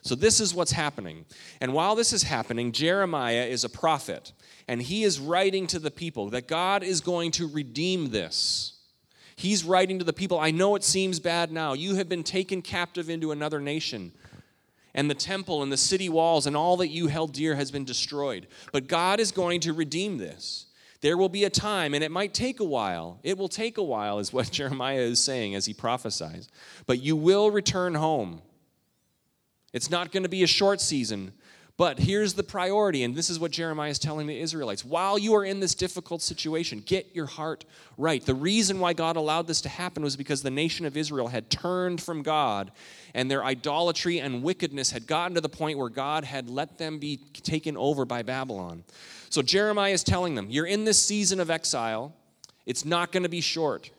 So, 0.01 0.17
this 0.17 0.41
is 0.41 0.53
what's 0.53 0.73
happening. 0.73 1.27
And 1.61 1.73
while 1.73 1.95
this 1.95 2.13
is 2.13 2.25
happening, 2.25 2.73
Jeremiah 2.73 3.45
is 3.45 3.63
a 3.63 3.69
prophet, 3.69 4.33
and 4.67 4.83
he 4.83 5.05
is 5.05 5.21
writing 5.21 5.69
to 5.69 5.79
the 5.79 5.93
people 5.93 6.31
that 6.31 6.49
God 6.49 6.83
is 6.83 7.01
going 7.01 7.31
to 7.33 7.47
redeem 7.47 8.11
this. 8.11 8.82
He's 9.43 9.65
writing 9.65 9.99
to 9.99 10.05
the 10.05 10.13
people 10.13 10.39
I 10.39 10.53
know 10.53 10.77
it 10.77 10.85
seems 10.85 11.19
bad 11.19 11.51
now. 11.51 11.73
You 11.73 11.97
have 11.97 12.09
been 12.09 12.23
taken 12.23 12.63
captive 12.63 13.11
into 13.11 13.33
another 13.33 13.59
nation, 13.59 14.13
and 14.95 15.11
the 15.11 15.17
temple 15.17 15.65
and 15.65 15.73
the 15.73 15.77
city 15.77 16.09
walls 16.09 16.47
and 16.47 16.57
all 16.57 16.77
that 16.77 16.91
you 16.91 17.09
held 17.09 17.33
dear 17.33 17.57
has 17.57 17.73
been 17.73 17.85
destroyed. 17.85 18.47
But 18.71 18.87
God 18.87 19.19
is 19.19 19.33
going 19.33 19.59
to 19.63 19.73
redeem 19.73 20.19
this. 20.19 20.67
There 21.01 21.17
will 21.17 21.29
be 21.29 21.43
a 21.43 21.51
time, 21.51 21.93
and 21.93 22.05
it 22.05 22.13
might 22.13 22.35
take 22.35 22.61
a 22.61 22.65
while. 22.65 23.19
It 23.25 23.37
will 23.37 23.49
take 23.49 23.79
a 23.79 23.83
while, 23.83 24.21
is 24.21 24.33
what 24.33 24.49
Jeremiah 24.53 25.01
is 25.01 25.19
saying 25.19 25.57
as 25.57 25.67
he 25.67 25.75
prophesies. 25.75 26.49
But 26.87 27.03
you 27.03 27.17
will 27.17 27.51
return 27.51 27.97
home. 27.97 28.43
It's 29.73 29.91
not 29.91 30.13
going 30.13 30.23
to 30.23 30.29
be 30.29 30.45
a 30.45 30.47
short 30.47 30.81
season, 30.81 31.33
but 31.83 31.99
here's 31.99 32.35
the 32.35 32.45
priority, 32.45 33.03
and 33.03 33.13
this 33.13 33.29
is 33.29 33.41
what 33.41 33.51
Jeremiah 33.51 33.91
is 33.91 33.99
telling 33.99 34.29
the 34.29 34.39
Israelites. 34.39 34.85
While 34.85 35.19
you 35.19 35.35
are 35.35 35.45
in 35.45 35.59
this 35.59 35.75
difficult 35.75 36.23
situation, 36.23 36.81
get 36.87 37.13
your 37.13 37.27
heart 37.27 37.65
right. 37.99 38.25
The 38.25 38.37
reason 38.37 38.79
why 38.79 38.93
God 38.93 39.17
allowed 39.17 39.49
this 39.49 39.61
to 39.63 39.69
happen 39.69 40.05
was 40.05 40.15
because 40.15 40.43
the 40.43 40.51
nation 40.53 40.87
of 40.87 40.97
Israel 40.97 41.27
had 41.27 41.51
turned 41.51 42.01
from 42.01 42.23
God, 42.23 42.71
and 43.15 43.29
their 43.29 43.45
idolatry 43.45 44.21
and 44.21 44.45
wickedness 44.45 44.93
had 44.93 45.09
gotten 45.09 45.35
to 45.35 45.41
the 45.41 45.49
point 45.49 45.77
where 45.77 45.89
God 45.89 46.23
had 46.23 46.49
let 46.49 46.79
them 46.79 47.01
be 47.01 47.17
taken 47.43 47.77
over 47.77 48.05
by 48.05 48.23
Babylon. 48.23 48.85
So 49.29 49.43
Jeremiah 49.43 49.91
is 49.91 50.05
telling 50.05 50.37
them, 50.37 50.51
You're 50.51 50.67
in 50.67 50.85
this 50.85 51.03
season 51.03 51.41
of 51.41 51.51
exile, 51.51 52.15
it's 52.65 52.85
not 52.85 53.11
going 53.11 53.25
to 53.25 53.29
be 53.29 53.41
short 53.41 53.91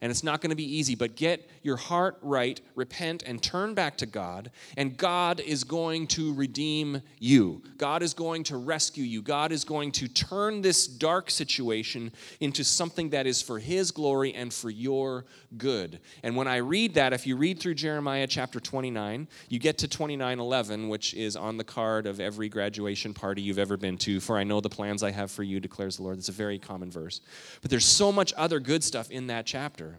and 0.00 0.10
it's 0.10 0.24
not 0.24 0.40
going 0.40 0.50
to 0.50 0.56
be 0.56 0.76
easy, 0.76 0.94
but 0.94 1.14
get 1.14 1.48
your 1.62 1.76
heart 1.76 2.16
right, 2.22 2.60
repent, 2.74 3.22
and 3.24 3.42
turn 3.42 3.74
back 3.74 3.98
to 3.98 4.06
God, 4.06 4.50
and 4.76 4.96
God 4.96 5.40
is 5.40 5.62
going 5.62 6.06
to 6.08 6.32
redeem 6.34 7.02
you. 7.18 7.62
God 7.76 8.02
is 8.02 8.14
going 8.14 8.44
to 8.44 8.56
rescue 8.56 9.04
you. 9.04 9.20
God 9.20 9.52
is 9.52 9.64
going 9.64 9.92
to 9.92 10.08
turn 10.08 10.62
this 10.62 10.86
dark 10.86 11.30
situation 11.30 12.12
into 12.40 12.64
something 12.64 13.10
that 13.10 13.26
is 13.26 13.42
for 13.42 13.58
His 13.58 13.90
glory 13.90 14.32
and 14.34 14.52
for 14.52 14.70
your 14.70 15.26
good. 15.58 16.00
And 16.22 16.34
when 16.34 16.48
I 16.48 16.56
read 16.56 16.94
that, 16.94 17.12
if 17.12 17.26
you 17.26 17.36
read 17.36 17.60
through 17.60 17.74
Jeremiah 17.74 18.26
chapter 18.26 18.58
29, 18.58 19.28
you 19.48 19.58
get 19.58 19.78
to 19.78 19.88
29:11, 19.88 20.88
which 20.88 21.12
is 21.14 21.36
on 21.36 21.56
the 21.56 21.64
card 21.64 22.06
of 22.06 22.20
every 22.20 22.48
graduation 22.48 23.12
party 23.12 23.42
you've 23.42 23.58
ever 23.58 23.76
been 23.76 23.98
to, 23.98 24.20
for 24.20 24.38
I 24.38 24.44
know 24.44 24.60
the 24.60 24.70
plans 24.70 25.02
I 25.02 25.10
have 25.10 25.30
for 25.30 25.42
you, 25.42 25.60
declares 25.60 25.96
the 25.96 26.04
Lord. 26.04 26.18
It's 26.18 26.28
a 26.28 26.32
very 26.32 26.58
common 26.58 26.90
verse. 26.90 27.20
But 27.60 27.70
there's 27.70 27.84
so 27.84 28.10
much 28.10 28.32
other 28.36 28.60
good 28.60 28.82
stuff 28.82 29.10
in 29.10 29.26
that 29.26 29.44
chapter. 29.44 29.89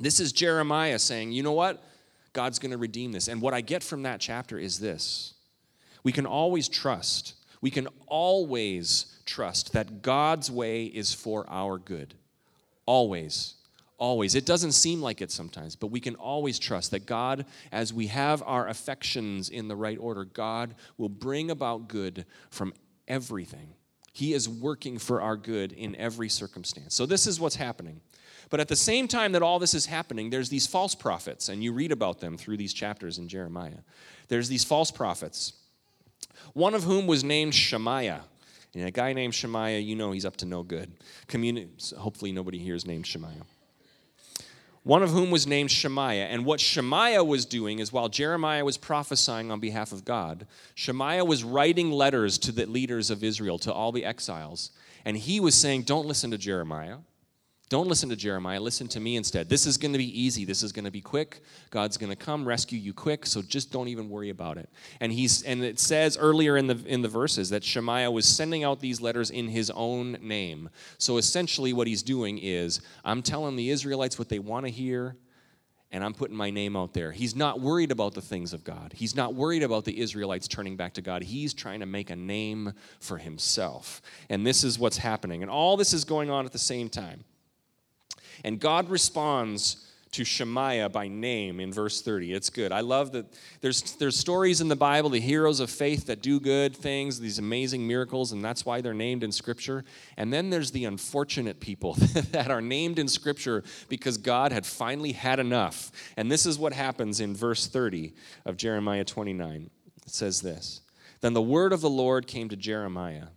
This 0.00 0.20
is 0.20 0.32
Jeremiah 0.32 0.98
saying, 0.98 1.32
you 1.32 1.42
know 1.42 1.52
what? 1.52 1.82
God's 2.32 2.58
going 2.58 2.70
to 2.70 2.78
redeem 2.78 3.12
this. 3.12 3.28
And 3.28 3.42
what 3.42 3.54
I 3.54 3.60
get 3.60 3.82
from 3.82 4.02
that 4.02 4.20
chapter 4.20 4.58
is 4.58 4.78
this 4.78 5.34
we 6.02 6.12
can 6.12 6.26
always 6.26 6.68
trust, 6.68 7.34
we 7.60 7.70
can 7.70 7.88
always 8.06 9.18
trust 9.26 9.72
that 9.72 10.02
God's 10.02 10.50
way 10.50 10.84
is 10.84 11.12
for 11.12 11.44
our 11.48 11.78
good. 11.78 12.14
Always. 12.86 13.54
Always. 13.98 14.36
It 14.36 14.46
doesn't 14.46 14.72
seem 14.72 15.02
like 15.02 15.20
it 15.20 15.32
sometimes, 15.32 15.74
but 15.74 15.88
we 15.88 15.98
can 15.98 16.14
always 16.14 16.60
trust 16.60 16.92
that 16.92 17.04
God, 17.04 17.44
as 17.72 17.92
we 17.92 18.06
have 18.06 18.44
our 18.46 18.68
affections 18.68 19.48
in 19.48 19.66
the 19.66 19.74
right 19.74 19.98
order, 19.98 20.24
God 20.24 20.76
will 20.96 21.08
bring 21.08 21.50
about 21.50 21.88
good 21.88 22.24
from 22.48 22.72
everything. 23.08 23.74
He 24.18 24.32
is 24.32 24.48
working 24.48 24.98
for 24.98 25.22
our 25.22 25.36
good 25.36 25.70
in 25.70 25.94
every 25.94 26.28
circumstance. 26.28 26.92
So, 26.92 27.06
this 27.06 27.24
is 27.28 27.38
what's 27.38 27.54
happening. 27.54 28.00
But 28.50 28.58
at 28.58 28.66
the 28.66 28.74
same 28.74 29.06
time 29.06 29.30
that 29.30 29.42
all 29.42 29.60
this 29.60 29.74
is 29.74 29.86
happening, 29.86 30.30
there's 30.30 30.48
these 30.48 30.66
false 30.66 30.92
prophets, 30.92 31.48
and 31.48 31.62
you 31.62 31.72
read 31.72 31.92
about 31.92 32.18
them 32.18 32.36
through 32.36 32.56
these 32.56 32.72
chapters 32.74 33.18
in 33.18 33.28
Jeremiah. 33.28 33.78
There's 34.26 34.48
these 34.48 34.64
false 34.64 34.90
prophets, 34.90 35.52
one 36.52 36.74
of 36.74 36.82
whom 36.82 37.06
was 37.06 37.22
named 37.22 37.54
Shemaiah. 37.54 38.22
And 38.74 38.88
a 38.88 38.90
guy 38.90 39.12
named 39.12 39.36
Shemaiah, 39.36 39.78
you 39.78 39.94
know 39.94 40.10
he's 40.10 40.24
up 40.24 40.36
to 40.38 40.46
no 40.46 40.64
good. 40.64 40.90
Communi- 41.28 41.94
hopefully, 41.94 42.32
nobody 42.32 42.58
here 42.58 42.74
is 42.74 42.84
named 42.84 43.06
Shemaiah. 43.06 43.44
One 44.88 45.02
of 45.02 45.10
whom 45.10 45.30
was 45.30 45.46
named 45.46 45.70
Shemaiah. 45.70 46.28
And 46.28 46.46
what 46.46 46.60
Shemaiah 46.60 47.22
was 47.22 47.44
doing 47.44 47.78
is 47.78 47.92
while 47.92 48.08
Jeremiah 48.08 48.64
was 48.64 48.78
prophesying 48.78 49.50
on 49.50 49.60
behalf 49.60 49.92
of 49.92 50.02
God, 50.02 50.46
Shemaiah 50.74 51.26
was 51.26 51.44
writing 51.44 51.92
letters 51.92 52.38
to 52.38 52.52
the 52.52 52.64
leaders 52.64 53.10
of 53.10 53.22
Israel, 53.22 53.58
to 53.58 53.70
all 53.70 53.92
the 53.92 54.06
exiles. 54.06 54.70
And 55.04 55.18
he 55.18 55.40
was 55.40 55.54
saying, 55.54 55.82
Don't 55.82 56.06
listen 56.06 56.30
to 56.30 56.38
Jeremiah. 56.38 57.00
Don't 57.68 57.86
listen 57.86 58.08
to 58.08 58.16
Jeremiah. 58.16 58.60
Listen 58.60 58.88
to 58.88 59.00
me 59.00 59.16
instead. 59.16 59.50
This 59.50 59.66
is 59.66 59.76
going 59.76 59.92
to 59.92 59.98
be 59.98 60.20
easy. 60.20 60.46
This 60.46 60.62
is 60.62 60.72
going 60.72 60.86
to 60.86 60.90
be 60.90 61.02
quick. 61.02 61.42
God's 61.70 61.98
going 61.98 62.08
to 62.08 62.16
come 62.16 62.48
rescue 62.48 62.78
you 62.78 62.94
quick. 62.94 63.26
So 63.26 63.42
just 63.42 63.70
don't 63.70 63.88
even 63.88 64.08
worry 64.08 64.30
about 64.30 64.56
it. 64.56 64.70
And 65.00 65.12
he's 65.12 65.42
and 65.42 65.62
it 65.62 65.78
says 65.78 66.16
earlier 66.16 66.56
in 66.56 66.66
the 66.66 66.82
in 66.86 67.02
the 67.02 67.08
verses 67.08 67.50
that 67.50 67.62
Shemaiah 67.62 68.10
was 68.10 68.24
sending 68.24 68.64
out 68.64 68.80
these 68.80 69.02
letters 69.02 69.30
in 69.30 69.48
his 69.48 69.70
own 69.70 70.12
name. 70.22 70.70
So 70.96 71.18
essentially, 71.18 71.74
what 71.74 71.86
he's 71.86 72.02
doing 72.02 72.38
is 72.38 72.80
I'm 73.04 73.20
telling 73.20 73.56
the 73.56 73.68
Israelites 73.68 74.18
what 74.18 74.30
they 74.30 74.38
want 74.38 74.64
to 74.64 74.72
hear. 74.72 75.16
And 75.90 76.04
I'm 76.04 76.12
putting 76.12 76.36
my 76.36 76.50
name 76.50 76.76
out 76.76 76.92
there. 76.92 77.12
He's 77.12 77.34
not 77.34 77.62
worried 77.62 77.90
about 77.90 78.12
the 78.12 78.20
things 78.20 78.52
of 78.52 78.62
God. 78.62 78.92
He's 78.94 79.16
not 79.16 79.34
worried 79.34 79.62
about 79.62 79.86
the 79.86 79.98
Israelites 79.98 80.46
turning 80.46 80.76
back 80.76 80.92
to 80.94 81.00
God. 81.00 81.22
He's 81.22 81.54
trying 81.54 81.80
to 81.80 81.86
make 81.86 82.10
a 82.10 82.16
name 82.16 82.74
for 83.00 83.16
himself. 83.16 84.02
And 84.28 84.46
this 84.46 84.64
is 84.64 84.78
what's 84.78 84.98
happening. 84.98 85.40
And 85.40 85.50
all 85.50 85.78
this 85.78 85.94
is 85.94 86.04
going 86.04 86.28
on 86.28 86.44
at 86.44 86.52
the 86.52 86.58
same 86.58 86.90
time. 86.90 87.24
And 88.44 88.60
God 88.60 88.88
responds 88.88 89.84
to 90.12 90.24
Shemaiah 90.24 90.88
by 90.88 91.08
name 91.08 91.60
in 91.60 91.72
verse 91.72 92.00
30. 92.00 92.32
It's 92.32 92.50
good. 92.50 92.72
I 92.72 92.80
love 92.80 93.12
that 93.12 93.26
there's, 93.60 93.82
there's 93.96 94.18
stories 94.18 94.60
in 94.60 94.68
the 94.68 94.76
Bible, 94.76 95.10
the 95.10 95.20
heroes 95.20 95.60
of 95.60 95.70
faith 95.70 96.06
that 96.06 96.22
do 96.22 96.40
good 96.40 96.74
things, 96.74 97.20
these 97.20 97.38
amazing 97.38 97.86
miracles, 97.86 98.32
and 98.32 98.42
that's 98.42 98.64
why 98.64 98.80
they're 98.80 98.94
named 98.94 99.22
in 99.22 99.32
Scripture. 99.32 99.84
And 100.16 100.32
then 100.32 100.50
there's 100.50 100.70
the 100.70 100.86
unfortunate 100.86 101.60
people 101.60 101.94
that 102.32 102.50
are 102.50 102.62
named 102.62 102.98
in 102.98 103.08
Scripture 103.08 103.62
because 103.88 104.16
God 104.16 104.50
had 104.50 104.64
finally 104.64 105.12
had 105.12 105.38
enough. 105.38 105.92
And 106.16 106.30
this 106.32 106.46
is 106.46 106.58
what 106.58 106.72
happens 106.72 107.20
in 107.20 107.36
verse 107.36 107.66
30 107.66 108.14
of 108.46 108.56
Jeremiah 108.56 109.04
29. 109.04 109.70
It 110.06 110.10
says 110.10 110.40
this 110.40 110.80
Then 111.20 111.34
the 111.34 111.42
word 111.42 111.72
of 111.72 111.82
the 111.82 111.90
Lord 111.90 112.26
came 112.26 112.48
to 112.48 112.56
Jeremiah 112.56 113.28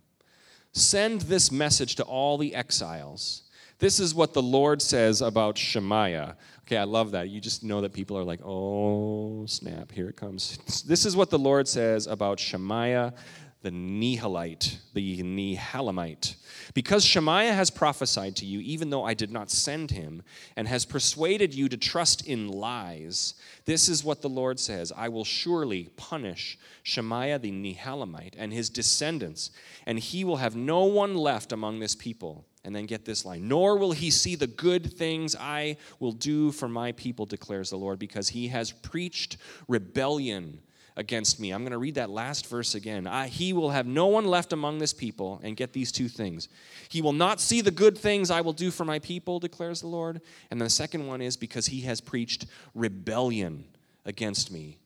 Send 0.74 1.22
this 1.22 1.52
message 1.52 1.96
to 1.96 2.04
all 2.04 2.38
the 2.38 2.56
exiles 2.56 3.44
this 3.82 4.00
is 4.00 4.16
what 4.16 4.34
the 4.34 4.42
Lord 4.42 4.82
says 4.82 5.22
about 5.22 5.58
Shemaiah. 5.58 6.38
Okay, 6.62 6.78
I 6.78 6.86
love 6.86 7.12
that. 7.12 7.30
You 7.30 7.42
just 7.42 7.64
know 7.64 7.82
that 7.82 7.92
people 7.92 8.18
are 8.18 8.24
like, 8.24 8.40
oh, 8.46 9.46
snap, 9.48 9.92
here 9.92 10.08
it 10.08 10.16
comes. 10.16 10.58
This 10.88 11.06
is 11.06 11.16
what 11.16 11.30
the 11.30 11.40
Lord 11.40 11.68
says 11.68 12.08
about 12.08 12.40
Shemaiah 12.40 13.14
the 13.62 13.72
Nehelite, 13.72 14.78
the 14.94 15.22
Nehelamite. 15.22 16.36
Because 16.74 17.06
Shemaiah 17.06 17.54
has 17.54 17.70
prophesied 17.70 18.36
to 18.38 18.46
you, 18.46 18.60
even 18.60 18.90
though 18.90 19.04
I 19.04 19.14
did 19.14 19.32
not 19.32 19.52
send 19.52 19.92
him, 19.92 20.24
and 20.56 20.68
has 20.68 20.84
persuaded 20.84 21.54
you 21.54 21.70
to 21.70 21.78
trust 21.78 22.26
in 22.26 22.48
lies, 22.48 23.36
this 23.66 23.88
is 23.88 24.04
what 24.04 24.22
the 24.22 24.30
Lord 24.30 24.60
says 24.60 24.92
I 24.96 25.10
will 25.10 25.26
surely 25.26 25.90
punish 25.96 26.58
Shemaiah 26.84 27.40
the 27.40 27.52
Nehelamite 27.52 28.36
and 28.38 28.52
his 28.52 28.70
descendants, 28.70 29.52
and 29.86 30.00
he 30.00 30.24
will 30.24 30.38
have 30.38 30.56
no 30.56 30.86
one 30.86 31.16
left 31.16 31.52
among 31.52 31.80
this 31.80 31.96
people. 31.96 32.46
And 32.64 32.76
then 32.76 32.86
get 32.86 33.06
this 33.06 33.26
line 33.26 33.48
Nor 33.48 33.78
will 33.78 33.92
he 33.92 34.12
see 34.12 34.36
the 34.36 34.48
good 34.48 34.94
things 34.94 35.36
I 35.36 35.78
will 36.00 36.12
do 36.12 36.52
for 36.52 36.68
my 36.68 36.92
people, 36.92 37.26
declares 37.26 37.70
the 37.70 37.78
Lord, 37.78 38.00
because 38.00 38.30
he 38.30 38.50
has 38.50 38.72
preached 38.72 39.38
rebellion 39.68 40.62
against 40.98 41.40
me. 41.40 41.52
I'm 41.52 41.62
going 41.62 41.72
to 41.72 41.78
read 41.78 41.96
that 41.96 42.10
last 42.10 42.48
verse 42.48 42.76
again. 42.76 43.08
I, 43.08 43.28
he 43.28 43.54
will 43.54 43.70
have 43.70 43.88
no 43.88 44.08
one 44.08 44.26
left 44.26 44.54
among 44.54 44.80
this 44.80 44.94
people, 44.94 45.40
and 45.44 45.56
get 45.56 45.74
these 45.74 45.92
two 45.92 46.08
things. 46.08 46.50
He 46.90 47.02
will 47.02 47.14
not 47.14 47.40
see 47.40 47.62
the 47.62 47.72
good 47.72 47.98
things 47.98 48.30
I 48.30 48.42
will 48.42 48.54
do 48.54 48.72
for 48.72 48.86
my 48.86 49.00
people, 49.00 49.40
declares 49.40 49.82
the 49.82 49.88
Lord. 49.88 50.22
And 50.50 50.60
then 50.60 50.66
the 50.66 50.70
second 50.70 51.08
one 51.08 51.22
is 51.22 51.38
because 51.38 51.68
he 51.68 51.82
has 51.82 52.02
preached 52.02 52.46
rebellion 52.76 53.66
against 54.06 54.52
me. 54.52 54.78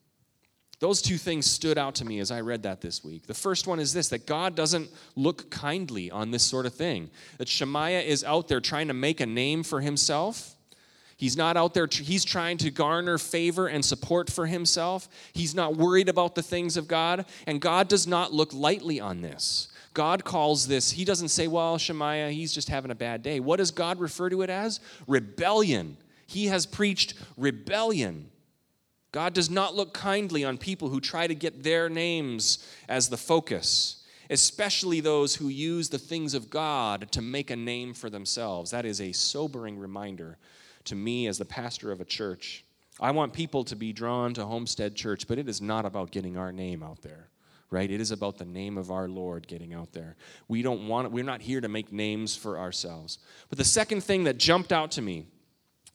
Those 0.80 1.02
two 1.02 1.18
things 1.18 1.46
stood 1.46 1.78
out 1.78 1.96
to 1.96 2.06
me 2.06 2.20
as 2.20 2.32
I 2.32 2.42
read 2.42 2.64
that 2.64 2.82
this 2.82 3.04
week. 3.04 3.28
The 3.28 3.34
first 3.34 3.66
one 3.66 3.80
is 3.80 3.94
this 3.94 4.10
that 4.10 4.26
God 4.26 4.56
doesn't 4.56 4.90
look 5.16 5.50
kindly 5.50 6.12
on 6.12 6.32
this 6.32 6.44
sort 6.44 6.66
of 6.66 6.74
thing. 6.74 7.10
That 7.38 7.48
Shemaiah 7.48 8.02
is 8.02 8.24
out 8.24 8.48
there 8.48 8.60
trying 8.60 8.88
to 8.90 8.94
make 8.94 9.22
a 9.22 9.26
name 9.26 9.64
for 9.64 9.82
himself 9.82 10.56
He's 11.18 11.38
not 11.38 11.56
out 11.56 11.74
there, 11.74 11.88
he's 11.90 12.26
trying 12.26 12.58
to 12.58 12.72
garner 12.72 13.18
favor 13.18 13.68
and 13.68 13.86
support 13.86 14.30
for 14.30 14.48
himself. 14.48 15.08
He's 15.34 15.56
not 15.56 15.78
worried 15.78 16.10
about 16.10 16.36
the 16.36 16.44
things 16.44 16.76
of 16.76 16.88
God. 16.88 17.26
And 17.48 17.62
God 17.62 17.88
does 17.88 18.06
not 18.06 18.34
look 18.34 18.54
lightly 18.54 19.00
on 19.00 19.22
this. 19.22 19.70
God 19.94 20.26
calls 20.26 20.68
this, 20.68 20.92
he 20.92 21.06
doesn't 21.06 21.30
say, 21.30 21.48
well, 21.48 21.78
Shemaiah, 21.78 22.30
he's 22.32 22.52
just 22.54 22.68
having 22.68 22.92
a 22.92 22.96
bad 22.96 23.24
day. 23.24 23.40
What 23.40 23.58
does 23.58 23.72
God 23.72 23.98
refer 23.98 24.30
to 24.30 24.42
it 24.42 24.50
as? 24.50 24.82
Rebellion. 25.08 25.96
He 26.28 26.48
has 26.48 26.66
preached 26.66 27.14
rebellion. 27.38 28.30
God 29.16 29.34
does 29.34 29.50
not 29.50 29.78
look 29.78 29.94
kindly 29.94 30.44
on 30.44 30.58
people 30.58 30.90
who 30.90 31.00
try 31.00 31.26
to 31.26 31.34
get 31.34 31.64
their 31.64 31.88
names 31.88 32.60
as 32.90 33.08
the 33.08 33.16
focus, 33.16 34.04
especially 34.30 35.00
those 35.00 35.36
who 35.36 35.48
use 35.48 35.88
the 35.88 35.98
things 35.98 36.34
of 36.34 36.50
God 36.50 37.10
to 37.14 37.22
make 37.22 37.50
a 37.50 37.56
name 37.56 37.94
for 37.94 38.10
themselves. 38.10 38.72
That 38.72 38.84
is 38.84 39.00
a 39.00 39.14
sobering 39.14 39.80
reminder 39.80 40.38
to 40.84 40.96
me 40.96 41.28
as 41.28 41.38
the 41.38 41.46
pastor 41.46 41.94
of 41.94 42.02
a 42.02 42.06
church. 42.06 42.66
I 43.00 43.12
want 43.12 43.32
people 43.32 43.64
to 43.64 43.76
be 43.78 43.94
drawn 43.94 44.34
to 44.34 44.44
Homestead 44.44 44.96
Church, 44.96 45.30
but 45.30 45.40
it 45.40 45.48
is 45.48 45.62
not 45.62 45.86
about 45.86 46.12
getting 46.12 46.36
our 46.36 46.52
name 46.52 46.84
out 46.84 47.02
there, 47.02 47.30
right? 47.70 47.90
It 47.90 48.02
is 48.02 48.12
about 48.12 48.38
the 48.38 48.44
name 48.44 48.78
of 48.78 48.92
our 48.92 49.08
Lord 49.08 49.48
getting 49.48 49.74
out 49.74 49.94
there. 49.94 50.18
We 50.50 50.62
don't 50.62 50.90
want 50.90 51.10
we're 51.14 51.24
not 51.24 51.42
here 51.42 51.62
to 51.62 51.70
make 51.70 51.94
names 51.94 52.36
for 52.36 52.60
ourselves. 52.60 53.20
But 53.48 53.60
the 53.60 53.64
second 53.64 54.04
thing 54.04 54.26
that 54.26 54.38
jumped 54.38 54.74
out 54.74 54.92
to 54.92 55.02
me, 55.02 55.28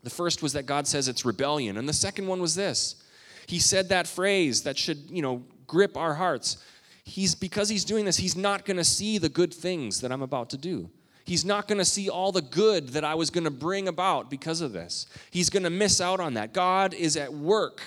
the 0.02 0.08
first 0.08 0.42
was 0.42 0.54
that 0.54 0.64
God 0.64 0.86
says 0.86 1.06
it's 1.06 1.26
rebellion, 1.26 1.76
and 1.76 1.86
the 1.86 1.92
second 1.92 2.26
one 2.26 2.40
was 2.40 2.54
this. 2.54 3.04
He 3.50 3.58
said 3.58 3.88
that 3.88 4.06
phrase 4.06 4.62
that 4.62 4.78
should, 4.78 5.10
you 5.10 5.22
know, 5.22 5.42
grip 5.66 5.96
our 5.96 6.14
hearts. 6.14 6.58
He's 7.02 7.34
because 7.34 7.68
he's 7.68 7.84
doing 7.84 8.04
this, 8.04 8.16
he's 8.16 8.36
not 8.36 8.64
going 8.64 8.76
to 8.76 8.84
see 8.84 9.18
the 9.18 9.28
good 9.28 9.52
things 9.52 10.00
that 10.02 10.12
I'm 10.12 10.22
about 10.22 10.50
to 10.50 10.56
do. 10.56 10.88
He's 11.24 11.44
not 11.44 11.66
going 11.66 11.78
to 11.78 11.84
see 11.84 12.08
all 12.08 12.30
the 12.30 12.42
good 12.42 12.90
that 12.90 13.04
I 13.04 13.16
was 13.16 13.28
going 13.30 13.44
to 13.44 13.50
bring 13.50 13.88
about 13.88 14.30
because 14.30 14.60
of 14.60 14.72
this. 14.72 15.06
He's 15.32 15.50
going 15.50 15.64
to 15.64 15.70
miss 15.70 16.00
out 16.00 16.20
on 16.20 16.34
that. 16.34 16.52
God 16.52 16.94
is 16.94 17.16
at 17.16 17.32
work, 17.32 17.82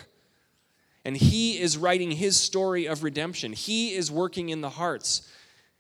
and 1.06 1.16
He 1.16 1.58
is 1.58 1.78
writing 1.78 2.12
His 2.12 2.38
story 2.38 2.86
of 2.86 3.02
redemption. 3.02 3.54
He 3.54 3.94
is 3.94 4.12
working 4.12 4.50
in 4.50 4.60
the 4.60 4.70
hearts. 4.70 5.32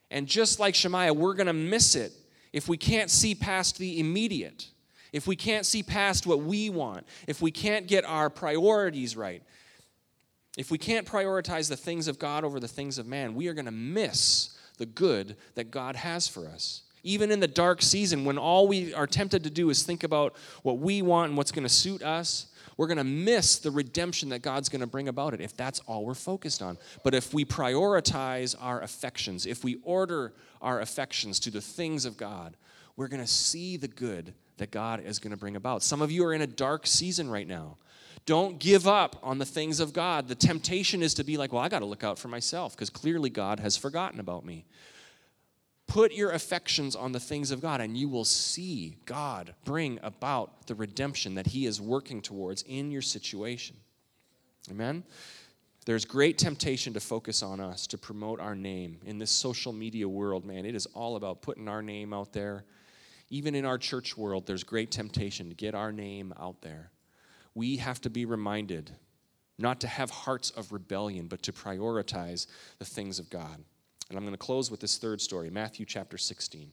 And 0.09 0.27
just 0.27 0.61
like 0.61 0.75
Shemaiah, 0.75 1.13
we're 1.13 1.33
going 1.33 1.47
to 1.47 1.53
miss 1.53 1.95
it 1.95 2.13
if 2.53 2.69
we 2.69 2.77
can't 2.77 3.11
see 3.11 3.35
past 3.35 3.77
the 3.79 3.99
immediate, 3.99 4.69
if 5.11 5.27
we 5.27 5.35
can't 5.35 5.65
see 5.65 5.83
past 5.83 6.25
what 6.25 6.39
we 6.39 6.69
want, 6.69 7.05
if 7.27 7.41
we 7.41 7.51
can't 7.51 7.85
get 7.85 8.05
our 8.05 8.29
priorities 8.29 9.17
right, 9.17 9.43
if 10.57 10.69
we 10.69 10.77
can't 10.77 11.07
prioritize 11.07 11.69
the 11.69 11.75
things 11.75 12.07
of 12.07 12.19
God 12.19 12.43
over 12.43 12.59
the 12.59 12.67
things 12.67 12.97
of 12.97 13.07
man, 13.07 13.33
we 13.33 13.47
are 13.47 13.53
going 13.53 13.65
to 13.65 13.71
miss 13.71 14.57
the 14.77 14.85
good 14.85 15.35
that 15.55 15.71
God 15.71 15.95
has 15.95 16.27
for 16.27 16.47
us. 16.47 16.81
Even 17.03 17.31
in 17.31 17.39
the 17.39 17.47
dark 17.47 17.81
season, 17.81 18.23
when 18.23 18.37
all 18.37 18.67
we 18.67 18.93
are 18.93 19.07
tempted 19.07 19.43
to 19.43 19.49
do 19.49 19.69
is 19.69 19.83
think 19.83 20.03
about 20.03 20.35
what 20.61 20.79
we 20.79 21.01
want 21.01 21.29
and 21.29 21.37
what's 21.37 21.51
going 21.51 21.63
to 21.63 21.69
suit 21.69 22.01
us, 22.01 22.47
we're 22.77 22.87
going 22.87 22.97
to 22.97 23.03
miss 23.03 23.59
the 23.59 23.71
redemption 23.71 24.29
that 24.29 24.41
God's 24.41 24.69
going 24.69 24.81
to 24.81 24.87
bring 24.87 25.07
about 25.07 25.33
it 25.33 25.41
if 25.41 25.55
that's 25.55 25.79
all 25.81 26.05
we're 26.05 26.13
focused 26.13 26.61
on. 26.61 26.77
But 27.03 27.13
if 27.13 27.33
we 27.33 27.45
prioritize 27.45 28.55
our 28.59 28.81
affections, 28.81 29.45
if 29.45 29.63
we 29.63 29.79
order 29.83 30.33
our 30.61 30.81
affections 30.81 31.39
to 31.41 31.51
the 31.51 31.61
things 31.61 32.05
of 32.05 32.17
God, 32.17 32.55
we're 32.95 33.09
going 33.09 33.21
to 33.21 33.27
see 33.27 33.77
the 33.77 33.87
good 33.87 34.33
that 34.57 34.71
God 34.71 35.03
is 35.03 35.19
going 35.19 35.31
to 35.31 35.37
bring 35.37 35.55
about. 35.55 35.83
Some 35.83 36.01
of 36.01 36.11
you 36.11 36.25
are 36.25 36.33
in 36.33 36.41
a 36.41 36.47
dark 36.47 36.87
season 36.87 37.29
right 37.29 37.47
now. 37.47 37.77
Don't 38.25 38.57
give 38.57 38.87
up 38.87 39.19
on 39.21 39.37
the 39.37 39.45
things 39.45 39.79
of 39.79 39.91
God. 39.91 40.27
The 40.27 40.35
temptation 40.35 41.03
is 41.03 41.13
to 41.15 41.23
be 41.23 41.35
like, 41.35 41.51
well, 41.51 41.61
I 41.61 41.67
got 41.67 41.79
to 41.79 41.85
look 41.85 42.03
out 42.03 42.17
for 42.17 42.29
myself 42.29 42.73
because 42.73 42.89
clearly 42.89 43.29
God 43.29 43.59
has 43.59 43.75
forgotten 43.75 44.19
about 44.19 44.45
me. 44.45 44.65
Put 45.87 46.13
your 46.13 46.31
affections 46.31 46.95
on 46.95 47.11
the 47.11 47.19
things 47.19 47.51
of 47.51 47.61
God, 47.61 47.81
and 47.81 47.97
you 47.97 48.07
will 48.07 48.23
see 48.23 48.97
God 49.05 49.53
bring 49.65 49.99
about 50.01 50.67
the 50.67 50.75
redemption 50.75 51.35
that 51.35 51.47
He 51.47 51.65
is 51.65 51.81
working 51.81 52.21
towards 52.21 52.61
in 52.63 52.89
your 52.89 53.01
situation. 53.01 53.75
Amen? 54.71 55.03
There's 55.85 56.05
great 56.05 56.37
temptation 56.37 56.93
to 56.93 57.01
focus 57.01 57.43
on 57.43 57.59
us, 57.59 57.85
to 57.87 57.97
promote 57.97 58.39
our 58.39 58.55
name. 58.55 58.99
In 59.05 59.19
this 59.19 59.31
social 59.31 59.73
media 59.73 60.07
world, 60.07 60.45
man, 60.45 60.65
it 60.65 60.75
is 60.75 60.85
all 60.93 61.17
about 61.17 61.41
putting 61.41 61.67
our 61.67 61.81
name 61.81 62.13
out 62.13 62.31
there. 62.31 62.63
Even 63.29 63.53
in 63.53 63.65
our 63.65 63.77
church 63.77 64.17
world, 64.17 64.47
there's 64.47 64.63
great 64.63 64.89
temptation 64.89 65.49
to 65.49 65.55
get 65.55 65.75
our 65.75 65.91
name 65.91 66.33
out 66.39 66.61
there 66.61 66.92
we 67.55 67.77
have 67.77 68.01
to 68.01 68.09
be 68.09 68.25
reminded 68.25 68.91
not 69.59 69.79
to 69.81 69.87
have 69.87 70.09
hearts 70.09 70.49
of 70.51 70.71
rebellion, 70.71 71.27
but 71.27 71.43
to 71.43 71.53
prioritize 71.53 72.47
the 72.79 72.85
things 72.85 73.19
of 73.19 73.29
God. 73.29 73.63
And 74.09 74.17
I'm 74.17 74.23
going 74.23 74.33
to 74.33 74.37
close 74.37 74.71
with 74.71 74.79
this 74.79 74.97
third 74.97 75.21
story 75.21 75.49
Matthew 75.49 75.85
chapter 75.85 76.17
16. 76.17 76.71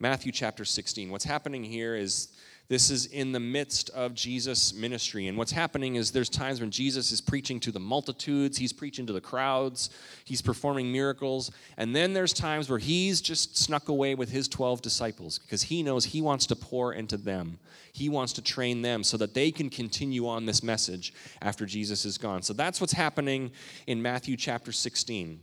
Matthew 0.00 0.32
chapter 0.32 0.64
16. 0.64 1.10
What's 1.10 1.24
happening 1.24 1.62
here 1.62 1.94
is 1.94 2.32
this 2.68 2.88
is 2.90 3.06
in 3.06 3.32
the 3.32 3.40
midst 3.40 3.90
of 3.90 4.14
Jesus' 4.14 4.72
ministry. 4.72 5.26
And 5.26 5.36
what's 5.36 5.52
happening 5.52 5.96
is 5.96 6.10
there's 6.10 6.30
times 6.30 6.60
when 6.60 6.70
Jesus 6.70 7.12
is 7.12 7.20
preaching 7.20 7.60
to 7.60 7.70
the 7.70 7.80
multitudes, 7.80 8.56
he's 8.56 8.72
preaching 8.72 9.06
to 9.06 9.12
the 9.12 9.20
crowds, 9.20 9.90
he's 10.24 10.40
performing 10.40 10.90
miracles. 10.90 11.50
And 11.76 11.94
then 11.94 12.14
there's 12.14 12.32
times 12.32 12.70
where 12.70 12.78
he's 12.78 13.20
just 13.20 13.58
snuck 13.58 13.88
away 13.88 14.14
with 14.14 14.30
his 14.30 14.48
12 14.48 14.80
disciples 14.80 15.38
because 15.38 15.64
he 15.64 15.82
knows 15.82 16.06
he 16.06 16.22
wants 16.22 16.46
to 16.46 16.56
pour 16.56 16.94
into 16.94 17.18
them. 17.18 17.58
He 17.92 18.08
wants 18.08 18.32
to 18.34 18.42
train 18.42 18.80
them 18.80 19.04
so 19.04 19.18
that 19.18 19.34
they 19.34 19.50
can 19.50 19.68
continue 19.68 20.26
on 20.26 20.46
this 20.46 20.62
message 20.62 21.12
after 21.42 21.66
Jesus 21.66 22.06
is 22.06 22.16
gone. 22.16 22.42
So 22.42 22.54
that's 22.54 22.80
what's 22.80 22.94
happening 22.94 23.52
in 23.86 24.00
Matthew 24.00 24.36
chapter 24.36 24.72
16. 24.72 25.38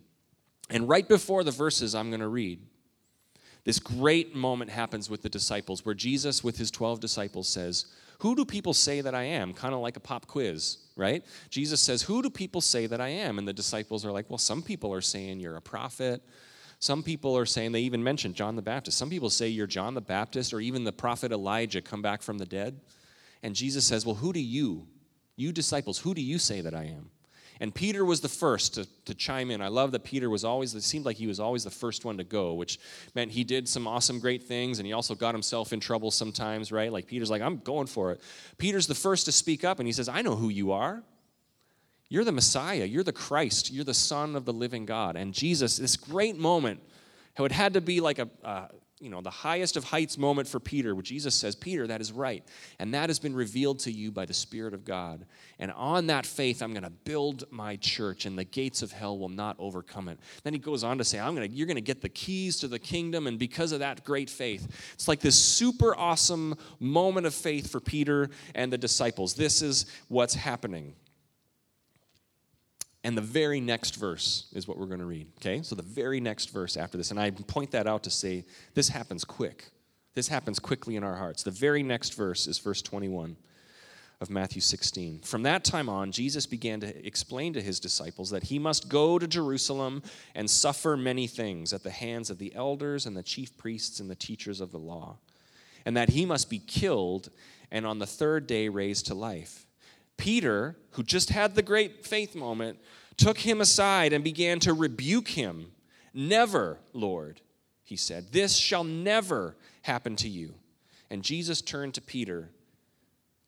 And 0.72 0.90
right 0.90 1.08
before 1.08 1.44
the 1.44 1.52
verses 1.52 1.94
I'm 1.94 2.10
going 2.10 2.22
to 2.22 2.28
read, 2.28 2.60
this 3.64 3.80
great 3.80 4.36
moment 4.36 4.72
happens 4.72 5.10
with 5.10 5.22
the 5.22 5.30
disciples 5.30 5.86
where 5.86 5.96
Jesus, 5.96 6.44
with 6.44 6.58
his 6.58 6.72
12 6.72 7.00
disciples, 7.00 7.48
says, 7.48 7.86
Who 8.20 8.36
do 8.36 8.44
people 8.44 8.74
say 8.74 9.02
that 9.02 9.14
I 9.14 9.24
am? 9.24 9.54
Kind 9.54 9.74
of 9.74 9.82
like 9.82 9.98
a 9.98 10.00
pop 10.02 10.26
quiz, 10.28 10.78
right? 10.96 11.24
Jesus 11.50 11.80
says, 11.80 12.02
Who 12.04 12.24
do 12.24 12.30
people 12.30 12.62
say 12.62 12.88
that 12.88 13.00
I 13.00 13.10
am? 13.10 13.38
And 13.38 13.48
the 13.48 13.54
disciples 13.54 14.06
are 14.06 14.12
like, 14.12 14.30
Well, 14.30 14.40
some 14.40 14.64
people 14.64 14.94
are 14.94 15.02
saying 15.02 15.40
you're 15.40 15.58
a 15.58 15.62
prophet. 15.62 16.24
Some 16.80 17.04
people 17.04 17.38
are 17.38 17.46
saying, 17.46 17.74
they 17.74 17.82
even 17.82 18.04
mentioned 18.04 18.34
John 18.34 18.56
the 18.56 18.64
Baptist. 18.64 18.98
Some 18.98 19.12
people 19.12 19.30
say 19.30 19.48
you're 19.48 19.68
John 19.68 19.94
the 19.94 20.02
Baptist 20.02 20.52
or 20.52 20.60
even 20.60 20.84
the 20.84 20.92
prophet 20.92 21.32
Elijah 21.32 21.80
come 21.80 22.02
back 22.02 22.24
from 22.24 22.40
the 22.40 22.46
dead. 22.48 22.82
And 23.44 23.54
Jesus 23.54 23.86
says, 23.86 24.04
Well, 24.04 24.16
who 24.16 24.34
do 24.34 24.40
you, 24.40 24.88
you 25.36 25.52
disciples, 25.52 26.00
who 26.00 26.16
do 26.16 26.22
you 26.22 26.40
say 26.40 26.62
that 26.62 26.74
I 26.74 26.86
am? 26.86 27.12
And 27.62 27.74
Peter 27.74 28.04
was 28.04 28.22
the 28.22 28.28
first 28.28 28.74
to, 28.74 28.88
to 29.06 29.14
chime 29.14 29.52
in. 29.52 29.62
I 29.62 29.68
love 29.68 29.92
that 29.92 30.04
Peter 30.04 30.32
was 30.32 30.44
always, 30.44 30.74
it 30.74 30.82
seemed 30.82 31.06
like 31.06 31.18
he 31.18 31.28
was 31.28 31.40
always 31.40 31.64
the 31.64 31.70
first 31.70 32.04
one 32.04 32.18
to 32.18 32.24
go, 32.24 32.56
which 32.56 32.80
meant 33.14 33.30
he 33.30 33.44
did 33.44 33.70
some 33.70 33.88
awesome, 33.88 34.20
great 34.20 34.42
things, 34.42 34.80
and 34.80 34.88
he 34.88 34.94
also 34.94 35.14
got 35.14 35.36
himself 35.36 35.72
in 35.72 35.80
trouble 35.80 36.10
sometimes, 36.10 36.72
right? 36.72 36.92
Like 36.92 37.06
Peter's 37.06 37.30
like, 37.30 37.44
I'm 37.44 37.58
going 37.58 37.86
for 37.86 38.12
it. 38.12 38.22
Peter's 38.58 38.88
the 38.88 38.96
first 38.96 39.26
to 39.26 39.32
speak 39.32 39.64
up, 39.64 39.78
and 39.78 39.88
he 39.88 39.94
says, 39.94 40.10
I 40.10 40.24
know 40.24 40.36
who 40.36 40.50
you 40.50 40.72
are. 40.72 41.04
You're 42.10 42.24
the 42.24 42.32
Messiah. 42.32 42.84
You're 42.84 43.04
the 43.04 43.14
Christ. 43.14 43.72
You're 43.72 43.86
the 43.86 43.94
Son 43.94 44.36
of 44.36 44.44
the 44.44 44.54
living 44.54 44.88
God. 44.88 45.16
And 45.16 45.32
Jesus, 45.32 45.78
this 45.78 45.96
great 45.96 46.38
moment, 46.38 46.82
how 47.36 47.46
it 47.46 47.52
had 47.52 47.76
to 47.76 47.82
be 47.82 48.02
like 48.02 48.18
a, 48.18 48.28
a 48.44 48.70
you 49.02 49.10
know, 49.10 49.20
the 49.20 49.32
highest 49.32 49.76
of 49.76 49.84
heights 49.84 50.18
moment 50.18 50.48
for 50.48 50.60
Peter, 50.60 50.94
where 50.94 51.02
Jesus 51.02 51.34
says, 51.34 51.56
Peter, 51.56 51.88
that 51.88 52.02
is 52.02 52.12
right. 52.12 52.44
And 52.78 52.94
that 52.94 53.10
has 53.10 53.20
been 53.20 53.36
revealed 53.36 53.80
to 53.80 53.92
you 53.92 54.12
by 54.12 54.26
the 54.26 54.34
Spirit 54.34 54.74
of 54.74 54.86
God. 54.86 55.26
And 55.60 55.72
on 55.72 56.08
that 56.08 56.26
faith, 56.26 56.62
I'm 56.62 56.72
going 56.72 56.84
to 56.84 56.92
build 56.92 57.46
my 57.50 57.78
church, 57.78 58.26
and 58.26 58.38
the 58.38 58.44
gates 58.44 58.82
of 58.82 58.92
hell 58.92 59.18
will 59.18 59.30
not 59.30 59.56
overcome 59.58 60.08
it. 60.08 60.20
Then 60.44 60.54
he 60.54 60.60
goes 60.60 60.84
on 60.84 61.00
to 61.00 61.04
say, 61.04 61.20
I'm 61.20 61.34
gonna, 61.34 61.48
You're 61.48 61.68
going 61.68 61.76
to 61.76 61.82
get 61.82 62.02
the 62.02 62.10
keys 62.10 62.58
to 62.60 62.68
the 62.68 62.80
kingdom, 62.80 63.26
and 63.26 63.40
because 63.40 63.72
of 63.72 63.80
that 63.80 64.04
great 64.04 64.30
faith, 64.30 64.68
it's 64.94 65.08
like 65.08 65.20
this 65.20 65.42
super 65.42 65.96
awesome 65.96 66.56
moment 66.80 67.26
of 67.26 67.34
faith 67.34 67.72
for 67.72 67.80
Peter 67.80 68.30
and 68.54 68.72
the 68.72 68.78
disciples. 68.78 69.34
This 69.34 69.62
is 69.62 69.88
what's 70.10 70.36
happening. 70.36 70.94
And 73.04 73.18
the 73.18 73.22
very 73.22 73.60
next 73.60 73.96
verse 73.96 74.46
is 74.54 74.68
what 74.68 74.78
we're 74.78 74.86
going 74.86 75.00
to 75.00 75.06
read. 75.06 75.28
Okay? 75.40 75.62
So 75.64 75.76
the 75.76 75.82
very 75.82 76.20
next 76.20 76.52
verse 76.52 76.78
after 76.78 76.98
this. 76.98 77.12
And 77.12 77.20
I 77.20 77.32
point 77.32 77.72
that 77.72 77.88
out 77.88 78.04
to 78.04 78.12
say 78.12 78.46
this 78.76 78.90
happens 78.90 79.26
quick. 79.26 79.66
This 80.14 80.28
happens 80.28 80.60
quickly 80.60 80.96
in 80.96 81.04
our 81.04 81.16
hearts. 81.16 81.44
The 81.44 81.52
very 81.52 81.84
next 81.84 82.14
verse 82.14 82.46
is 82.48 82.60
verse 82.60 82.82
21 82.82 83.38
of 84.20 84.30
Matthew 84.30 84.62
16. 84.62 85.22
From 85.22 85.42
that 85.44 85.64
time 85.64 85.90
on, 85.90 86.12
Jesus 86.12 86.46
began 86.46 86.80
to 86.82 87.08
explain 87.08 87.54
to 87.54 87.62
his 87.62 87.80
disciples 87.80 88.30
that 88.30 88.44
he 88.44 88.60
must 88.60 88.88
go 88.88 89.18
to 89.18 89.26
Jerusalem 89.26 90.04
and 90.36 90.48
suffer 90.48 90.96
many 90.96 91.26
things 91.26 91.74
at 91.74 91.82
the 91.82 91.90
hands 91.90 92.30
of 92.30 92.38
the 92.38 92.54
elders 92.54 93.08
and 93.08 93.18
the 93.18 93.24
chief 93.24 93.58
priests 93.58 94.00
and 94.00 94.12
the 94.12 94.16
teachers 94.16 94.62
of 94.62 94.72
the 94.72 94.78
law, 94.78 95.18
and 95.86 95.98
that 95.98 96.10
he 96.10 96.26
must 96.26 96.52
be 96.52 96.60
killed 96.60 97.30
and 97.72 97.86
on 97.86 97.98
the 97.98 98.06
third 98.06 98.46
day 98.46 98.70
raised 98.70 99.08
to 99.08 99.16
life. 99.16 99.66
Peter, 100.18 100.78
who 100.92 101.04
just 101.04 101.30
had 101.30 101.56
the 101.56 101.62
great 101.62 102.06
faith 102.06 102.36
moment, 102.36 102.80
took 103.18 103.40
him 103.40 103.62
aside 103.62 104.14
and 104.14 104.24
began 104.24 104.60
to 104.60 104.74
rebuke 104.74 105.30
him. 105.30 105.72
Never, 106.14 106.80
Lord, 106.94 107.42
he 107.84 107.96
said, 107.96 108.32
this 108.32 108.56
shall 108.56 108.84
never 108.84 109.56
happen 109.82 110.16
to 110.18 110.30
you. 110.30 110.54
And 111.10 111.24
Jesus 111.24 111.62
turned 111.62 111.94
to 111.96 112.02
Peter 112.02 112.50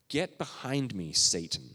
Get 0.09 0.37
behind 0.37 0.93
me, 0.93 1.11
Satan. 1.11 1.71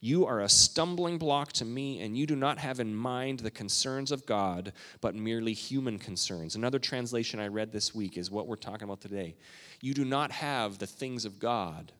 You 0.00 0.26
are 0.26 0.40
a 0.40 0.48
stumbling 0.48 1.18
block 1.18 1.52
to 1.54 1.64
me, 1.64 2.00
and 2.00 2.16
you 2.16 2.26
do 2.26 2.36
not 2.36 2.58
have 2.58 2.80
in 2.80 2.94
mind 2.94 3.40
the 3.40 3.50
concerns 3.50 4.12
of 4.12 4.26
God, 4.26 4.72
but 5.00 5.14
merely 5.14 5.52
human 5.52 5.98
concerns. 5.98 6.54
Another 6.54 6.78
translation 6.78 7.40
I 7.40 7.46
read 7.46 7.72
this 7.72 7.94
week 7.94 8.16
is 8.16 8.30
what 8.30 8.46
we're 8.46 8.56
talking 8.56 8.84
about 8.84 9.00
today. 9.00 9.36
You 9.80 9.94
do 9.94 10.04
not 10.04 10.30
have 10.32 10.78
the 10.78 10.86
things 10.86 11.24
of 11.24 11.38
God 11.38 11.92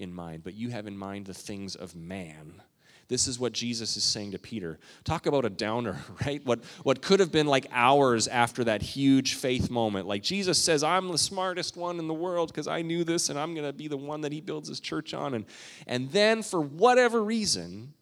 in 0.00 0.12
mind, 0.12 0.42
but 0.44 0.54
you 0.54 0.70
have 0.70 0.86
in 0.86 0.96
mind 0.96 1.26
the 1.26 1.34
things 1.34 1.76
of 1.76 1.94
man. 1.94 2.62
This 3.10 3.26
is 3.26 3.40
what 3.40 3.52
Jesus 3.52 3.96
is 3.96 4.04
saying 4.04 4.30
to 4.30 4.38
Peter. 4.38 4.78
Talk 5.02 5.26
about 5.26 5.44
a 5.44 5.50
downer, 5.50 5.98
right? 6.26 6.40
What, 6.46 6.62
what 6.84 7.02
could 7.02 7.18
have 7.18 7.32
been 7.32 7.48
like 7.48 7.66
hours 7.72 8.28
after 8.28 8.62
that 8.64 8.82
huge 8.82 9.34
faith 9.34 9.68
moment. 9.68 10.06
Like 10.06 10.22
Jesus 10.22 10.62
says, 10.62 10.84
I'm 10.84 11.08
the 11.08 11.18
smartest 11.18 11.76
one 11.76 11.98
in 11.98 12.06
the 12.06 12.14
world 12.14 12.52
because 12.52 12.68
I 12.68 12.82
knew 12.82 13.02
this 13.02 13.28
and 13.28 13.38
I'm 13.38 13.52
going 13.52 13.66
to 13.66 13.72
be 13.72 13.88
the 13.88 13.96
one 13.96 14.20
that 14.20 14.30
he 14.30 14.40
builds 14.40 14.68
his 14.68 14.78
church 14.78 15.12
on. 15.12 15.34
And, 15.34 15.44
and 15.88 16.10
then, 16.12 16.44
for 16.44 16.60
whatever 16.60 17.20
reason, 17.20 17.94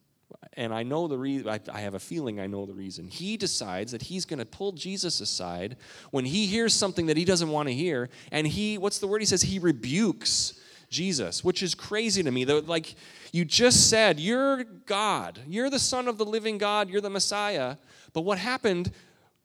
and 0.53 0.75
I 0.75 0.83
know 0.83 1.09
the 1.09 1.17
reason, 1.17 1.49
I, 1.49 1.59
I 1.73 1.81
have 1.81 1.95
a 1.95 1.99
feeling 1.99 2.39
I 2.39 2.47
know 2.47 2.67
the 2.67 2.75
reason. 2.75 3.09
He 3.09 3.39
decides 3.39 3.93
that 3.93 4.03
he's 4.03 4.27
going 4.27 4.41
to 4.41 4.45
pull 4.45 4.73
Jesus 4.73 5.23
aside 5.23 5.77
when 6.11 6.27
he 6.27 6.47
hears 6.47 6.75
something 6.75 7.07
that 7.07 7.17
he 7.17 7.25
doesn't 7.25 7.49
want 7.49 7.69
to 7.69 7.75
hear. 7.75 8.11
And 8.31 8.47
he, 8.47 8.77
what's 8.77 8.99
the 8.99 9.07
word 9.07 9.23
he 9.23 9.27
says? 9.27 9.41
He 9.41 9.59
rebukes 9.59 10.61
Jesus, 10.91 11.45
which 11.45 11.63
is 11.63 11.75
crazy 11.75 12.23
to 12.23 12.31
me. 12.31 12.45
Like 12.45 12.95
you 13.33 13.45
just 13.45 13.91
said, 13.91 14.19
you're 14.19 14.65
God, 14.65 15.41
you're 15.47 15.71
the 15.71 15.79
Son 15.79 16.09
of 16.09 16.19
the 16.19 16.25
living 16.25 16.59
God, 16.59 16.89
you're 16.89 17.01
the 17.01 17.11
Messiah. 17.11 17.77
But 18.13 18.23
what 18.23 18.39
happened 18.39 18.93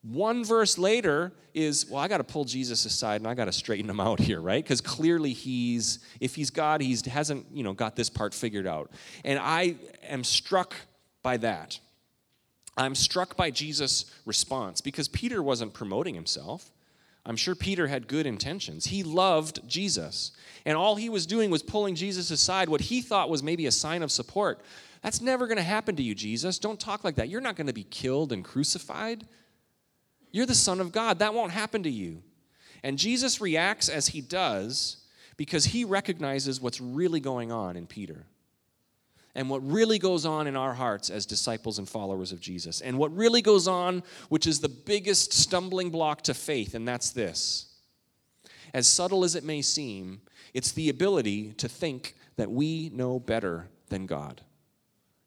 one 0.03 0.43
verse 0.43 0.77
later 0.77 1.31
is, 1.53 1.89
well, 1.89 2.01
I 2.01 2.07
got 2.09 2.17
to 2.17 2.25
pull 2.25 2.43
Jesus 2.43 2.83
aside 2.85 3.21
and 3.21 3.27
I 3.27 3.33
got 3.33 3.45
to 3.45 3.53
straighten 3.53 3.89
him 3.89 3.99
out 3.99 4.19
here, 4.19 4.41
right? 4.41 4.63
Because 4.63 4.81
clearly 4.81 5.31
he's, 5.31 5.99
if 6.19 6.35
he's 6.35 6.49
God, 6.49 6.81
he 6.81 6.97
hasn't, 7.07 7.45
you 7.53 7.63
know, 7.63 7.73
got 7.73 7.95
this 7.95 8.09
part 8.09 8.33
figured 8.33 8.67
out. 8.67 8.91
And 9.23 9.39
I 9.39 9.75
am 10.07 10.23
struck 10.25 10.75
by 11.21 11.37
that. 11.37 11.79
I'm 12.75 12.95
struck 12.95 13.37
by 13.37 13.51
Jesus' 13.51 14.05
response 14.25 14.81
because 14.81 15.07
Peter 15.07 15.41
wasn't 15.41 15.73
promoting 15.73 16.15
himself. 16.15 16.69
I'm 17.25 17.35
sure 17.37 17.55
Peter 17.55 17.87
had 17.87 18.07
good 18.07 18.25
intentions. 18.25 18.85
He 18.85 19.03
loved 19.03 19.67
Jesus. 19.67 20.31
And 20.65 20.77
all 20.77 20.95
he 20.95 21.09
was 21.09 21.25
doing 21.25 21.49
was 21.49 21.63
pulling 21.63 21.95
Jesus 21.95 22.31
aside, 22.31 22.67
what 22.67 22.81
he 22.81 23.01
thought 23.01 23.29
was 23.29 23.41
maybe 23.41 23.65
a 23.65 23.71
sign 23.71 24.03
of 24.03 24.11
support. 24.11 24.61
That's 25.01 25.21
never 25.21 25.47
going 25.47 25.57
to 25.57 25.63
happen 25.63 25.95
to 25.95 26.03
you, 26.03 26.15
Jesus. 26.15 26.59
Don't 26.59 26.79
talk 26.79 27.03
like 27.03 27.15
that. 27.15 27.29
You're 27.29 27.41
not 27.41 27.55
going 27.55 27.67
to 27.67 27.73
be 27.73 27.83
killed 27.83 28.31
and 28.31 28.43
crucified. 28.43 29.25
You're 30.31 30.45
the 30.45 30.55
Son 30.55 30.81
of 30.81 30.91
God. 30.91 31.19
That 31.19 31.33
won't 31.33 31.51
happen 31.51 31.83
to 31.83 31.89
you. 31.89 32.23
And 32.83 32.97
Jesus 32.97 33.39
reacts 33.39 33.87
as 33.87 34.07
he 34.07 34.19
does 34.19 34.97
because 35.37 35.65
he 35.65 35.85
recognizes 35.85 36.59
what's 36.59 36.81
really 36.81 37.19
going 37.19 37.51
on 37.51 37.77
in 37.77 37.87
Peter 37.87 38.25
and 39.35 39.49
what 39.49 39.65
really 39.67 39.97
goes 39.97 40.25
on 40.25 40.47
in 40.47 40.55
our 40.55 40.73
hearts 40.73 41.09
as 41.09 41.25
disciples 41.25 41.79
and 41.79 41.89
followers 41.89 42.31
of 42.31 42.39
Jesus. 42.39 42.81
And 42.81 42.97
what 42.97 43.15
really 43.15 43.41
goes 43.41 43.67
on, 43.67 44.03
which 44.29 44.45
is 44.45 44.59
the 44.59 44.69
biggest 44.69 45.33
stumbling 45.33 45.89
block 45.89 46.21
to 46.23 46.33
faith, 46.33 46.75
and 46.75 46.87
that's 46.87 47.11
this. 47.11 47.73
As 48.73 48.87
subtle 48.87 49.23
as 49.23 49.35
it 49.35 49.43
may 49.43 49.61
seem, 49.61 50.21
it's 50.53 50.71
the 50.71 50.89
ability 50.89 51.53
to 51.53 51.67
think 51.67 52.15
that 52.35 52.51
we 52.51 52.89
know 52.93 53.19
better 53.19 53.69
than 53.89 54.05
God. 54.05 54.41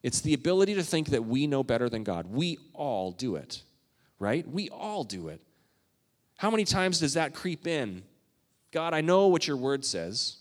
It's 0.03 0.21
the 0.21 0.35
ability 0.35 0.75
to 0.75 0.85
think 0.85 1.09
that 1.09 1.25
we 1.25 1.49
know 1.49 1.64
better 1.64 1.88
than 1.88 2.05
God. 2.05 2.27
We 2.27 2.59
all 2.75 3.11
do 3.11 3.35
it, 3.37 3.62
right? 4.21 4.49
We 4.49 4.69
all 4.69 5.03
do 5.03 5.29
it. 5.29 5.40
How 6.37 6.51
many 6.51 6.64
times 6.64 7.01
does 7.01 7.14
that 7.14 7.35
creep 7.35 7.66
in? 7.66 8.03
God, 8.71 8.95
I 8.95 9.01
know 9.01 9.29
what 9.29 9.49
your 9.49 9.57
word 9.57 9.85
says, 9.85 10.37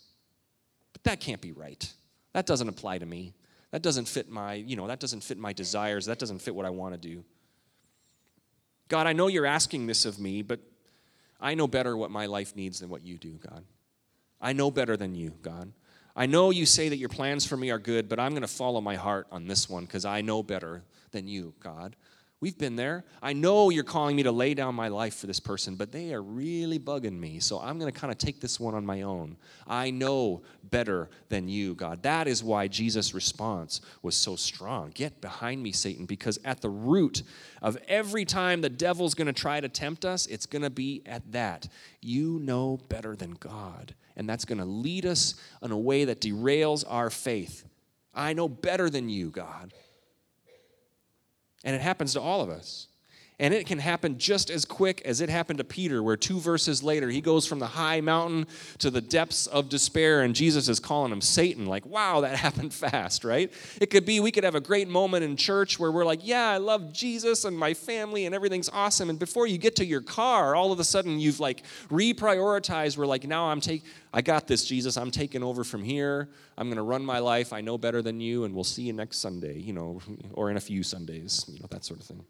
but 0.93 1.04
that 1.04 1.19
can't 1.19 1.41
be 1.41 1.51
right. 1.51 1.91
That 2.34 2.45
doesn't 2.45 2.67
apply 2.67 2.99
to 2.99 3.06
me. 3.06 3.34
That 3.75 3.81
doesn't 3.81 4.07
fit 4.07 4.29
my, 4.29 4.53
you 4.53 4.77
know, 4.77 4.88
that 4.88 5.01
doesn't 5.01 5.21
fit 5.21 5.38
my 5.38 5.51
desires. 5.51 6.05
That 6.05 6.17
doesn't 6.17 6.39
fit 6.39 6.55
what 6.55 6.65
I 6.65 6.69
want 6.69 6.93
to 6.93 6.97
do. 6.97 7.25
God, 8.88 9.05
I 9.05 9.11
know 9.11 9.27
you're 9.27 9.45
asking 9.45 9.85
this 9.85 10.05
of 10.05 10.17
me, 10.17 10.43
but 10.43 10.61
I 11.41 11.55
know 11.55 11.67
better 11.67 11.97
what 11.97 12.09
my 12.09 12.25
life 12.25 12.55
needs 12.55 12.79
than 12.79 12.88
what 12.88 13.05
you 13.05 13.17
do, 13.17 13.33
God. 13.33 13.65
I 14.39 14.53
know 14.53 14.71
better 14.71 14.95
than 14.95 15.13
you, 15.13 15.33
God. 15.41 15.73
I 16.15 16.25
know 16.25 16.51
you 16.51 16.65
say 16.65 16.88
that 16.88 16.95
your 16.95 17.09
plans 17.09 17.45
for 17.45 17.57
me 17.57 17.69
are 17.69 17.77
good, 17.77 18.07
but 18.07 18.17
I'm 18.17 18.31
going 18.31 18.43
to 18.43 18.47
follow 18.47 18.79
my 18.79 18.95
heart 18.95 19.27
on 19.29 19.45
this 19.45 19.69
one 19.69 19.83
because 19.83 20.05
I 20.05 20.21
know 20.21 20.41
better 20.41 20.81
than 21.11 21.27
you, 21.27 21.53
God. 21.59 21.97
We've 22.41 22.58
been 22.58 22.76
there. 22.76 23.06
I 23.24 23.32
know 23.32 23.69
you're 23.69 23.86
calling 23.86 24.15
me 24.15 24.24
to 24.24 24.32
lay 24.32 24.54
down 24.54 24.76
my 24.76 24.89
life 24.89 25.15
for 25.15 25.26
this 25.26 25.39
person, 25.39 25.76
but 25.76 25.93
they 25.93 26.13
are 26.13 26.21
really 26.21 26.78
bugging 26.78 27.17
me. 27.17 27.39
So 27.39 27.60
I'm 27.60 27.80
going 27.80 27.91
to 27.91 27.98
kind 27.98 28.12
of 28.12 28.17
take 28.17 28.41
this 28.41 28.60
one 28.60 28.76
on 28.76 28.86
my 28.86 29.04
own. 29.04 29.38
I 29.65 29.89
know 29.89 30.43
better 30.63 31.10
than 31.30 31.48
you, 31.48 31.76
God. 31.76 32.04
That 32.04 32.28
is 32.28 32.43
why 32.43 32.67
Jesus' 32.67 33.13
response 33.13 33.80
was 34.02 34.17
so 34.17 34.36
strong. 34.36 34.91
Get 34.93 35.21
behind 35.21 35.63
me, 35.63 35.71
Satan, 35.71 36.06
because 36.06 36.38
at 36.43 36.62
the 36.62 36.69
root 36.69 37.24
of 37.62 37.78
every 37.88 38.26
time 38.26 38.60
the 38.60 38.69
devil's 38.69 39.13
going 39.13 39.28
to 39.28 39.34
try 39.34 39.62
to 39.62 39.69
tempt 39.69 40.04
us, 40.04 40.28
it's 40.28 40.45
going 40.45 40.63
to 40.63 40.69
be 40.69 41.04
at 41.06 41.32
that. 41.32 41.69
You 42.02 42.39
know 42.39 42.80
better 42.89 43.15
than 43.15 43.32
God. 43.39 43.95
And 44.17 44.30
that's 44.30 44.45
going 44.45 44.60
to 44.60 44.65
lead 44.65 45.06
us 45.06 45.36
in 45.63 45.71
a 45.71 45.78
way 45.78 46.04
that 46.06 46.19
derails 46.19 46.84
our 46.88 47.10
faith. 47.10 47.63
I 48.13 48.34
know 48.34 48.50
better 48.50 48.89
than 48.89 49.08
you, 49.08 49.30
God. 49.30 49.74
And 51.65 51.75
it 51.75 51.82
happens 51.82 52.13
to 52.13 52.21
all 52.21 52.41
of 52.41 52.49
us. 52.49 52.88
And 53.38 53.54
it 53.54 53.65
can 53.65 53.80
happen 53.80 54.17
just 54.17 54.50
as 54.50 54.63
quick 54.63 55.02
as 55.04 55.19
it 55.19 55.30
happened 55.30 55.58
to 55.58 55.65
Peter, 55.65 56.02
where 56.02 56.15
two 56.15 56.39
verses 56.39 56.82
later, 56.82 57.10
he 57.10 57.19
goes 57.19 57.45
from 57.45 57.60
the 57.60 57.67
high 57.67 58.00
mountain 58.00 58.48
to 58.78 58.89
the 58.89 59.02
depths 59.02 59.45
of 59.48 59.67
despair, 59.67 60.21
and 60.21 60.34
Jesus 60.34 60.69
is 60.69 60.80
calling 60.80 61.12
him 61.12 61.19
Satan. 61.19 61.65
Like, 61.65 61.86
wow, 61.86 62.21
that 62.21 62.36
happened 62.45 62.74
fast, 62.74 63.26
right? 63.26 63.52
It 63.82 63.89
could 63.89 64.06
be 64.06 64.21
we 64.21 64.32
could 64.32 64.45
have 64.45 64.56
a 64.56 64.62
great 64.62 64.88
moment 64.88 65.26
in 65.26 65.36
church 65.36 65.78
where 65.78 65.91
we're 65.91 66.06
like, 66.06 66.26
yeah, 66.26 66.50
I 66.50 66.58
love 66.58 66.93
Jesus 66.93 67.43
and 67.43 67.58
my 67.58 67.74
family, 67.74 68.26
and 68.26 68.34
everything's 68.34 68.69
awesome. 68.69 69.10
And 69.10 69.19
before 69.19 69.48
you 69.48 69.58
get 69.58 69.76
to 69.78 69.86
your 69.86 70.02
car, 70.02 70.56
all 70.56 70.71
of 70.71 70.80
a 70.80 70.86
sudden 70.86 71.19
you've 71.19 71.41
like 71.41 71.63
reprioritized. 71.89 72.98
We're 72.98 73.06
like, 73.06 73.28
now 73.28 73.48
I'm 73.48 73.60
taking, 73.60 73.86
I 74.13 74.21
got 74.21 74.48
this, 74.48 74.63
Jesus. 74.63 74.95
I'm 74.95 75.12
taking 75.12 75.43
over 75.43 75.65
from 75.65 75.84
here. 75.84 76.30
I'm 76.58 76.67
going 76.67 76.78
to 76.78 76.84
run 76.84 77.04
my 77.04 77.19
life. 77.19 77.52
I 77.52 77.60
know 77.60 77.78
better 77.78 78.02
than 78.02 78.21
you, 78.21 78.45
and 78.45 78.56
we'll 78.56 78.63
see 78.63 78.84
you 78.84 78.93
next 78.93 79.17
Sunday, 79.17 79.60
you 79.60 79.74
know, 79.74 80.00
or 80.32 80.50
in 80.50 80.56
a 80.56 80.62
few 80.62 80.84
Sundays, 80.84 81.43
you 81.52 81.60
know, 81.60 81.67
that 81.69 81.84
sort 81.84 82.00
of 82.00 82.06
thing. 82.06 82.24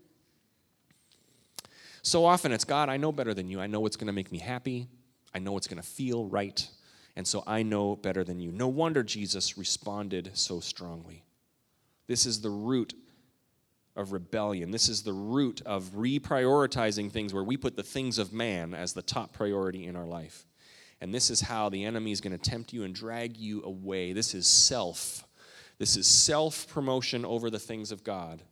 So 2.06 2.24
often 2.24 2.52
it's 2.52 2.66
God, 2.66 2.88
I 2.88 2.98
know 2.98 3.12
better 3.12 3.34
than 3.34 3.50
you. 3.50 3.60
I 3.60 3.66
know 3.66 3.80
what's 3.80 3.96
going 3.96 4.06
to 4.06 4.14
make 4.14 4.32
me 4.32 4.38
happy. 4.38 4.88
I 5.34 5.40
know 5.40 5.54
what's 5.54 5.66
going 5.66 5.82
to 5.82 5.88
feel 5.88 6.24
right. 6.24 6.70
And 7.16 7.26
so 7.26 7.44
I 7.48 7.64
know 7.64 7.96
better 7.96 8.24
than 8.24 8.40
you. 8.40 8.52
No 8.52 8.68
wonder 8.68 9.02
Jesus 9.02 9.58
responded 9.58 10.30
so 10.36 10.60
strongly. 10.60 11.24
This 12.06 12.28
is 12.28 12.42
the 12.42 12.52
root 12.52 12.94
of 13.96 14.12
rebellion. 14.12 14.70
This 14.70 14.88
is 14.88 15.02
the 15.02 15.14
root 15.14 15.64
of 15.66 15.86
reprioritizing 15.96 17.12
things 17.12 17.34
where 17.34 17.44
we 17.44 17.58
put 17.58 17.76
the 17.76 17.82
things 17.82 18.20
of 18.20 18.32
man 18.32 18.76
as 18.76 18.94
the 18.94 19.02
top 19.02 19.34
priority 19.34 19.88
in 19.88 19.96
our 19.96 20.06
life. 20.06 20.46
And 21.02 21.12
this 21.12 21.32
is 21.32 21.42
how 21.42 21.70
the 21.70 21.86
enemy 21.86 22.12
is 22.12 22.22
going 22.22 22.38
to 22.38 22.50
tempt 22.50 22.72
you 22.72 22.84
and 22.84 22.94
drag 22.94 23.36
you 23.36 23.64
away. 23.64 24.14
This 24.14 24.36
is 24.36 24.46
self. 24.46 25.26
This 25.80 25.98
is 25.98 26.06
self 26.06 26.68
promotion 26.68 27.26
over 27.26 27.50
the 27.50 27.58
things 27.58 27.92
of 27.92 28.04
God. 28.04 28.44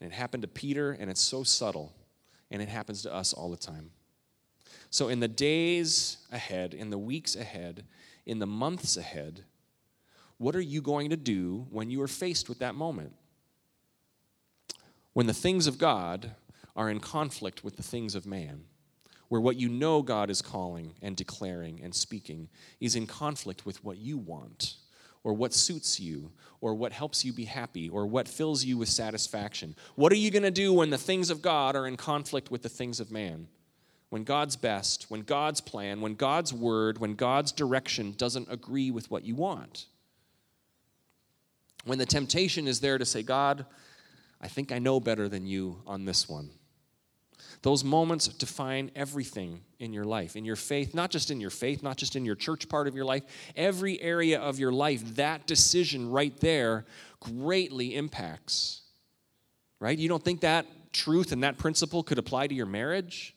And 0.00 0.10
it 0.10 0.14
happened 0.16 0.42
to 0.42 0.48
Peter, 0.48 0.90
and 0.90 1.08
it's 1.08 1.22
so 1.22 1.44
subtle 1.44 1.92
and 2.52 2.62
it 2.62 2.68
happens 2.68 3.02
to 3.02 3.12
us 3.12 3.32
all 3.32 3.50
the 3.50 3.56
time. 3.56 3.90
So, 4.90 5.08
in 5.08 5.20
the 5.20 5.28
days 5.28 6.18
ahead, 6.30 6.74
in 6.74 6.90
the 6.90 6.98
weeks 6.98 7.34
ahead, 7.34 7.84
in 8.26 8.38
the 8.38 8.46
months 8.46 8.96
ahead, 8.96 9.44
what 10.36 10.54
are 10.54 10.60
you 10.60 10.82
going 10.82 11.10
to 11.10 11.16
do 11.16 11.66
when 11.70 11.90
you 11.90 12.00
are 12.02 12.08
faced 12.08 12.48
with 12.48 12.58
that 12.58 12.74
moment? 12.74 13.14
When 15.14 15.26
the 15.26 15.34
things 15.34 15.66
of 15.66 15.78
God 15.78 16.32
are 16.76 16.90
in 16.90 17.00
conflict 17.00 17.64
with 17.64 17.76
the 17.76 17.82
things 17.82 18.14
of 18.14 18.26
man, 18.26 18.64
where 19.28 19.40
what 19.40 19.56
you 19.56 19.68
know 19.68 20.02
God 20.02 20.28
is 20.28 20.42
calling 20.42 20.92
and 21.00 21.16
declaring 21.16 21.80
and 21.82 21.94
speaking 21.94 22.50
is 22.80 22.94
in 22.94 23.06
conflict 23.06 23.64
with 23.64 23.82
what 23.82 23.96
you 23.96 24.18
want 24.18 24.74
or 25.24 25.32
what 25.32 25.54
suits 25.54 26.00
you, 26.00 26.32
or 26.60 26.74
what 26.74 26.92
helps 26.92 27.24
you 27.24 27.32
be 27.32 27.44
happy, 27.44 27.88
or 27.88 28.06
what 28.06 28.28
fills 28.28 28.64
you 28.64 28.78
with 28.78 28.88
satisfaction. 28.88 29.74
What 29.96 30.12
are 30.12 30.16
you 30.16 30.30
going 30.30 30.42
to 30.42 30.50
do 30.50 30.72
when 30.72 30.90
the 30.90 30.98
things 30.98 31.30
of 31.30 31.42
God 31.42 31.76
are 31.76 31.86
in 31.86 31.96
conflict 31.96 32.50
with 32.50 32.62
the 32.62 32.68
things 32.68 33.00
of 33.00 33.10
man? 33.10 33.48
When 34.10 34.24
God's 34.24 34.56
best, 34.56 35.10
when 35.10 35.22
God's 35.22 35.60
plan, 35.60 36.00
when 36.00 36.14
God's 36.14 36.52
word, 36.52 36.98
when 36.98 37.14
God's 37.14 37.50
direction 37.50 38.14
doesn't 38.18 38.46
agree 38.50 38.90
with 38.90 39.10
what 39.10 39.24
you 39.24 39.34
want? 39.34 39.86
When 41.84 41.98
the 41.98 42.06
temptation 42.06 42.68
is 42.68 42.80
there 42.80 42.98
to 42.98 43.04
say, 43.04 43.22
God, 43.22 43.64
I 44.40 44.48
think 44.48 44.70
I 44.70 44.78
know 44.78 45.00
better 45.00 45.28
than 45.28 45.46
you 45.46 45.82
on 45.86 46.04
this 46.04 46.28
one. 46.28 46.50
Those 47.62 47.84
moments 47.84 48.26
define 48.26 48.90
everything 48.96 49.60
in 49.78 49.92
your 49.92 50.04
life, 50.04 50.34
in 50.34 50.44
your 50.44 50.56
faith, 50.56 50.94
not 50.94 51.10
just 51.10 51.30
in 51.30 51.40
your 51.40 51.50
faith, 51.50 51.82
not 51.82 51.96
just 51.96 52.16
in 52.16 52.24
your 52.24 52.34
church 52.34 52.68
part 52.68 52.88
of 52.88 52.96
your 52.96 53.04
life, 53.04 53.22
every 53.54 54.00
area 54.02 54.40
of 54.40 54.58
your 54.58 54.72
life, 54.72 55.14
that 55.14 55.46
decision 55.46 56.10
right 56.10 56.36
there 56.40 56.84
greatly 57.20 57.94
impacts. 57.94 58.82
Right? 59.78 59.96
You 59.96 60.08
don't 60.08 60.22
think 60.22 60.40
that 60.40 60.66
truth 60.92 61.32
and 61.32 61.44
that 61.44 61.56
principle 61.56 62.02
could 62.02 62.18
apply 62.18 62.48
to 62.48 62.54
your 62.54 62.66
marriage? 62.66 63.34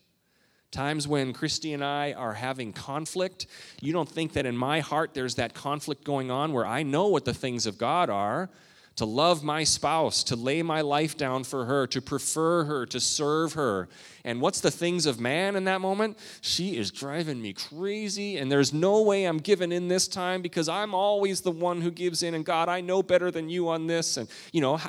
Times 0.71 1.07
when 1.07 1.31
Christy 1.31 1.73
and 1.73 1.83
I 1.83 2.13
are 2.13 2.33
having 2.33 2.73
conflict, 2.73 3.47
you 3.79 3.93
don't 3.93 4.09
think 4.09 4.33
that 4.33 4.45
in 4.45 4.57
my 4.57 4.79
heart 4.79 5.13
there's 5.13 5.35
that 5.35 5.53
conflict 5.53 6.03
going 6.03 6.31
on 6.31 6.51
where 6.51 6.65
I 6.65 6.83
know 6.83 7.07
what 7.07 7.25
the 7.25 7.33
things 7.33 7.65
of 7.65 7.77
God 7.77 8.09
are, 8.09 8.49
to 8.95 9.05
love 9.05 9.43
my 9.43 9.63
spouse, 9.63 10.23
to 10.23 10.35
lay 10.35 10.61
my 10.61 10.81
life 10.81 11.17
down 11.17 11.43
for 11.43 11.65
her, 11.65 11.85
to 11.87 12.01
prefer 12.01 12.63
her, 12.63 12.85
to 12.85 12.99
serve 12.99 13.53
her. 13.53 13.89
And 14.23 14.39
what's 14.39 14.61
the 14.61 14.71
things 14.71 15.05
of 15.05 15.19
man 15.19 15.55
in 15.55 15.65
that 15.65 15.81
moment? 15.81 16.17
She 16.41 16.77
is 16.77 16.91
driving 16.91 17.41
me 17.41 17.53
crazy, 17.53 18.37
and 18.37 18.49
there's 18.49 18.73
no 18.73 19.01
way 19.01 19.25
I'm 19.25 19.37
giving 19.37 19.71
in 19.71 19.89
this 19.89 20.07
time 20.07 20.41
because 20.41 20.69
I'm 20.69 20.93
always 20.93 21.41
the 21.41 21.51
one 21.51 21.81
who 21.81 21.91
gives 21.91 22.23
in. 22.23 22.33
And 22.33 22.45
God, 22.45 22.69
I 22.69 22.81
know 22.81 23.03
better 23.03 23.31
than 23.31 23.49
you 23.49 23.67
on 23.67 23.87
this. 23.87 24.15
And, 24.15 24.29
you 24.53 24.61
know, 24.61 24.79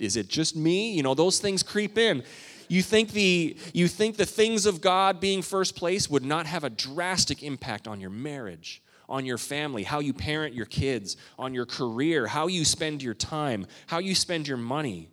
is 0.00 0.16
it 0.16 0.28
just 0.28 0.56
me? 0.56 0.92
You 0.92 1.02
know, 1.04 1.14
those 1.14 1.38
things 1.38 1.62
creep 1.62 1.98
in. 1.98 2.24
You 2.68 2.82
think 2.82 3.10
the 3.10 3.56
you 3.74 3.88
think 3.88 4.16
the 4.16 4.24
things 4.24 4.64
of 4.64 4.80
God 4.80 5.18
being 5.18 5.42
first 5.42 5.74
place 5.74 6.08
would 6.08 6.24
not 6.24 6.46
have 6.46 6.62
a 6.62 6.70
drastic 6.70 7.42
impact 7.42 7.88
on 7.88 8.00
your 8.00 8.10
marriage 8.10 8.80
on 9.10 9.26
your 9.26 9.38
family, 9.38 9.82
how 9.82 9.98
you 9.98 10.14
parent 10.14 10.54
your 10.54 10.66
kids, 10.66 11.16
on 11.38 11.52
your 11.52 11.66
career, 11.66 12.26
how 12.26 12.46
you 12.46 12.64
spend 12.64 13.02
your 13.02 13.12
time, 13.12 13.66
how 13.88 13.98
you 13.98 14.14
spend 14.14 14.46
your 14.46 14.56
money, 14.56 15.10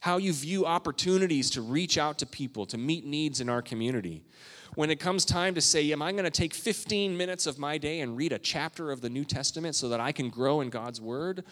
how 0.00 0.16
you 0.16 0.32
view 0.32 0.66
opportunities 0.66 1.50
to 1.50 1.60
reach 1.60 1.98
out 1.98 2.18
to 2.18 2.26
people, 2.26 2.66
to 2.66 2.78
meet 2.78 3.06
needs 3.06 3.40
in 3.40 3.48
our 3.48 3.62
community. 3.62 4.24
When 4.74 4.90
it 4.90 4.98
comes 4.98 5.24
time 5.24 5.54
to 5.54 5.60
say, 5.60 5.92
Am 5.92 6.02
I 6.02 6.12
going 6.12 6.24
to 6.24 6.30
take 6.30 6.54
15 6.54 7.16
minutes 7.16 7.46
of 7.46 7.58
my 7.58 7.78
day 7.78 8.00
and 8.00 8.16
read 8.16 8.32
a 8.32 8.38
chapter 8.38 8.90
of 8.90 9.00
the 9.00 9.10
New 9.10 9.24
Testament 9.24 9.74
so 9.76 9.88
that 9.88 10.00
I 10.00 10.12
can 10.12 10.30
grow 10.30 10.60
in 10.60 10.70
God's 10.70 11.00
Word? 11.00 11.44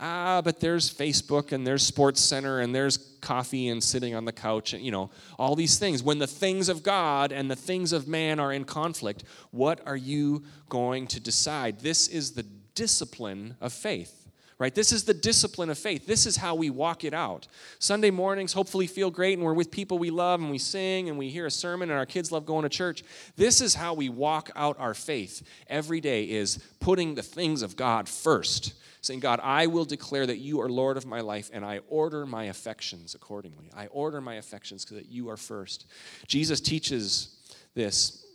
ah, 0.00 0.40
but 0.42 0.60
there's 0.60 0.92
Facebook 0.92 1.52
and 1.52 1.66
there's 1.66 1.82
Sports 1.82 2.20
Center 2.20 2.60
and 2.60 2.74
there's 2.74 2.96
coffee 3.20 3.68
and 3.68 3.82
sitting 3.82 4.14
on 4.14 4.24
the 4.24 4.32
couch, 4.32 4.72
and, 4.72 4.82
you 4.82 4.90
know, 4.90 5.10
all 5.38 5.54
these 5.54 5.78
things. 5.78 6.02
When 6.02 6.18
the 6.18 6.26
things 6.26 6.68
of 6.68 6.82
God 6.82 7.32
and 7.32 7.50
the 7.50 7.56
things 7.56 7.92
of 7.92 8.08
man 8.08 8.40
are 8.40 8.52
in 8.52 8.64
conflict, 8.64 9.24
what 9.50 9.86
are 9.86 9.96
you 9.96 10.44
going 10.68 11.06
to 11.08 11.20
decide? 11.20 11.80
This 11.80 12.08
is 12.08 12.32
the 12.32 12.44
discipline 12.74 13.56
of 13.60 13.72
faith 13.72 14.19
right? 14.60 14.74
This 14.74 14.92
is 14.92 15.04
the 15.04 15.14
discipline 15.14 15.70
of 15.70 15.78
faith. 15.78 16.06
This 16.06 16.26
is 16.26 16.36
how 16.36 16.54
we 16.54 16.68
walk 16.68 17.02
it 17.02 17.14
out. 17.14 17.48
Sunday 17.78 18.10
mornings 18.10 18.52
hopefully 18.52 18.86
feel 18.86 19.10
great 19.10 19.38
and 19.38 19.44
we're 19.44 19.54
with 19.54 19.70
people 19.70 19.98
we 19.98 20.10
love 20.10 20.38
and 20.38 20.50
we 20.50 20.58
sing 20.58 21.08
and 21.08 21.18
we 21.18 21.30
hear 21.30 21.46
a 21.46 21.50
sermon 21.50 21.88
and 21.88 21.98
our 21.98 22.04
kids 22.04 22.30
love 22.30 22.44
going 22.44 22.64
to 22.64 22.68
church. 22.68 23.02
This 23.36 23.62
is 23.62 23.74
how 23.74 23.94
we 23.94 24.10
walk 24.10 24.50
out 24.54 24.78
our 24.78 24.92
faith 24.92 25.42
every 25.66 26.02
day 26.02 26.24
is 26.24 26.58
putting 26.78 27.14
the 27.14 27.22
things 27.22 27.62
of 27.62 27.74
God 27.74 28.06
first. 28.06 28.74
Saying, 29.00 29.20
God, 29.20 29.40
I 29.42 29.66
will 29.66 29.86
declare 29.86 30.26
that 30.26 30.40
you 30.40 30.60
are 30.60 30.68
Lord 30.68 30.98
of 30.98 31.06
my 31.06 31.22
life 31.22 31.48
and 31.54 31.64
I 31.64 31.80
order 31.88 32.26
my 32.26 32.44
affections 32.44 33.14
accordingly. 33.14 33.70
I 33.74 33.86
order 33.86 34.20
my 34.20 34.34
affections 34.34 34.86
so 34.86 34.94
that 34.94 35.08
you 35.08 35.30
are 35.30 35.38
first. 35.38 35.86
Jesus 36.26 36.60
teaches 36.60 37.38
this 37.74 38.26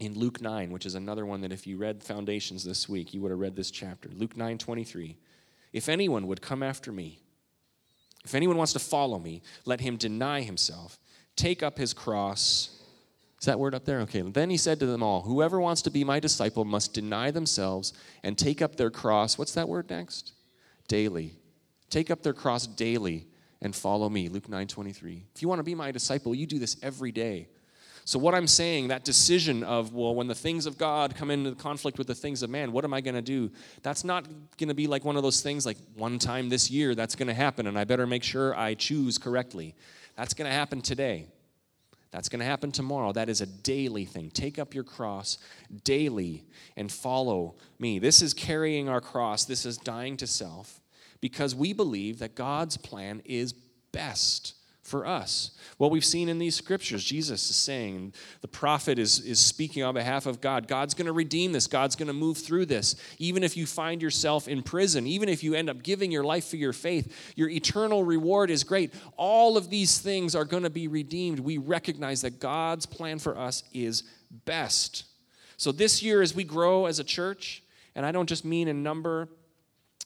in 0.00 0.18
Luke 0.18 0.40
9, 0.40 0.72
which 0.72 0.86
is 0.86 0.96
another 0.96 1.24
one 1.24 1.40
that 1.42 1.52
if 1.52 1.68
you 1.68 1.76
read 1.76 2.02
Foundations 2.02 2.64
this 2.64 2.88
week, 2.88 3.14
you 3.14 3.20
would 3.20 3.30
have 3.30 3.38
read 3.38 3.54
this 3.54 3.70
chapter. 3.70 4.08
Luke 4.16 4.36
9 4.36 4.58
23. 4.58 5.16
If 5.72 5.88
anyone 5.88 6.26
would 6.26 6.42
come 6.42 6.62
after 6.62 6.92
me, 6.92 7.20
if 8.24 8.34
anyone 8.34 8.56
wants 8.56 8.72
to 8.74 8.78
follow 8.78 9.18
me, 9.18 9.42
let 9.64 9.80
him 9.80 9.96
deny 9.96 10.42
himself, 10.42 10.98
take 11.34 11.62
up 11.62 11.78
his 11.78 11.92
cross. 11.92 12.82
Is 13.40 13.46
that 13.46 13.58
word 13.58 13.74
up 13.74 13.84
there? 13.84 14.00
Okay. 14.00 14.22
Then 14.22 14.50
he 14.50 14.56
said 14.56 14.78
to 14.80 14.86
them 14.86 15.02
all, 15.02 15.22
Whoever 15.22 15.60
wants 15.60 15.82
to 15.82 15.90
be 15.90 16.04
my 16.04 16.20
disciple 16.20 16.64
must 16.64 16.94
deny 16.94 17.30
themselves 17.30 17.92
and 18.22 18.38
take 18.38 18.62
up 18.62 18.76
their 18.76 18.90
cross. 18.90 19.36
What's 19.36 19.54
that 19.54 19.68
word 19.68 19.90
next? 19.90 20.32
Daily. 20.86 21.34
Take 21.90 22.10
up 22.10 22.22
their 22.22 22.32
cross 22.32 22.66
daily 22.66 23.26
and 23.60 23.74
follow 23.74 24.08
me. 24.08 24.28
Luke 24.28 24.48
9 24.48 24.66
23. 24.68 25.24
If 25.34 25.42
you 25.42 25.48
want 25.48 25.58
to 25.58 25.64
be 25.64 25.74
my 25.74 25.90
disciple, 25.90 26.34
you 26.34 26.46
do 26.46 26.58
this 26.58 26.76
every 26.82 27.10
day. 27.10 27.48
So, 28.04 28.18
what 28.18 28.34
I'm 28.34 28.48
saying, 28.48 28.88
that 28.88 29.04
decision 29.04 29.62
of, 29.62 29.92
well, 29.92 30.14
when 30.14 30.26
the 30.26 30.34
things 30.34 30.66
of 30.66 30.76
God 30.76 31.14
come 31.14 31.30
into 31.30 31.54
conflict 31.54 31.98
with 31.98 32.08
the 32.08 32.14
things 32.14 32.42
of 32.42 32.50
man, 32.50 32.72
what 32.72 32.84
am 32.84 32.92
I 32.92 33.00
going 33.00 33.14
to 33.14 33.22
do? 33.22 33.50
That's 33.82 34.02
not 34.02 34.26
going 34.58 34.68
to 34.68 34.74
be 34.74 34.86
like 34.86 35.04
one 35.04 35.16
of 35.16 35.22
those 35.22 35.40
things 35.40 35.64
like 35.64 35.76
one 35.94 36.18
time 36.18 36.48
this 36.48 36.70
year 36.70 36.94
that's 36.94 37.14
going 37.14 37.28
to 37.28 37.34
happen, 37.34 37.66
and 37.66 37.78
I 37.78 37.84
better 37.84 38.06
make 38.06 38.24
sure 38.24 38.56
I 38.56 38.74
choose 38.74 39.18
correctly. 39.18 39.74
That's 40.16 40.34
going 40.34 40.48
to 40.48 40.54
happen 40.54 40.82
today. 40.82 41.26
That's 42.10 42.28
going 42.28 42.40
to 42.40 42.44
happen 42.44 42.72
tomorrow. 42.72 43.12
That 43.12 43.28
is 43.28 43.40
a 43.40 43.46
daily 43.46 44.04
thing. 44.04 44.30
Take 44.30 44.58
up 44.58 44.74
your 44.74 44.84
cross 44.84 45.38
daily 45.84 46.44
and 46.76 46.92
follow 46.92 47.54
me. 47.78 47.98
This 47.98 48.20
is 48.20 48.34
carrying 48.34 48.88
our 48.88 49.00
cross, 49.00 49.44
this 49.44 49.64
is 49.64 49.78
dying 49.78 50.16
to 50.18 50.26
self 50.26 50.80
because 51.20 51.54
we 51.54 51.72
believe 51.72 52.18
that 52.18 52.34
God's 52.34 52.76
plan 52.76 53.22
is 53.24 53.54
best 53.92 54.54
for 54.82 55.06
us. 55.06 55.52
What 55.78 55.90
we've 55.90 56.04
seen 56.04 56.28
in 56.28 56.38
these 56.38 56.56
scriptures, 56.56 57.04
Jesus 57.04 57.48
is 57.48 57.56
saying, 57.56 58.14
the 58.40 58.48
prophet 58.48 58.98
is, 58.98 59.20
is 59.20 59.38
speaking 59.38 59.82
on 59.82 59.94
behalf 59.94 60.26
of 60.26 60.40
God. 60.40 60.66
God's 60.66 60.94
going 60.94 61.06
to 61.06 61.12
redeem 61.12 61.52
this, 61.52 61.66
God's 61.66 61.96
going 61.96 62.08
to 62.08 62.12
move 62.12 62.38
through 62.38 62.66
this. 62.66 62.96
Even 63.18 63.42
if 63.42 63.56
you 63.56 63.64
find 63.64 64.02
yourself 64.02 64.48
in 64.48 64.62
prison, 64.62 65.06
even 65.06 65.28
if 65.28 65.42
you 65.44 65.54
end 65.54 65.70
up 65.70 65.82
giving 65.82 66.10
your 66.10 66.24
life 66.24 66.48
for 66.48 66.56
your 66.56 66.72
faith, 66.72 67.32
your 67.36 67.48
eternal 67.48 68.04
reward 68.04 68.50
is 68.50 68.64
great. 68.64 68.92
All 69.16 69.56
of 69.56 69.70
these 69.70 69.98
things 69.98 70.34
are 70.34 70.44
going 70.44 70.64
to 70.64 70.70
be 70.70 70.88
redeemed. 70.88 71.38
We 71.38 71.58
recognize 71.58 72.22
that 72.22 72.40
God's 72.40 72.86
plan 72.86 73.18
for 73.18 73.38
us 73.38 73.62
is 73.72 74.02
best. 74.44 75.04
So 75.56 75.70
this 75.70 76.02
year, 76.02 76.22
as 76.22 76.34
we 76.34 76.42
grow 76.42 76.86
as 76.86 76.98
a 76.98 77.04
church, 77.04 77.62
and 77.94 78.04
I 78.04 78.10
don't 78.10 78.28
just 78.28 78.44
mean 78.44 78.68
in 78.68 78.82
number, 78.82 79.28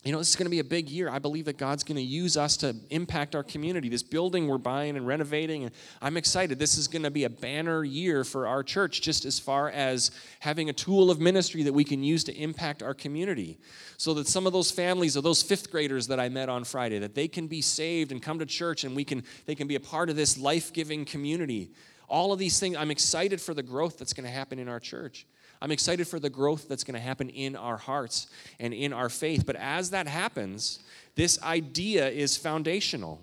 you 0.07 0.13
know, 0.13 0.19
this 0.19 0.31
is 0.31 0.37
going 0.37 0.47
to 0.47 0.51
be 0.51 0.61
a 0.61 0.65
big 0.65 0.89
year. 0.89 1.11
I 1.11 1.19
believe 1.19 1.47
that 1.47 1.59
God's 1.59 1.83
going 1.83 1.97
to 1.97 2.03
use 2.03 2.37
us 2.37 2.57
to 2.59 2.77
impact 2.91 3.35
our 3.35 3.43
community. 3.43 3.89
This 3.89 4.05
building 4.05 4.47
we're 4.47 4.57
buying 4.57 4.97
and 4.97 5.05
renovating, 5.05 5.65
and 5.65 5.73
I'm 6.01 6.17
excited. 6.17 6.61
This 6.61 6.79
is 6.79 6.87
going 6.87 7.03
to 7.03 7.11
be 7.11 7.25
a 7.25 7.31
banner 7.31 7.83
year 7.83 8.23
for 8.23 8.47
our 8.47 8.63
church, 8.63 9.01
just 9.01 9.25
as 9.25 9.41
far 9.41 9.69
as 9.71 10.13
having 10.39 10.71
a 10.71 10.73
tool 10.73 11.11
of 11.11 11.19
ministry 11.19 11.65
that 11.65 11.73
we 11.73 11.83
can 11.83 12.05
use 12.05 12.23
to 12.25 12.35
impact 12.37 12.85
our 12.85 12.95
community. 12.95 13.59
So 13.97 14.15
that 14.15 14.29
some 14.29 14.47
of 14.47 14.53
those 14.53 14.71
families, 14.71 15.17
or 15.17 15.23
those 15.23 15.43
fifth 15.43 15.73
graders 15.73 16.07
that 16.07 16.21
I 16.21 16.29
met 16.29 16.49
on 16.49 16.63
Friday, 16.63 17.01
that 17.01 17.17
they 17.17 17.27
can 17.27 17.49
be 17.49 17.61
saved 17.61 18.13
and 18.13 18.23
come 18.23 18.39
to 18.39 18.47
church, 18.47 18.85
and 18.85 18.95
we 18.95 19.03
can 19.03 19.25
they 19.47 19.57
can 19.57 19.67
be 19.67 19.75
a 19.75 19.81
part 19.81 20.09
of 20.09 20.15
this 20.15 20.39
life-giving 20.39 21.07
community. 21.07 21.73
All 22.09 22.33
of 22.33 22.39
these 22.39 22.61
things, 22.61 22.77
I'm 22.77 22.93
excited 22.93 23.41
for 23.41 23.55
the 23.55 23.63
growth 23.65 23.99
that's 23.99 24.13
going 24.13 24.27
to 24.27 24.31
happen 24.31 24.61
in 24.61 24.69
our 24.69 24.79
church. 24.79 25.27
I'm 25.61 25.71
excited 25.71 26.07
for 26.07 26.21
the 26.21 26.31
growth 26.31 26.69
that's 26.69 26.85
going 26.85 26.95
to 26.95 27.01
happen 27.01 27.29
in 27.31 27.57
our 27.57 27.77
hearts 27.77 28.27
and 28.59 28.75
in 28.75 28.93
our 28.93 29.09
faith. 29.09 29.45
But 29.47 29.57
as 29.57 29.91
that 29.91 30.07
happens, 30.07 30.81
this 31.15 31.43
idea 31.43 32.09
is 32.09 32.37
foundational. 32.37 33.21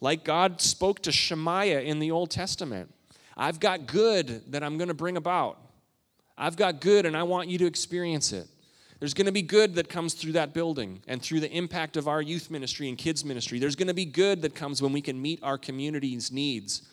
Like 0.00 0.24
God 0.24 0.60
spoke 0.60 1.02
to 1.02 1.12
Shemaiah 1.12 1.80
in 1.80 1.98
the 1.98 2.10
Old 2.10 2.30
Testament 2.30 2.92
I've 3.36 3.60
got 3.60 3.86
good 3.86 4.50
that 4.52 4.62
I'm 4.62 4.78
going 4.78 4.88
to 4.88 4.94
bring 4.94 5.18
about. 5.18 5.58
I've 6.38 6.56
got 6.56 6.80
good 6.80 7.04
and 7.04 7.14
I 7.14 7.22
want 7.24 7.48
you 7.48 7.58
to 7.58 7.66
experience 7.66 8.32
it. 8.32 8.48
There's 8.98 9.12
going 9.12 9.26
to 9.26 9.32
be 9.32 9.42
good 9.42 9.74
that 9.74 9.90
comes 9.90 10.14
through 10.14 10.32
that 10.32 10.54
building 10.54 11.02
and 11.06 11.20
through 11.20 11.40
the 11.40 11.52
impact 11.52 11.98
of 11.98 12.08
our 12.08 12.22
youth 12.22 12.50
ministry 12.50 12.88
and 12.88 12.96
kids 12.96 13.26
ministry. 13.26 13.58
There's 13.58 13.76
going 13.76 13.88
to 13.88 13.94
be 13.94 14.06
good 14.06 14.40
that 14.40 14.54
comes 14.54 14.80
when 14.80 14.92
we 14.92 15.02
can 15.02 15.20
meet 15.20 15.38
our 15.42 15.58
community's 15.58 16.32
needs 16.32 16.88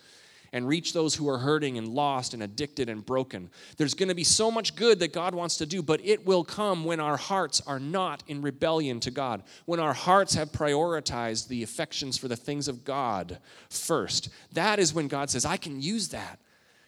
and 0.53 0.67
reach 0.67 0.93
those 0.93 1.15
who 1.15 1.27
are 1.27 1.39
hurting 1.39 1.77
and 1.77 1.89
lost 1.89 2.33
and 2.33 2.43
addicted 2.43 2.87
and 2.87 3.05
broken. 3.05 3.49
There's 3.75 3.95
going 3.95 4.09
to 4.09 4.15
be 4.15 4.23
so 4.23 4.49
much 4.51 4.75
good 4.75 4.99
that 4.99 5.11
God 5.11 5.35
wants 5.35 5.57
to 5.57 5.65
do, 5.65 5.81
but 5.81 5.99
it 6.05 6.25
will 6.25 6.43
come 6.43 6.85
when 6.85 6.99
our 6.99 7.17
hearts 7.17 7.61
are 7.67 7.79
not 7.79 8.23
in 8.27 8.41
rebellion 8.41 8.99
to 9.01 9.11
God, 9.11 9.43
when 9.65 9.79
our 9.79 9.93
hearts 9.93 10.35
have 10.35 10.51
prioritized 10.51 11.47
the 11.47 11.63
affections 11.63 12.17
for 12.17 12.27
the 12.27 12.35
things 12.35 12.67
of 12.67 12.85
God 12.85 13.39
first. 13.69 14.29
That 14.53 14.79
is 14.79 14.93
when 14.93 15.07
God 15.07 15.31
says, 15.31 15.43
I 15.43 15.57
can 15.57 15.81
use 15.81 16.09
that. 16.09 16.39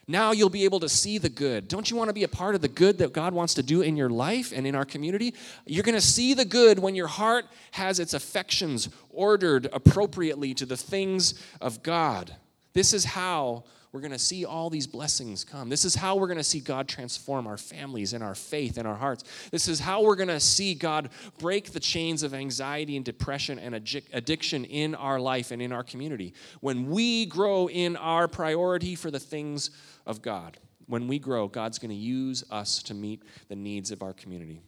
Now 0.08 0.34
you'll 0.34 0.50
be 0.50 0.66
able 0.66 0.82
to 0.82 0.90
see 0.90 1.18
the 1.18 1.30
good. 1.30 1.68
Don't 1.68 1.90
you 1.90 1.98
want 1.98 2.10
to 2.10 2.14
be 2.14 2.24
a 2.24 2.28
part 2.28 2.54
of 2.54 2.62
the 2.62 2.68
good 2.68 3.00
that 3.00 3.12
God 3.12 3.34
wants 3.34 3.56
to 3.56 3.64
do 3.64 3.82
in 3.82 3.98
your 3.98 4.12
life 4.12 4.54
and 4.56 4.68
in 4.68 4.76
our 4.76 4.86
community? 4.86 5.34
You're 5.66 5.84
going 5.84 5.96
to 5.96 6.02
see 6.02 6.36
the 6.36 6.46
good 6.46 6.78
when 6.78 6.94
your 6.94 7.08
heart 7.08 7.46
has 7.72 8.00
its 8.00 8.14
affections 8.14 8.90
ordered 9.10 9.68
appropriately 9.74 10.54
to 10.54 10.68
the 10.68 10.78
things 10.78 11.34
of 11.60 11.82
God. 11.82 12.36
This 12.76 12.94
is 12.94 13.06
how 13.06 13.64
we're 13.94 14.02
going 14.02 14.12
to 14.12 14.20
see 14.20 14.44
all 14.44 14.70
these 14.70 14.86
blessings 14.86 15.46
come. 15.46 15.70
This 15.70 15.86
is 15.86 15.96
how 15.96 16.18
we're 16.18 16.28
going 16.28 16.38
to 16.38 16.44
see 16.44 16.60
God 16.60 16.90
transform 16.90 17.48
our 17.48 17.56
families 17.56 18.12
and 18.12 18.22
our 18.22 18.36
faith 18.36 18.78
and 18.78 18.86
our 18.86 18.98
hearts. 18.98 19.24
This 19.52 19.70
is 19.70 19.80
how 19.80 20.04
we're 20.04 20.18
going 20.18 20.28
to 20.28 20.42
see 20.42 20.76
God 20.76 21.10
break 21.40 21.72
the 21.72 21.80
chains 21.80 22.22
of 22.22 22.34
anxiety 22.34 22.98
and 22.98 23.06
depression 23.06 23.58
and 23.58 23.74
addiction 24.12 24.66
in 24.66 24.96
our 24.96 25.18
life 25.18 25.52
and 25.52 25.62
in 25.62 25.72
our 25.72 25.84
community. 25.84 26.34
When 26.60 26.90
we 26.90 27.26
grow 27.26 27.70
in 27.70 27.96
our 27.96 28.28
priority 28.28 28.96
for 28.96 29.10
the 29.10 29.20
things 29.20 29.72
of 30.06 30.22
God, 30.22 30.58
when 30.88 31.08
we 31.08 31.18
grow, 31.18 31.48
God's 31.48 31.80
going 31.80 31.92
to 31.92 31.96
use 31.96 32.44
us 32.52 32.84
to 32.84 32.94
meet 32.94 33.24
the 33.48 33.56
needs 33.56 33.92
of 33.92 34.04
our 34.04 34.12
community. 34.14 34.62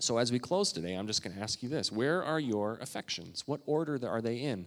So, 0.00 0.16
as 0.16 0.32
we 0.32 0.38
close 0.38 0.72
today, 0.72 0.94
I'm 0.94 1.06
just 1.06 1.22
going 1.22 1.36
to 1.36 1.42
ask 1.42 1.62
you 1.62 1.68
this 1.68 1.92
Where 1.92 2.24
are 2.24 2.40
your 2.40 2.78
affections? 2.80 3.42
What 3.46 3.60
order 3.66 4.00
are 4.08 4.22
they 4.22 4.36
in? 4.36 4.66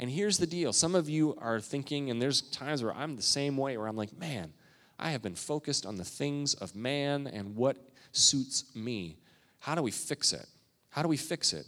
And 0.00 0.10
here's 0.10 0.38
the 0.38 0.46
deal 0.46 0.72
some 0.72 0.94
of 0.94 1.10
you 1.10 1.36
are 1.38 1.60
thinking, 1.60 2.10
and 2.10 2.20
there's 2.20 2.40
times 2.40 2.82
where 2.82 2.94
I'm 2.94 3.16
the 3.16 3.22
same 3.22 3.58
way, 3.58 3.76
where 3.76 3.86
I'm 3.86 3.96
like, 3.96 4.18
man, 4.18 4.54
I 4.98 5.10
have 5.10 5.20
been 5.20 5.34
focused 5.34 5.84
on 5.84 5.96
the 5.96 6.04
things 6.04 6.54
of 6.54 6.74
man 6.74 7.26
and 7.26 7.54
what 7.54 7.76
suits 8.12 8.74
me. 8.74 9.18
How 9.58 9.74
do 9.74 9.82
we 9.82 9.90
fix 9.90 10.32
it? 10.32 10.46
How 10.88 11.02
do 11.02 11.08
we 11.08 11.18
fix 11.18 11.52
it? 11.52 11.66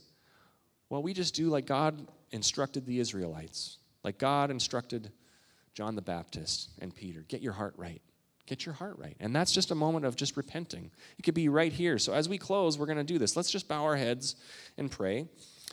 Well, 0.89 1.03
we 1.03 1.13
just 1.13 1.35
do 1.35 1.49
like 1.49 1.67
God 1.67 2.09
instructed 2.31 2.87
the 2.87 2.99
Israelites, 2.99 3.77
like 4.03 4.17
God 4.17 4.51
instructed 4.51 5.13
John 5.75 5.95
the 5.95 6.03
Baptist 6.03 6.71
and 6.81 6.95
Peter 6.95 7.25
get 7.29 7.43
your 7.43 7.53
heart 7.53 7.75
right. 7.77 8.01
Get 8.47 8.67
your 8.67 8.75
heart 8.75 8.99
right. 8.99 9.17
And 9.21 9.37
that's 9.37 9.53
just 9.53 9.71
a 9.71 9.75
moment 9.75 10.05
of 10.05 10.17
just 10.17 10.37
repenting. 10.37 10.91
It 11.19 11.23
could 11.23 11.35
be 11.35 11.49
right 11.49 11.73
here. 11.73 11.99
So 11.99 12.13
as 12.13 12.29
we 12.29 12.39
close, 12.39 12.77
we're 12.77 12.87
going 12.87 12.99
to 12.99 13.05
do 13.05 13.19
this. 13.19 13.37
Let's 13.37 13.51
just 13.51 13.69
bow 13.69 13.85
our 13.85 13.97
heads 13.97 14.37
and 14.77 14.91
pray. 14.91 15.29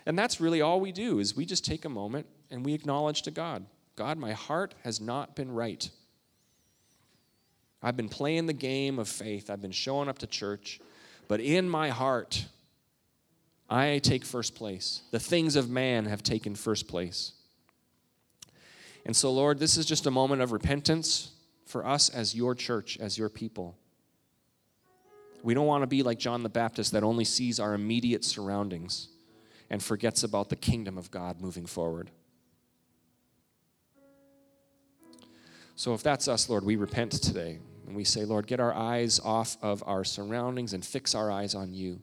And 0.06 0.18
that's 0.18 0.40
really 0.40 0.62
all 0.62 0.80
we 0.80 0.92
do 0.92 1.20
is 1.20 1.36
we 1.36 1.46
just 1.46 1.66
take 1.66 1.86
a 1.86 1.90
moment 1.90 2.26
and 2.50 2.66
we 2.66 2.74
acknowledge 2.74 3.22
to 3.24 3.32
God, 3.32 3.66
God, 3.96 4.18
my 4.18 4.32
heart 4.32 4.76
has 4.84 5.02
not 5.02 5.36
been 5.36 5.52
right. 5.52 5.90
I've 7.82 7.98
been 7.98 8.10
playing 8.10 8.46
the 8.46 8.54
game 8.54 9.00
of 9.00 9.08
faith. 9.08 9.50
I've 9.50 9.62
been 9.62 9.72
showing 9.72 10.10
up 10.10 10.20
to 10.20 10.28
church, 10.28 10.80
but 11.28 11.40
in 11.40 11.70
my 11.70 11.90
heart, 11.90 12.46
I 13.70 14.00
take 14.00 14.26
first 14.26 14.56
place. 14.56 15.04
The 15.12 15.20
things 15.20 15.56
of 15.56 15.70
man 15.70 16.06
have 16.06 16.24
taken 16.24 16.56
first 16.56 16.88
place. 16.88 17.34
And 19.06 19.16
so, 19.16 19.32
Lord, 19.32 19.60
this 19.60 19.78
is 19.78 19.86
just 19.86 20.08
a 20.08 20.12
moment 20.12 20.42
of 20.42 20.52
repentance 20.52 21.32
for 21.66 21.86
us 21.86 22.10
as 22.10 22.36
your 22.36 22.56
church, 22.56 22.98
as 23.00 23.18
your 23.18 23.30
people. 23.30 23.78
We 25.44 25.54
don't 25.54 25.68
want 25.68 25.84
to 25.84 25.88
be 25.88 26.04
like 26.04 26.20
John 26.20 26.44
the 26.44 26.50
Baptist 26.50 26.92
that 26.92 27.04
only 27.04 27.24
sees 27.24 27.60
our 27.60 27.74
immediate 27.74 28.26
surroundings 28.26 29.08
and 29.70 29.82
forgets 29.82 30.24
about 30.24 30.50
the 30.50 30.56
kingdom 30.56 30.98
of 30.98 31.12
God 31.12 31.40
moving 31.40 31.66
forward. 31.66 32.10
So 35.76 35.94
if 35.94 36.04
that's 36.04 36.28
us, 36.28 36.50
Lord, 36.50 36.66
we 36.66 36.76
repent 36.76 37.12
today 37.14 37.60
and 37.88 37.96
we 37.96 38.04
say, 38.04 38.26
Lord, 38.26 38.48
get 38.48 38.60
our 38.60 38.74
eyes 38.74 39.20
off 39.24 39.58
of 39.62 39.84
our 39.86 40.04
surroundings 40.04 40.74
and 40.74 40.84
fix 40.84 41.16
our 41.16 41.32
eyes 41.32 41.56
on 41.56 41.74
you. 41.74 42.02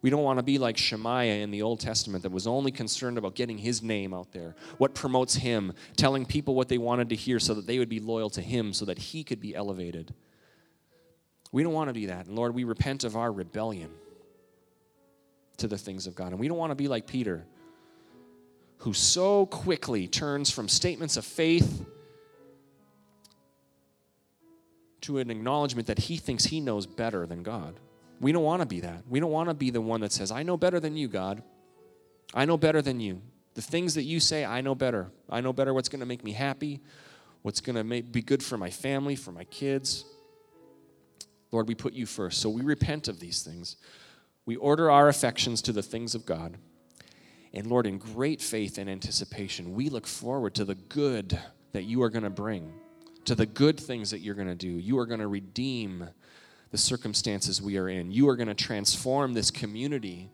We 0.00 0.10
don't 0.10 0.24
want 0.24 0.40
to 0.40 0.42
be 0.42 0.58
like 0.58 0.76
Shemaiah 0.76 1.42
in 1.42 1.52
the 1.52 1.62
Old 1.62 1.78
Testament 1.78 2.24
that 2.24 2.32
was 2.32 2.46
only 2.48 2.72
concerned 2.72 3.18
about 3.18 3.36
getting 3.36 3.58
his 3.58 3.82
name 3.82 4.12
out 4.12 4.32
there, 4.32 4.56
what 4.78 4.94
promotes 4.94 5.34
him, 5.34 5.74
telling 5.96 6.26
people 6.26 6.56
what 6.56 6.68
they 6.68 6.78
wanted 6.78 7.10
to 7.10 7.14
hear 7.14 7.38
so 7.38 7.54
that 7.54 7.66
they 7.66 7.78
would 7.78 7.88
be 7.88 8.00
loyal 8.00 8.30
to 8.30 8.40
him, 8.40 8.72
so 8.72 8.84
that 8.86 8.98
he 8.98 9.22
could 9.22 9.40
be 9.40 9.54
elevated. 9.54 10.12
We 11.52 11.62
don't 11.62 11.72
want 11.72 11.88
to 11.88 11.94
be 11.94 12.06
that. 12.06 12.26
And 12.26 12.34
Lord, 12.34 12.54
we 12.54 12.64
repent 12.64 13.04
of 13.04 13.16
our 13.16 13.30
rebellion. 13.30 13.90
To 15.62 15.68
the 15.68 15.78
things 15.78 16.06
of 16.06 16.14
God. 16.14 16.32
And 16.32 16.38
we 16.38 16.48
don't 16.48 16.58
want 16.58 16.72
to 16.72 16.76
be 16.76 16.88
like 16.88 17.06
Peter, 17.06 17.46
who 18.78 18.92
so 18.92 19.46
quickly 19.46 20.08
turns 20.08 20.50
from 20.50 20.68
statements 20.68 21.16
of 21.16 21.24
faith 21.24 21.86
to 25.02 25.18
an 25.18 25.30
acknowledgement 25.30 25.86
that 25.86 25.98
he 25.98 26.16
thinks 26.16 26.44
he 26.44 26.60
knows 26.60 26.84
better 26.84 27.26
than 27.26 27.44
God. 27.44 27.78
We 28.20 28.32
don't 28.32 28.42
want 28.42 28.60
to 28.60 28.66
be 28.66 28.80
that. 28.80 29.04
We 29.08 29.20
don't 29.20 29.30
want 29.30 29.50
to 29.50 29.54
be 29.54 29.70
the 29.70 29.80
one 29.80 30.00
that 30.00 30.12
says, 30.12 30.32
I 30.32 30.42
know 30.42 30.56
better 30.56 30.80
than 30.80 30.96
you, 30.96 31.06
God. 31.06 31.42
I 32.34 32.44
know 32.44 32.56
better 32.56 32.82
than 32.82 32.98
you. 32.98 33.22
The 33.54 33.62
things 33.62 33.94
that 33.94 34.02
you 34.02 34.18
say, 34.18 34.44
I 34.44 34.62
know 34.62 34.74
better. 34.74 35.12
I 35.30 35.40
know 35.40 35.52
better 35.52 35.72
what's 35.72 35.88
going 35.88 36.00
to 36.00 36.06
make 36.06 36.24
me 36.24 36.32
happy, 36.32 36.80
what's 37.42 37.60
going 37.60 37.76
to 37.76 38.02
be 38.02 38.22
good 38.22 38.42
for 38.42 38.58
my 38.58 38.70
family, 38.70 39.14
for 39.14 39.30
my 39.30 39.44
kids. 39.44 40.04
Lord, 41.52 41.68
we 41.68 41.76
put 41.76 41.92
you 41.92 42.06
first. 42.06 42.40
So 42.40 42.48
we 42.48 42.62
repent 42.62 43.06
of 43.06 43.20
these 43.20 43.42
things. 43.42 43.76
We 44.44 44.56
order 44.56 44.90
our 44.90 45.08
affections 45.08 45.62
to 45.62 45.72
the 45.72 45.82
things 45.82 46.14
of 46.14 46.26
God. 46.26 46.56
And 47.54 47.66
Lord, 47.66 47.86
in 47.86 47.98
great 47.98 48.40
faith 48.40 48.78
and 48.78 48.88
anticipation, 48.88 49.74
we 49.74 49.88
look 49.88 50.06
forward 50.06 50.54
to 50.54 50.64
the 50.64 50.74
good 50.74 51.38
that 51.72 51.84
you 51.84 52.02
are 52.02 52.10
going 52.10 52.24
to 52.24 52.30
bring, 52.30 52.72
to 53.26 53.34
the 53.34 53.46
good 53.46 53.78
things 53.78 54.10
that 54.10 54.20
you're 54.20 54.34
going 54.34 54.48
to 54.48 54.54
do. 54.54 54.68
You 54.68 54.98
are 54.98 55.06
going 55.06 55.20
to 55.20 55.28
redeem 55.28 56.08
the 56.70 56.78
circumstances 56.78 57.60
we 57.60 57.76
are 57.76 57.88
in. 57.88 58.10
You 58.10 58.28
are 58.30 58.36
going 58.36 58.48
to 58.48 58.54
transform 58.54 59.34
this 59.34 59.50
community, 59.50 60.30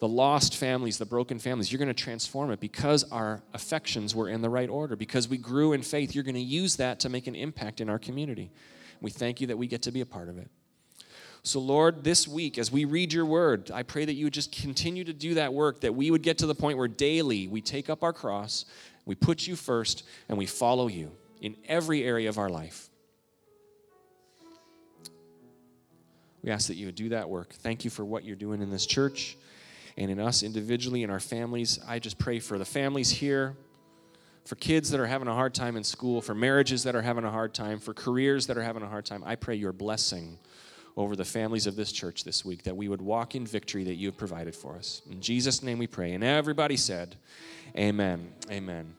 the 0.00 0.08
lost 0.08 0.56
families, 0.56 0.98
the 0.98 1.06
broken 1.06 1.38
families. 1.38 1.70
You're 1.70 1.78
going 1.78 1.86
to 1.86 1.94
transform 1.94 2.50
it 2.50 2.58
because 2.58 3.04
our 3.12 3.42
affections 3.54 4.14
were 4.14 4.28
in 4.28 4.42
the 4.42 4.50
right 4.50 4.68
order, 4.68 4.96
because 4.96 5.28
we 5.28 5.38
grew 5.38 5.72
in 5.72 5.82
faith. 5.82 6.14
You're 6.14 6.24
going 6.24 6.34
to 6.34 6.40
use 6.40 6.76
that 6.76 7.00
to 7.00 7.08
make 7.08 7.28
an 7.28 7.36
impact 7.36 7.80
in 7.80 7.88
our 7.88 8.00
community. 8.00 8.50
We 9.00 9.10
thank 9.10 9.40
you 9.40 9.46
that 9.46 9.56
we 9.56 9.68
get 9.68 9.82
to 9.82 9.92
be 9.92 10.00
a 10.00 10.06
part 10.06 10.28
of 10.28 10.36
it. 10.38 10.50
So, 11.46 11.60
Lord, 11.60 12.04
this 12.04 12.26
week, 12.26 12.56
as 12.56 12.72
we 12.72 12.86
read 12.86 13.12
your 13.12 13.26
word, 13.26 13.70
I 13.70 13.82
pray 13.82 14.06
that 14.06 14.14
you 14.14 14.24
would 14.24 14.32
just 14.32 14.50
continue 14.50 15.04
to 15.04 15.12
do 15.12 15.34
that 15.34 15.52
work, 15.52 15.82
that 15.82 15.94
we 15.94 16.10
would 16.10 16.22
get 16.22 16.38
to 16.38 16.46
the 16.46 16.54
point 16.54 16.78
where 16.78 16.88
daily 16.88 17.48
we 17.48 17.60
take 17.60 17.90
up 17.90 18.02
our 18.02 18.14
cross, 18.14 18.64
we 19.04 19.14
put 19.14 19.46
you 19.46 19.54
first, 19.54 20.04
and 20.30 20.38
we 20.38 20.46
follow 20.46 20.88
you 20.88 21.12
in 21.42 21.54
every 21.68 22.02
area 22.02 22.30
of 22.30 22.38
our 22.38 22.48
life. 22.48 22.88
We 26.42 26.50
ask 26.50 26.68
that 26.68 26.76
you 26.76 26.86
would 26.86 26.94
do 26.94 27.10
that 27.10 27.28
work. 27.28 27.52
Thank 27.52 27.84
you 27.84 27.90
for 27.90 28.06
what 28.06 28.24
you're 28.24 28.36
doing 28.36 28.62
in 28.62 28.70
this 28.70 28.86
church 28.86 29.36
and 29.98 30.10
in 30.10 30.18
us 30.18 30.42
individually 30.42 31.02
and 31.02 31.12
our 31.12 31.20
families. 31.20 31.78
I 31.86 31.98
just 31.98 32.18
pray 32.18 32.38
for 32.38 32.56
the 32.56 32.64
families 32.64 33.10
here, 33.10 33.54
for 34.46 34.54
kids 34.54 34.90
that 34.92 35.00
are 35.00 35.06
having 35.06 35.28
a 35.28 35.34
hard 35.34 35.52
time 35.52 35.76
in 35.76 35.84
school, 35.84 36.22
for 36.22 36.34
marriages 36.34 36.84
that 36.84 36.96
are 36.96 37.02
having 37.02 37.24
a 37.24 37.30
hard 37.30 37.52
time, 37.52 37.80
for 37.80 37.92
careers 37.92 38.46
that 38.46 38.56
are 38.56 38.62
having 38.62 38.82
a 38.82 38.88
hard 38.88 39.04
time. 39.04 39.22
I 39.26 39.36
pray 39.36 39.56
your 39.56 39.74
blessing 39.74 40.38
over 40.96 41.16
the 41.16 41.24
families 41.24 41.66
of 41.66 41.76
this 41.76 41.92
church 41.92 42.24
this 42.24 42.44
week, 42.44 42.62
that 42.62 42.76
we 42.76 42.88
would 42.88 43.02
walk 43.02 43.34
in 43.34 43.46
victory 43.46 43.84
that 43.84 43.94
you 43.94 44.06
have 44.08 44.16
provided 44.16 44.54
for 44.54 44.76
us. 44.76 45.02
In 45.10 45.20
Jesus' 45.20 45.62
name 45.62 45.78
we 45.78 45.86
pray. 45.86 46.12
And 46.12 46.22
everybody 46.22 46.76
said, 46.76 47.16
Amen. 47.76 48.32
Amen. 48.50 48.94